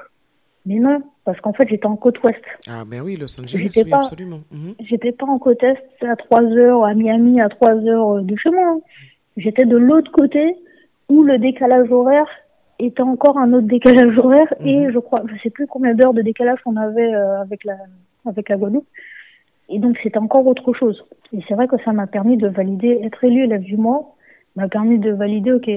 Mais 0.66 0.76
non, 0.76 1.02
parce 1.24 1.40
qu'en 1.40 1.52
fait, 1.52 1.68
j'étais 1.68 1.86
en 1.86 1.96
côte 1.96 2.22
ouest. 2.22 2.42
Ah, 2.68 2.84
ben 2.86 3.00
oui, 3.00 3.16
Los 3.16 3.40
Angeles, 3.40 3.70
oui, 3.74 3.90
pas, 3.90 3.96
absolument. 3.96 4.40
Mhm. 4.52 4.74
J'étais 4.80 5.12
pas 5.12 5.26
en 5.26 5.38
côte 5.38 5.62
est 5.62 6.06
à 6.06 6.14
trois 6.14 6.42
heures, 6.42 6.84
à 6.84 6.94
Miami, 6.94 7.40
à 7.40 7.48
trois 7.48 7.74
heures 7.74 8.22
de 8.22 8.36
chez 8.36 8.50
moi. 8.50 8.78
J'étais 9.36 9.64
de 9.64 9.76
l'autre 9.76 10.12
côté 10.12 10.54
où 11.08 11.22
le 11.24 11.38
décalage 11.38 11.90
horaire 11.90 12.28
était 12.78 13.02
encore 13.02 13.38
un 13.38 13.52
autre 13.52 13.66
décalage 13.66 14.16
horaire 14.18 14.52
et 14.60 14.86
mhm. 14.86 14.92
je 14.92 14.98
crois, 15.00 15.22
je 15.26 15.42
sais 15.42 15.50
plus 15.50 15.66
combien 15.66 15.94
d'heures 15.94 16.14
de 16.14 16.22
décalage 16.22 16.60
on 16.66 16.76
avait 16.76 17.14
euh, 17.14 17.40
avec 17.40 17.64
la 17.64 17.76
avec 18.26 18.48
la 18.48 18.56
Guadeloupe. 18.56 18.86
Et 19.68 19.78
donc 19.78 19.98
c'était 20.02 20.18
encore 20.18 20.46
autre 20.46 20.72
chose. 20.72 21.04
Et 21.32 21.40
c'est 21.46 21.54
vrai 21.54 21.68
que 21.68 21.76
ça 21.84 21.92
m'a 21.92 22.06
permis 22.06 22.36
de 22.36 22.48
valider, 22.48 23.00
être 23.02 23.22
élu 23.24 23.44
élève 23.44 23.62
du 23.62 23.76
mois, 23.76 24.14
m'a 24.56 24.68
permis 24.68 24.98
de 24.98 25.12
valider, 25.12 25.52
ok, 25.52 25.70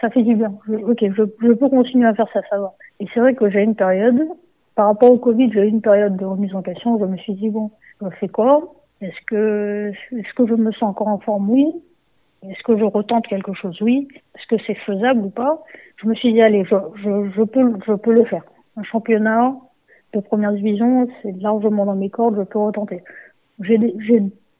ça 0.00 0.10
fait 0.10 0.22
du 0.22 0.34
bien, 0.34 0.52
ok, 0.68 0.98
je, 1.00 1.22
je, 1.42 1.52
peux 1.52 1.68
continuer 1.68 2.06
à 2.06 2.14
faire 2.14 2.28
ça, 2.32 2.40
ça 2.48 2.58
va. 2.58 2.74
Et 3.00 3.06
c'est 3.12 3.20
vrai 3.20 3.34
que 3.34 3.50
j'ai 3.50 3.62
une 3.62 3.74
période, 3.74 4.28
par 4.74 4.86
rapport 4.86 5.10
au 5.10 5.18
Covid, 5.18 5.50
j'ai 5.52 5.60
eu 5.60 5.68
une 5.68 5.82
période 5.82 6.16
de 6.16 6.24
remise 6.24 6.54
en 6.54 6.62
question 6.62 6.98
je 6.98 7.04
me 7.04 7.16
suis 7.18 7.34
dit, 7.34 7.50
bon, 7.50 7.70
je 8.00 8.08
fais 8.16 8.28
quoi? 8.28 8.74
Est-ce 9.00 9.26
que, 9.26 9.92
est-ce 10.12 10.34
que 10.34 10.46
je 10.46 10.54
me 10.54 10.70
sens 10.72 10.90
encore 10.90 11.08
en 11.08 11.18
forme? 11.18 11.50
Oui. 11.50 11.66
Est-ce 12.42 12.62
que 12.62 12.76
je 12.76 12.84
retente 12.84 13.26
quelque 13.26 13.52
chose? 13.52 13.80
Oui. 13.82 14.08
Est-ce 14.34 14.46
que 14.46 14.62
c'est 14.66 14.74
faisable 14.74 15.20
ou 15.26 15.30
pas? 15.30 15.62
Je 15.96 16.06
me 16.06 16.14
suis 16.14 16.32
dit, 16.32 16.40
allez, 16.40 16.64
je, 16.64 16.74
je, 16.96 17.30
je, 17.30 17.42
peux, 17.42 17.74
je 17.86 17.92
peux 17.92 18.12
le 18.12 18.24
faire. 18.24 18.44
Un 18.76 18.82
championnat 18.84 19.56
de 20.14 20.20
première 20.20 20.52
division, 20.52 21.08
c'est 21.22 21.32
largement 21.40 21.84
dans 21.84 21.94
mes 21.94 22.10
cordes, 22.10 22.36
je 22.36 22.42
peux 22.42 22.58
retenter 22.58 23.02
j'ai 23.60 23.78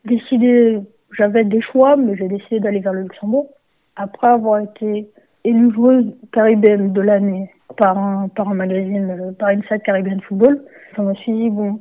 décidé, 0.04 0.78
j'avais 1.16 1.44
des 1.44 1.60
choix, 1.60 1.96
mais 1.96 2.16
j'ai 2.16 2.28
décidé 2.28 2.60
d'aller 2.60 2.80
vers 2.80 2.92
le 2.92 3.02
Luxembourg. 3.02 3.48
Après 3.96 4.28
avoir 4.28 4.60
été 4.60 5.08
élue 5.44 5.72
joueuse 5.72 6.14
caribéenne 6.32 6.92
de 6.92 7.00
l'année 7.00 7.50
par 7.76 7.98
un, 7.98 8.28
par 8.28 8.48
un 8.48 8.54
magazine, 8.54 9.10
euh, 9.10 9.32
par 9.32 9.48
Inside 9.48 9.82
Caribbean 9.82 10.20
Football, 10.20 10.62
je 10.96 11.02
me 11.02 11.14
suis 11.14 11.32
dit, 11.32 11.50
bon, 11.50 11.80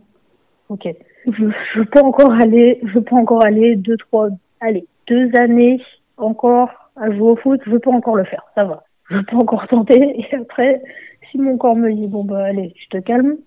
ok, 0.69 0.87
je, 1.27 1.45
je 1.75 1.81
peux 1.83 1.99
encore 1.99 2.33
aller, 2.33 2.79
je 2.83 2.99
peux 2.99 3.15
encore 3.15 3.45
aller 3.45 3.75
deux, 3.75 3.97
trois, 3.97 4.29
allez, 4.59 4.85
deux 5.07 5.29
années 5.37 5.81
encore 6.17 6.71
à 6.95 7.11
jouer 7.11 7.31
au 7.31 7.35
foot, 7.35 7.61
je 7.65 7.77
peux 7.77 7.89
encore 7.89 8.15
le 8.15 8.23
faire, 8.23 8.43
ça 8.55 8.63
va. 8.63 8.83
Je 9.09 9.19
peux 9.19 9.35
encore 9.35 9.67
tenter, 9.67 10.19
et 10.19 10.35
après, 10.35 10.81
si 11.29 11.37
mon 11.37 11.57
corps 11.57 11.75
me 11.75 11.91
dit, 11.91 12.07
bon, 12.07 12.23
bah, 12.23 12.45
allez, 12.45 12.73
je 12.77 12.97
te 12.97 13.03
calme, 13.03 13.37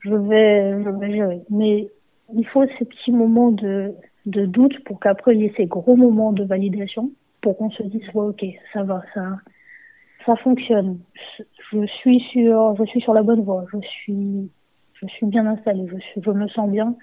je 0.00 0.14
vais, 0.14 0.82
je 0.82 0.88
vais 0.88 1.12
gérer. 1.12 1.40
Mais 1.50 1.88
il 2.34 2.46
faut 2.46 2.64
ces 2.78 2.84
petits 2.84 3.12
moments 3.12 3.50
de, 3.50 3.94
doute 4.26 4.82
pour 4.84 5.00
qu'après 5.00 5.34
il 5.34 5.42
y 5.42 5.44
ait 5.46 5.54
ces 5.56 5.66
gros 5.66 5.96
moments 5.96 6.32
de 6.32 6.44
validation 6.44 7.10
pour 7.40 7.56
qu'on 7.56 7.70
se 7.70 7.82
dise 7.82 8.02
ouais, 8.14 8.26
ok 8.26 8.44
ça 8.72 8.82
va 8.82 9.02
ça 9.14 9.38
ça 10.26 10.36
fonctionne. 10.36 10.98
Je 11.72 11.86
suis 11.86 12.20
sur 12.32 12.76
je 12.76 12.84
suis 12.84 13.00
sur 13.00 13.14
la 13.14 13.22
bonne 13.22 13.42
voie. 13.42 13.64
Je 13.72 13.78
suis 13.80 14.50
je 14.94 15.06
suis 15.06 15.26
bien 15.26 15.46
installée 15.46 15.86
je 15.88 16.20
je 16.20 16.30
me 16.30 16.48
sens 16.48 16.70
bien. 16.70 16.94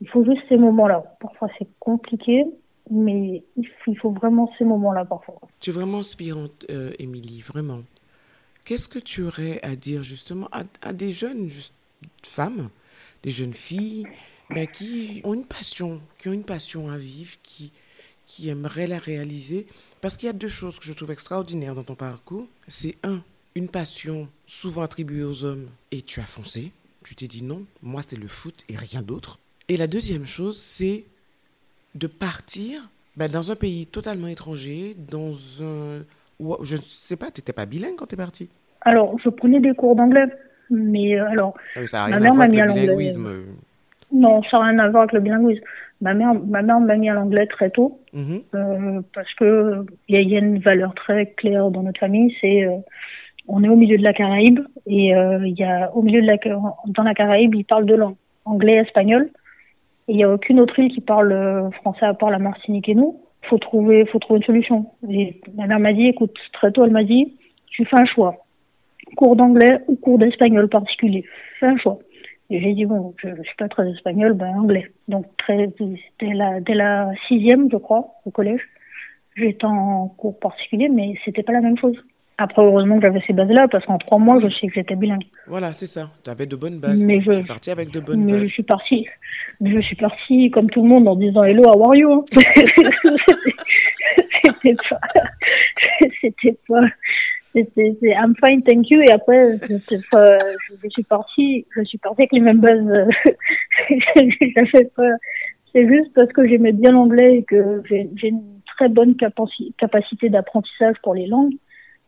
Il 0.00 0.08
faut 0.08 0.24
juste 0.24 0.42
ces 0.48 0.56
moments 0.56 0.88
là 0.88 1.02
parfois 1.20 1.48
c'est 1.58 1.68
compliqué 1.78 2.46
mais 2.90 3.42
il 3.56 3.96
faut, 3.96 4.10
vraiment 4.10 4.52
ces 4.58 4.64
moments 4.64 4.92
là 4.92 5.04
parfois. 5.04 5.36
Tu 5.60 5.70
es 5.70 5.72
vraiment 5.72 5.98
inspirante 5.98 6.66
euh, 6.70 6.92
Émilie 6.98 7.40
vraiment. 7.40 7.80
Qu'est-ce 8.64 8.88
que 8.88 8.98
tu 8.98 9.22
aurais 9.22 9.60
à 9.62 9.76
dire 9.76 10.02
justement 10.02 10.48
à, 10.52 10.92
des 10.92 11.10
jeunes 11.10 11.48
femmes 12.22 12.70
des 13.22 13.30
jeunes 13.30 13.54
filles 13.54 14.06
ben, 14.50 14.66
qui 14.66 15.20
ont 15.24 15.34
une 15.34 15.46
passion, 15.46 16.00
qui 16.18 16.28
ont 16.28 16.32
une 16.32 16.44
passion 16.44 16.90
à 16.90 16.98
vivre, 16.98 17.32
qui, 17.42 17.72
qui 18.26 18.48
aimeraient 18.48 18.86
la 18.86 18.98
réaliser. 18.98 19.66
Parce 20.00 20.16
qu'il 20.16 20.26
y 20.26 20.30
a 20.30 20.34
deux 20.34 20.48
choses 20.48 20.78
que 20.78 20.84
je 20.84 20.92
trouve 20.92 21.10
extraordinaires 21.10 21.74
dans 21.74 21.84
ton 21.84 21.94
parcours. 21.94 22.46
C'est 22.68 22.96
un, 23.02 23.22
une 23.54 23.68
passion 23.68 24.28
souvent 24.46 24.82
attribuée 24.82 25.24
aux 25.24 25.44
hommes 25.44 25.68
et 25.90 26.02
tu 26.02 26.20
as 26.20 26.24
foncé. 26.26 26.72
Tu 27.04 27.14
t'es 27.14 27.26
dit 27.26 27.42
non, 27.42 27.64
moi 27.82 28.00
c'est 28.06 28.16
le 28.16 28.28
foot 28.28 28.64
et 28.68 28.76
rien 28.76 29.02
d'autre. 29.02 29.38
Et 29.68 29.76
la 29.76 29.86
deuxième 29.86 30.26
chose, 30.26 30.58
c'est 30.58 31.04
de 31.94 32.06
partir 32.06 32.88
ben, 33.16 33.30
dans 33.30 33.52
un 33.52 33.56
pays 33.56 33.86
totalement 33.86 34.26
étranger, 34.26 34.96
dans 34.98 35.32
un... 35.62 36.02
Je 36.62 36.76
ne 36.76 36.80
sais 36.82 37.16
pas, 37.16 37.30
tu 37.30 37.40
n'étais 37.40 37.52
pas 37.52 37.64
bilingue 37.64 37.94
quand 37.96 38.06
tu 38.06 38.14
es 38.14 38.18
parti 38.18 38.48
Alors, 38.80 39.16
je 39.24 39.28
prenais 39.28 39.60
des 39.60 39.72
cours 39.74 39.94
d'anglais, 39.94 40.26
mais 40.70 41.18
euh, 41.18 41.28
alors... 41.30 41.54
Ah 41.76 41.86
ça 41.86 42.08
ma 42.08 42.18
mère 42.18 42.34
m'a 42.34 42.48
mis 42.48 42.60
à 42.60 42.66
l'anglais. 42.66 43.14
Non, 44.14 44.42
ça 44.44 44.58
n'a 44.58 44.66
rien 44.66 44.78
à 44.78 44.88
voir 44.88 45.02
avec 45.02 45.12
le 45.12 45.20
bilinguisme. 45.20 45.62
Ma 46.00 46.14
mère, 46.14 46.34
ma 46.34 46.62
mère 46.62 46.80
m'a 46.80 46.96
mis 46.96 47.08
à 47.08 47.14
l'anglais 47.14 47.46
très 47.46 47.70
tôt 47.70 48.00
mhm. 48.12 48.40
euh, 48.54 49.00
parce 49.14 49.32
que 49.34 49.84
il 50.08 50.28
y, 50.28 50.36
a 50.36 50.38
une 50.38 50.58
valeur 50.58 50.94
très 50.94 51.26
claire 51.26 51.70
dans 51.70 51.82
notre 51.82 52.00
famille, 52.00 52.34
c'est 52.40 52.64
euh, 52.64 52.76
on 53.48 53.62
est 53.62 53.68
au 53.68 53.76
milieu 53.76 53.98
de 53.98 54.02
la 54.02 54.12
Caraïbe 54.12 54.60
et 54.86 55.14
euh, 55.14 55.46
il 55.46 55.58
y 55.58 55.64
a 55.64 55.90
au 55.94 56.02
milieu 56.02 56.22
de 56.22 56.26
la 56.26 56.36
dans 56.86 57.02
la 57.02 57.14
Caraïbe, 57.14 57.54
ils 57.54 57.64
parlent 57.64 57.86
deux 57.86 57.96
langues, 57.96 58.16
anglais, 58.44 58.74
et 58.74 58.78
espagnol. 58.78 59.30
Et 60.08 60.12
il 60.12 60.18
y 60.18 60.24
a 60.24 60.30
aucune 60.30 60.60
autre 60.60 60.78
île 60.78 60.92
qui 60.92 61.00
parle 61.00 61.32
euh, 61.32 61.70
français 61.70 62.06
à 62.06 62.14
part 62.14 62.30
la 62.30 62.38
Martinique 62.38 62.88
et 62.88 62.94
nous. 62.94 63.20
Faut 63.42 63.58
trouver, 63.58 64.06
faut 64.06 64.18
trouver 64.18 64.38
une 64.38 64.44
solution. 64.44 64.86
Et 65.08 65.40
ma 65.54 65.66
mère 65.66 65.80
m'a 65.80 65.92
dit, 65.92 66.06
écoute, 66.06 66.36
très 66.52 66.72
tôt, 66.72 66.84
elle 66.84 66.90
m'a 66.90 67.04
dit, 67.04 67.34
tu 67.68 67.84
fais 67.84 68.00
un 68.00 68.06
choix, 68.06 68.36
cours 69.16 69.36
d'anglais 69.36 69.80
ou 69.88 69.96
cours 69.96 70.18
d'espagnol 70.18 70.68
particulier. 70.68 71.24
Fais 71.60 71.66
un 71.66 71.76
choix. 71.76 71.98
Et 72.50 72.60
j'ai 72.60 72.74
dit, 72.74 72.84
bon, 72.84 73.14
je 73.18 73.28
ne 73.28 73.42
suis 73.42 73.56
pas 73.56 73.68
très 73.68 73.90
espagnol, 73.90 74.34
ben 74.34 74.54
anglais. 74.54 74.92
Donc, 75.08 75.26
très, 75.38 75.70
dès, 76.20 76.34
la, 76.34 76.60
dès 76.60 76.74
la 76.74 77.10
sixième, 77.26 77.70
je 77.70 77.76
crois, 77.76 78.14
au 78.26 78.30
collège, 78.30 78.60
j'étais 79.36 79.64
en 79.64 80.08
cours 80.08 80.38
particulier, 80.38 80.88
mais 80.88 81.14
c'était 81.24 81.42
pas 81.42 81.52
la 81.52 81.62
même 81.62 81.78
chose. 81.78 81.96
Après, 82.36 82.62
heureusement 82.62 82.96
que 82.96 83.02
j'avais 83.02 83.22
ces 83.26 83.32
bases-là, 83.32 83.68
parce 83.68 83.86
qu'en 83.86 83.96
trois 83.96 84.18
mois, 84.18 84.40
je 84.40 84.48
sais 84.48 84.66
que 84.66 84.74
j'étais 84.74 84.96
bilingue. 84.96 85.24
Voilà, 85.46 85.72
c'est 85.72 85.86
ça. 85.86 86.10
Tu 86.24 86.30
avais 86.30 86.46
de 86.46 86.56
bonnes 86.56 86.80
bases. 86.80 87.04
Mais 87.06 87.20
je, 87.20 87.32
suis 87.32 87.44
partie 87.44 87.70
avec 87.70 87.90
de 87.90 88.00
bonnes 88.00 88.24
mais 88.24 88.32
bases. 88.32 88.42
Je 88.42 88.46
suis 88.46 88.62
partie, 88.64 89.06
je 89.64 89.78
suis 89.78 89.94
partie 89.94 90.50
comme 90.50 90.68
tout 90.68 90.82
le 90.82 90.88
monde 90.88 91.06
en 91.06 91.14
disant 91.14 91.44
Hello, 91.44 91.62
how 91.64 91.84
are 91.86 91.94
you? 91.94 92.12
Hein. 92.12 92.24
c'était 94.42 94.74
pas, 94.90 95.00
c'était 96.20 96.58
pas, 96.66 96.80
c'est 97.54 97.96
I'm 98.02 98.34
fine, 98.44 98.62
thank 98.62 98.90
you. 98.90 99.00
Et 99.00 99.10
après, 99.10 99.56
je, 99.62 100.88
suis 100.88 101.04
partie, 101.04 101.66
je 101.76 101.82
suis 101.84 101.98
partie 101.98 102.22
avec 102.22 102.32
les 102.32 102.40
mêmes 102.40 102.60
bases. 102.60 103.08
C'est 105.72 105.88
juste 105.88 106.12
parce 106.14 106.32
que 106.32 106.46
j'aimais 106.46 106.72
bien 106.72 106.92
l'anglais 106.92 107.38
et 107.38 107.42
que 107.42 107.82
j'ai 107.86 108.28
une 108.28 108.44
très 108.76 108.88
bonne 108.88 109.16
capacité 109.16 110.28
d'apprentissage 110.28 110.94
pour 111.02 111.14
les 111.14 111.26
langues 111.26 111.54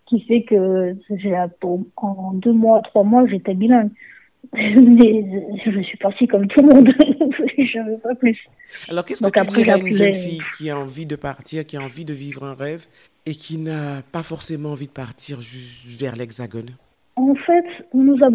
qui 0.07 0.21
fait 0.21 0.43
que 0.43 0.95
en 1.97 2.33
deux 2.35 2.53
mois, 2.53 2.81
trois 2.83 3.03
mois, 3.03 3.27
j'étais 3.27 3.55
bilingue. 3.55 3.91
Mais 4.53 5.25
je 5.65 5.81
suis 5.83 5.99
partie 5.99 6.27
comme 6.27 6.47
tout 6.49 6.61
le 6.61 6.75
monde. 6.75 6.89
je 7.59 7.91
veux 7.91 7.99
pas 7.99 8.15
plus. 8.15 8.39
Alors, 8.89 9.05
qu'est-ce 9.05 9.23
que 9.23 9.41
tu 9.41 9.57
dirais 9.57 9.73
à 9.73 9.79
une 9.79 9.93
jeune 9.93 10.15
fille 10.15 10.43
qui 10.57 10.71
a 10.71 10.79
envie 10.79 11.07
de 11.07 11.17
partir, 11.17 11.67
qui 11.67 11.77
a 11.77 11.81
envie 11.81 12.05
de 12.05 12.13
vivre 12.13 12.45
un 12.45 12.55
rêve 12.55 12.87
et 13.27 13.35
qui 13.35 13.59
n'a 13.59 14.03
pas 14.13 14.23
forcément 14.23 14.71
envie 14.71 14.87
de 14.87 14.93
partir 14.93 15.39
vers 15.99 16.17
l'Hexagone? 16.17 16.71
En 17.17 17.35
fait, 17.35 17.65
on 17.93 18.03
nous 18.03 18.19
a 18.23 18.31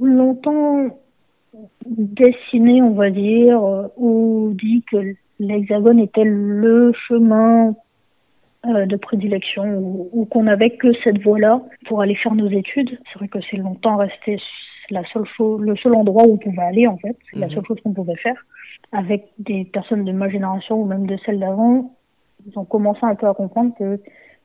longtemps 0.00 0.98
dessiné, 1.86 2.80
on 2.82 2.94
va 2.94 3.10
dire, 3.10 3.60
ou 3.96 4.54
dit 4.58 4.82
que 4.90 5.14
l'Hexagone 5.38 5.98
était 5.98 6.24
le 6.24 6.92
chemin 7.08 7.74
euh, 8.64 8.86
de 8.86 8.96
prédilection 8.96 9.64
ou, 10.12 10.24
qu'on 10.30 10.44
n'avait 10.44 10.70
que 10.70 10.92
cette 11.02 11.20
voie-là 11.20 11.60
pour 11.86 12.00
aller 12.00 12.14
faire 12.14 12.34
nos 12.34 12.48
études. 12.48 12.98
C'est 13.06 13.18
vrai 13.18 13.28
que 13.28 13.38
c'est 13.50 13.56
longtemps 13.56 13.96
resté 13.96 14.38
la 14.92 15.02
seule 15.12 15.24
chose, 15.24 15.60
le 15.62 15.74
seul 15.76 15.94
endroit 15.94 16.24
où 16.24 16.34
on 16.34 16.36
pouvait 16.36 16.62
aller 16.62 16.86
en 16.86 16.98
fait, 16.98 17.16
la 17.32 17.46
mhm. 17.46 17.52
seule 17.54 17.66
chose 17.66 17.80
qu'on 17.82 17.94
pouvait 17.94 18.16
faire. 18.16 18.44
Avec 18.92 19.28
des 19.38 19.64
personnes 19.64 20.04
de 20.04 20.12
ma 20.12 20.28
génération 20.28 20.80
ou 20.80 20.84
même 20.84 21.06
de 21.06 21.16
celle 21.24 21.40
d'avant, 21.40 21.94
ils 22.46 22.58
ont 22.58 22.64
commencé 22.64 23.00
un 23.02 23.14
peu 23.14 23.26
à 23.26 23.34
comprendre 23.34 23.72
que 23.78 23.98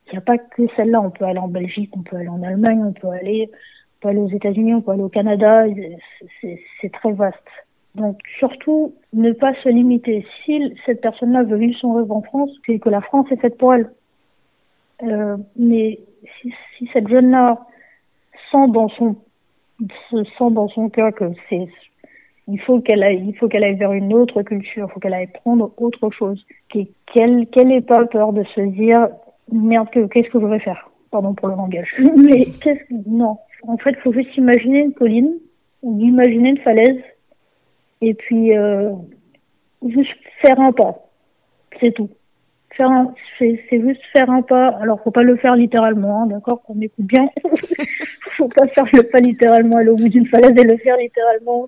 il 0.07 0.13
n'y 0.13 0.19
a 0.19 0.21
pas 0.21 0.37
que 0.37 0.63
celle-là. 0.77 1.01
On 1.01 1.09
peut 1.09 1.25
aller 1.25 1.39
en 1.39 1.49
Belgique, 1.49 1.91
on 1.97 2.01
peut 2.01 2.15
aller 2.15 2.29
en 2.29 2.41
Allemagne, 2.41 2.81
on 2.81 2.93
peut 2.93 3.09
aller, 3.09 3.49
on 3.51 4.01
peut 4.01 4.09
aller 4.09 4.19
aux 4.19 4.29
États-Unis, 4.29 4.73
on 4.75 4.81
peut 4.81 4.91
aller 4.91 5.03
au 5.03 5.09
Canada. 5.09 5.65
C'est 6.41 6.91
très 6.93 7.11
vaste. 7.11 7.35
Donc 7.95 8.17
surtout, 8.39 8.93
ne 9.11 9.33
pas 9.33 9.53
se 9.63 9.67
limiter. 9.67 10.25
Si 10.45 10.61
cette 10.85 11.01
personne-là 11.01 11.43
veut 11.43 11.57
vivre 11.57 11.77
son 11.77 11.93
rêve 11.93 12.09
en 12.09 12.21
France, 12.21 12.51
c'est 12.65 12.79
que 12.79 12.89
la 12.89 13.01
France 13.01 13.27
est 13.31 13.41
faite 13.41 13.57
pour 13.57 13.73
elle. 13.73 13.91
Euh, 15.03 15.35
mais 15.57 15.99
si, 16.39 16.53
si 16.77 16.89
cette 16.93 17.09
jeune-là 17.09 17.59
sent 18.49 18.69
dans 18.69 18.87
son 18.87 19.17
sent 20.11 20.51
dans 20.51 20.67
son 20.69 20.89
cœur 20.89 21.13
que 21.13 21.25
c'est 21.49 21.67
il 22.47 22.59
faut 22.61 22.79
qu'elle 22.79 23.03
aille 23.03 23.23
il 23.27 23.37
faut 23.37 23.47
qu'elle 23.47 23.63
aille 23.63 23.75
vers 23.75 23.93
une 23.93 24.13
autre 24.13 24.41
culture, 24.41 24.87
il 24.89 24.93
faut 24.93 24.99
qu'elle 24.99 25.13
aille 25.13 25.27
prendre 25.27 25.71
autre 25.77 26.09
chose, 26.11 26.45
qu'elle 26.69 27.47
qu'elle 27.47 27.67
n'ait 27.67 27.81
pas 27.81 28.05
peur 28.05 28.33
de 28.33 28.43
se 28.55 28.61
dire 28.61 29.09
merde 29.51 29.89
qu'est-ce 29.91 30.29
que 30.29 30.39
je 30.39 30.45
vais 30.45 30.59
faire? 30.59 30.89
Pardon 31.11 31.33
pour 31.33 31.49
le 31.49 31.55
langage. 31.55 31.93
Mais 32.17 32.45
qu'est-ce 32.61 32.93
non. 33.07 33.37
En 33.67 33.77
fait 33.77 33.91
il 33.91 33.97
faut 33.97 34.13
juste 34.13 34.35
imaginer 34.37 34.79
une 34.79 34.93
colline 34.93 35.33
ou 35.83 35.99
imaginer 35.99 36.49
une 36.49 36.59
falaise 36.59 37.01
et 38.01 38.13
puis 38.13 38.55
euh, 38.55 38.91
juste 39.85 40.15
faire 40.41 40.59
un 40.59 40.71
pas. 40.71 41.07
C'est 41.79 41.91
tout 41.91 42.09
faire 42.77 42.89
c'est, 43.37 43.59
juste 43.71 44.01
faire 44.13 44.29
un 44.29 44.41
pas. 44.41 44.67
Alors, 44.81 45.01
faut 45.01 45.11
pas 45.11 45.23
le 45.23 45.35
faire 45.37 45.55
littéralement, 45.55 46.23
hein, 46.23 46.27
d'accord 46.27 46.61
Qu'on 46.63 46.79
écoute 46.79 47.05
bien. 47.05 47.27
faut 48.37 48.47
pas 48.47 48.67
faire 48.67 48.85
le 48.93 49.03
pas 49.03 49.19
littéralement 49.19 49.77
aller 49.77 49.89
au 49.89 49.95
bout 49.95 50.09
d'une 50.09 50.27
falaise 50.27 50.53
et 50.55 50.63
le 50.63 50.77
faire 50.77 50.97
littéralement 50.97 51.67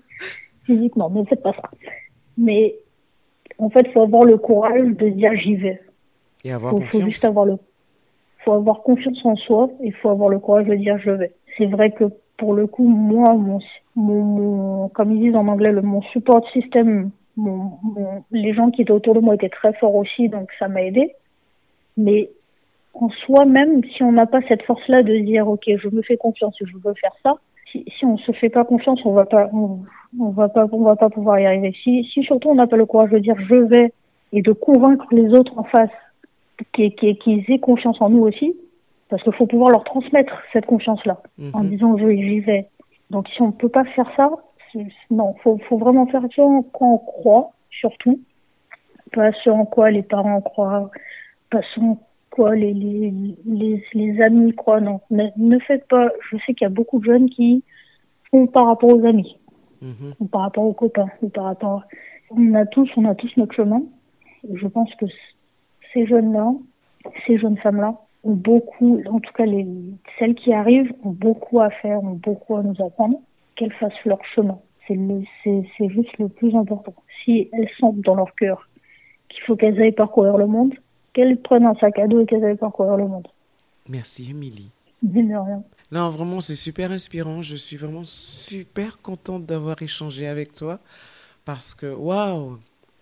physiquement. 0.64 1.10
Ne 1.10 1.24
faites 1.24 1.42
pas 1.42 1.52
ça. 1.52 1.70
Mais 2.38 2.76
en 3.58 3.68
fait, 3.68 3.92
faut 3.92 4.02
avoir 4.02 4.24
le 4.24 4.38
courage 4.38 4.88
de 4.88 5.08
dire 5.08 5.32
j'y 5.34 5.56
vais. 5.56 5.80
Et 6.44 6.52
avoir 6.52 6.70
faut, 6.70 6.78
confiance. 6.78 7.02
Faut 7.02 7.06
juste 7.06 7.24
avoir 7.24 7.44
le, 7.44 7.56
faut 8.44 8.52
avoir 8.52 8.82
confiance 8.82 9.18
en 9.24 9.36
soi. 9.36 9.70
Il 9.82 9.92
faut 9.92 10.08
avoir 10.08 10.28
le 10.30 10.38
courage 10.38 10.66
de 10.66 10.74
dire 10.74 10.98
je 10.98 11.10
vais. 11.10 11.32
C'est 11.58 11.66
vrai 11.66 11.90
que 11.90 12.04
pour 12.38 12.54
le 12.54 12.66
coup, 12.66 12.86
moi, 12.86 13.34
mon, 13.34 13.58
mon, 13.96 14.88
comme 14.88 15.12
ils 15.12 15.20
disent 15.20 15.36
en 15.36 15.46
anglais, 15.46 15.72
le, 15.72 15.82
mon 15.82 16.00
support 16.02 16.48
système 16.52 17.10
les 17.36 18.52
gens 18.52 18.70
qui 18.70 18.82
étaient 18.82 18.92
autour 18.92 19.14
de 19.14 19.20
moi 19.20 19.34
étaient 19.34 19.48
très 19.48 19.72
forts 19.74 19.94
aussi, 19.94 20.28
donc 20.28 20.50
ça 20.58 20.68
m'a 20.68 20.82
aidé. 20.82 21.14
Mais 21.96 22.30
en 22.94 23.08
soi, 23.10 23.44
même 23.44 23.82
si 23.84 24.02
on 24.02 24.12
n'a 24.12 24.26
pas 24.26 24.40
cette 24.48 24.62
force-là 24.62 25.02
de 25.02 25.16
dire, 25.18 25.48
ok, 25.48 25.64
je 25.66 25.88
me 25.88 26.02
fais 26.02 26.16
confiance 26.16 26.54
et 26.60 26.66
je 26.66 26.76
veux 26.76 26.94
faire 26.94 27.14
ça, 27.22 27.34
si, 27.70 27.84
si 27.98 28.04
on 28.04 28.18
se 28.18 28.32
fait 28.32 28.48
pas 28.48 28.64
confiance, 28.64 29.00
on 29.04 29.12
va 29.12 29.24
pas, 29.24 29.48
on, 29.52 30.30
va 30.30 30.48
pas, 30.48 30.66
on 30.72 30.82
va 30.82 30.96
pas 30.96 31.10
pouvoir 31.10 31.38
y 31.38 31.46
arriver. 31.46 31.74
Si, 31.82 32.04
si 32.12 32.22
surtout 32.22 32.50
on 32.50 32.54
n'a 32.54 32.66
pas 32.66 32.76
le 32.76 32.86
courage 32.86 33.10
de 33.10 33.18
dire 33.18 33.36
je 33.48 33.54
vais 33.54 33.92
et 34.32 34.42
de 34.42 34.52
convaincre 34.52 35.06
les 35.12 35.28
autres 35.30 35.58
en 35.58 35.64
face 35.64 35.90
qu'ils 36.72 37.44
aient 37.48 37.58
confiance 37.58 38.00
en 38.00 38.10
nous 38.10 38.22
aussi, 38.22 38.56
parce 39.08 39.22
qu'il 39.22 39.32
faut 39.32 39.46
pouvoir 39.46 39.70
leur 39.70 39.84
transmettre 39.84 40.42
cette 40.52 40.66
confiance-là 40.66 41.20
en 41.52 41.62
mhm. 41.62 41.70
disant 41.70 41.96
j'y 41.98 42.40
vais. 42.40 42.66
Donc 43.10 43.28
si 43.28 43.42
on 43.42 43.48
ne 43.48 43.52
peut 43.52 43.68
pas 43.68 43.84
faire 43.84 44.10
ça, 44.16 44.30
non, 45.10 45.34
faut, 45.42 45.58
faut 45.68 45.78
vraiment 45.78 46.06
faire 46.06 46.22
ce 46.34 46.40
en 46.40 46.62
quoi 46.62 46.88
on 46.88 46.98
croit, 46.98 47.52
surtout. 47.70 48.20
Pas 49.12 49.32
ce 49.44 49.50
en 49.50 49.64
quoi 49.64 49.90
les 49.90 50.02
parents 50.02 50.40
croient, 50.40 50.90
pas 51.50 51.60
ce 51.74 51.80
en 51.80 51.98
quoi 52.30 52.54
les, 52.54 52.72
les, 52.72 53.12
les, 53.44 53.84
les 53.92 54.22
amis 54.22 54.54
croient, 54.54 54.80
non. 54.80 55.00
Ne, 55.10 55.58
faites 55.60 55.86
pas, 55.88 56.08
je 56.30 56.36
sais 56.38 56.54
qu'il 56.54 56.64
y 56.64 56.66
a 56.66 56.70
beaucoup 56.70 57.00
de 57.00 57.04
jeunes 57.04 57.28
qui 57.28 57.64
font 58.30 58.46
par 58.46 58.66
rapport 58.66 58.94
aux 58.94 59.04
amis, 59.04 59.36
mhm. 59.82 60.14
ou 60.20 60.26
par 60.26 60.42
rapport 60.42 60.64
aux 60.64 60.72
copains, 60.72 61.08
ou 61.22 61.28
par 61.28 61.44
rapport, 61.44 61.82
on 62.30 62.54
a 62.54 62.66
tous, 62.66 62.88
on 62.96 63.04
a 63.04 63.14
tous 63.14 63.32
notre 63.36 63.54
chemin. 63.54 63.82
Je 64.52 64.66
pense 64.68 64.94
que 64.94 65.06
ces 65.92 66.06
jeunes-là, 66.06 66.52
ces 67.26 67.38
jeunes 67.38 67.58
femmes-là, 67.58 67.94
ont 68.22 68.34
beaucoup, 68.34 69.02
en 69.06 69.18
tout 69.18 69.32
cas 69.32 69.46
les, 69.46 69.66
celles 70.18 70.34
qui 70.34 70.52
arrivent, 70.52 70.92
ont 71.04 71.10
beaucoup 71.10 71.60
à 71.60 71.70
faire, 71.70 72.02
ont 72.04 72.20
beaucoup 72.22 72.56
à 72.56 72.62
nous 72.62 72.76
apprendre 72.84 73.18
qu'elles 73.60 73.72
fassent 73.74 74.04
leur 74.06 74.24
chemin. 74.34 74.58
C'est 74.88 75.88
juste 75.88 76.18
le 76.18 76.28
plus 76.28 76.56
important. 76.56 76.94
Si 77.22 77.48
elles 77.52 77.68
sentent 77.78 78.00
dans 78.00 78.16
leur 78.16 78.34
cœur 78.34 78.68
qu'il 79.28 79.40
faut 79.44 79.54
qu'elles 79.54 79.80
aillent 79.80 79.92
parcourir 79.92 80.36
le 80.36 80.46
monde, 80.46 80.74
qu'elles 81.12 81.40
prennent 81.40 81.66
un 81.66 81.74
sac 81.74 81.98
à 81.98 82.08
dos 82.08 82.22
et 82.22 82.26
qu'elles 82.26 82.44
aillent 82.44 82.56
parcourir 82.56 82.96
le 82.96 83.06
monde. 83.06 83.28
Merci, 83.88 84.30
Émilie. 84.30 84.70
De 85.02 85.20
rien. 85.20 85.62
Non, 85.92 86.08
vraiment, 86.08 86.40
c'est 86.40 86.56
super 86.56 86.90
inspirant. 86.90 87.42
Je 87.42 87.56
suis 87.56 87.76
vraiment 87.76 88.04
super 88.04 89.00
contente 89.00 89.44
d'avoir 89.46 89.80
échangé 89.82 90.26
avec 90.26 90.52
toi 90.52 90.80
parce 91.44 91.74
que, 91.74 91.86
waouh! 91.86 92.58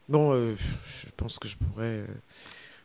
Bon, 0.09 0.33
euh, 0.33 0.55
je 0.57 1.11
pense 1.17 1.39
que 1.39 1.49
je 1.49 1.57
pourrais. 1.57 1.85
Euh, 1.85 2.07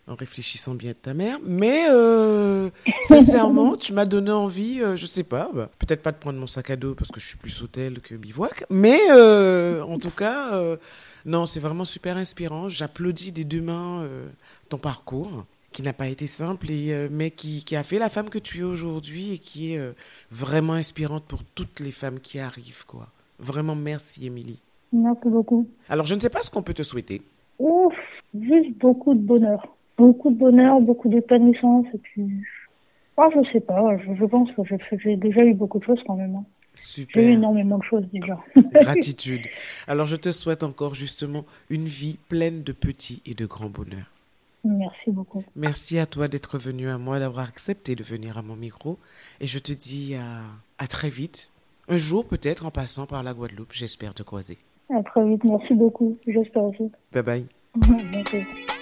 en 0.07 0.15
réfléchissant 0.15 0.75
bien 0.75 0.91
de 0.91 0.97
ta 0.97 1.13
mère. 1.13 1.39
Mais 1.45 1.85
euh, 1.89 2.69
sincèrement, 3.01 3.75
tu 3.75 3.93
m'as 3.93 4.05
donné 4.05 4.31
envie, 4.31 4.81
euh, 4.81 4.95
je 4.97 5.05
sais 5.05 5.23
pas, 5.23 5.49
bah, 5.53 5.69
peut-être 5.79 6.01
pas 6.01 6.11
de 6.11 6.17
prendre 6.17 6.39
mon 6.39 6.47
sac 6.47 6.69
à 6.69 6.75
dos 6.75 6.95
parce 6.95 7.11
que 7.11 7.19
je 7.19 7.27
suis 7.27 7.37
plus 7.37 7.61
hôtel 7.61 7.99
que 8.01 8.15
bivouac, 8.15 8.65
mais 8.69 8.99
euh, 9.11 9.83
en 9.83 9.97
tout 9.97 10.11
cas, 10.11 10.51
non, 11.25 11.45
c'est 11.45 11.59
vraiment 11.59 11.85
super 11.85 12.17
inspirant. 12.17 12.69
J'applaudis 12.69 13.31
des 13.31 13.43
deux 13.43 13.61
mains 13.61 14.07
ton 14.69 14.77
parcours 14.77 15.45
qui 15.71 15.81
n'a 15.81 15.93
pas 15.93 16.07
été 16.07 16.27
simple, 16.27 16.69
et, 16.69 17.07
mais 17.09 17.31
qui, 17.31 17.63
qui, 17.63 17.75
a 17.75 17.81
fait 17.81 17.97
la 17.97 18.09
femme 18.09 18.29
que 18.29 18.37
tu 18.37 18.59
es 18.59 18.63
aujourd'hui 18.63 19.33
et 19.33 19.37
qui 19.39 19.73
est 19.73 19.81
vraiment 20.29 20.73
inspirante 20.73 21.23
pour 21.23 21.43
toutes 21.55 21.79
les 21.79 21.91
femmes 21.91 22.19
qui 22.19 22.37
arrivent. 22.37 22.85
quoi. 22.85 23.07
Vraiment, 23.39 23.75
merci, 23.75 24.27
Émilie. 24.27 24.59
Merci 24.91 25.27
beaucoup. 25.27 25.67
Alors, 25.89 26.05
je 26.05 26.13
ne 26.13 26.19
sais 26.19 26.29
pas 26.29 26.43
ce 26.43 26.51
qu'on 26.51 26.61
peut 26.61 26.75
te 26.75 26.83
souhaiter. 26.83 27.23
Ouf, 27.57 27.95
juste 28.35 28.77
beaucoup 28.77 29.15
de 29.15 29.19
bonheur 29.19 29.67
beaucoup 29.97 30.31
de 30.31 30.37
bonheur, 30.37 30.79
beaucoup 30.81 31.09
d'épanouissance 31.09 31.85
et 31.93 31.97
puis 31.97 32.27
ah, 33.17 33.29
je 33.33 33.51
sais 33.51 33.59
pas, 33.59 33.95
je, 33.97 34.25
pense 34.25 34.49
que 34.51 34.63
j'ai 34.97 35.15
déjà 35.17 35.43
eu 35.43 35.53
beaucoup 35.53 35.77
de 35.77 35.83
choses 35.83 36.01
quand 36.07 36.15
même. 36.15 36.35
Hein. 36.35 36.45
Super. 36.73 37.21
J'ai 37.21 37.29
eu 37.29 37.33
énormément 37.33 37.77
de 37.77 37.83
choses 37.83 38.05
déjà. 38.11 38.39
Gratitude. 38.73 39.45
Alors 39.87 40.07
je 40.07 40.15
te 40.15 40.31
souhaite 40.31 40.63
encore 40.63 40.95
justement 40.95 41.45
une 41.69 41.85
vie 41.85 42.17
pleine 42.27 42.63
de 42.63 42.71
petits 42.71 43.21
et 43.25 43.35
de 43.35 43.45
grands 43.45 43.69
bonheurs. 43.69 44.09
Merci 44.63 45.11
beaucoup. 45.11 45.43
Merci 45.55 45.99
à 45.99 46.05
toi 46.05 46.27
d'être 46.27 46.57
venu 46.57 46.89
à 46.89 46.97
moi, 46.97 47.19
d'avoir 47.19 47.47
accepté 47.47 47.95
de 47.95 48.03
venir 48.03 48.37
à 48.37 48.41
mon 48.41 48.55
micro. 48.55 48.97
Et 49.41 49.45
je 49.45 49.59
te 49.59 49.73
dis 49.73 50.15
à, 50.15 50.41
à 50.77 50.87
très 50.87 51.09
vite. 51.09 51.51
Un 51.89 51.97
jour 51.97 52.25
peut-être 52.25 52.65
en 52.65 52.71
passant 52.71 53.05
par 53.05 53.23
la 53.23 53.33
Guadeloupe, 53.33 53.73
j'espère 53.73 54.13
te 54.13 54.23
croiser. 54.23 54.57
À 54.89 55.03
très 55.03 55.27
vite, 55.27 55.43
merci 55.43 55.73
beaucoup. 55.73 56.17
J'espère 56.25 56.63
aussi. 56.63 56.89
Bye 57.11 57.23
bye. 57.23 57.45
Merci. 58.13 58.72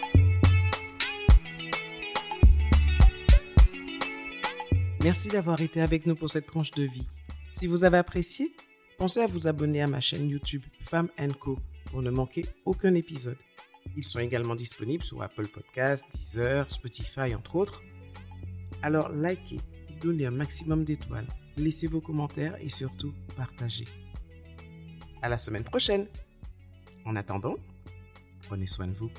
Merci 5.03 5.29
d'avoir 5.29 5.59
été 5.61 5.81
avec 5.81 6.05
nous 6.05 6.13
pour 6.13 6.29
cette 6.29 6.45
tranche 6.45 6.69
de 6.71 6.83
vie. 6.83 7.07
Si 7.55 7.65
vous 7.65 7.83
avez 7.83 7.97
apprécié, 7.97 8.53
pensez 8.99 9.19
à 9.21 9.25
vous 9.25 9.47
abonner 9.47 9.81
à 9.81 9.87
ma 9.87 9.99
chaîne 9.99 10.29
YouTube 10.29 10.61
Femme 10.83 11.09
Co 11.39 11.57
pour 11.85 12.03
ne 12.03 12.11
manquer 12.11 12.45
aucun 12.65 12.93
épisode. 12.93 13.37
Ils 13.97 14.05
sont 14.05 14.19
également 14.19 14.53
disponibles 14.53 15.03
sur 15.03 15.23
Apple 15.23 15.47
Podcasts, 15.47 16.05
Deezer, 16.11 16.69
Spotify, 16.69 17.33
entre 17.33 17.55
autres. 17.55 17.81
Alors 18.83 19.11
likez, 19.11 19.57
donnez 20.01 20.27
un 20.27 20.31
maximum 20.31 20.83
d'étoiles, 20.83 21.27
laissez 21.57 21.87
vos 21.87 22.01
commentaires 22.01 22.55
et 22.61 22.69
surtout 22.69 23.11
partagez. 23.35 23.85
À 25.23 25.29
la 25.29 25.39
semaine 25.39 25.63
prochaine. 25.63 26.05
En 27.05 27.15
attendant, 27.15 27.55
prenez 28.47 28.67
soin 28.67 28.85
de 28.85 28.93
vous. 28.93 29.09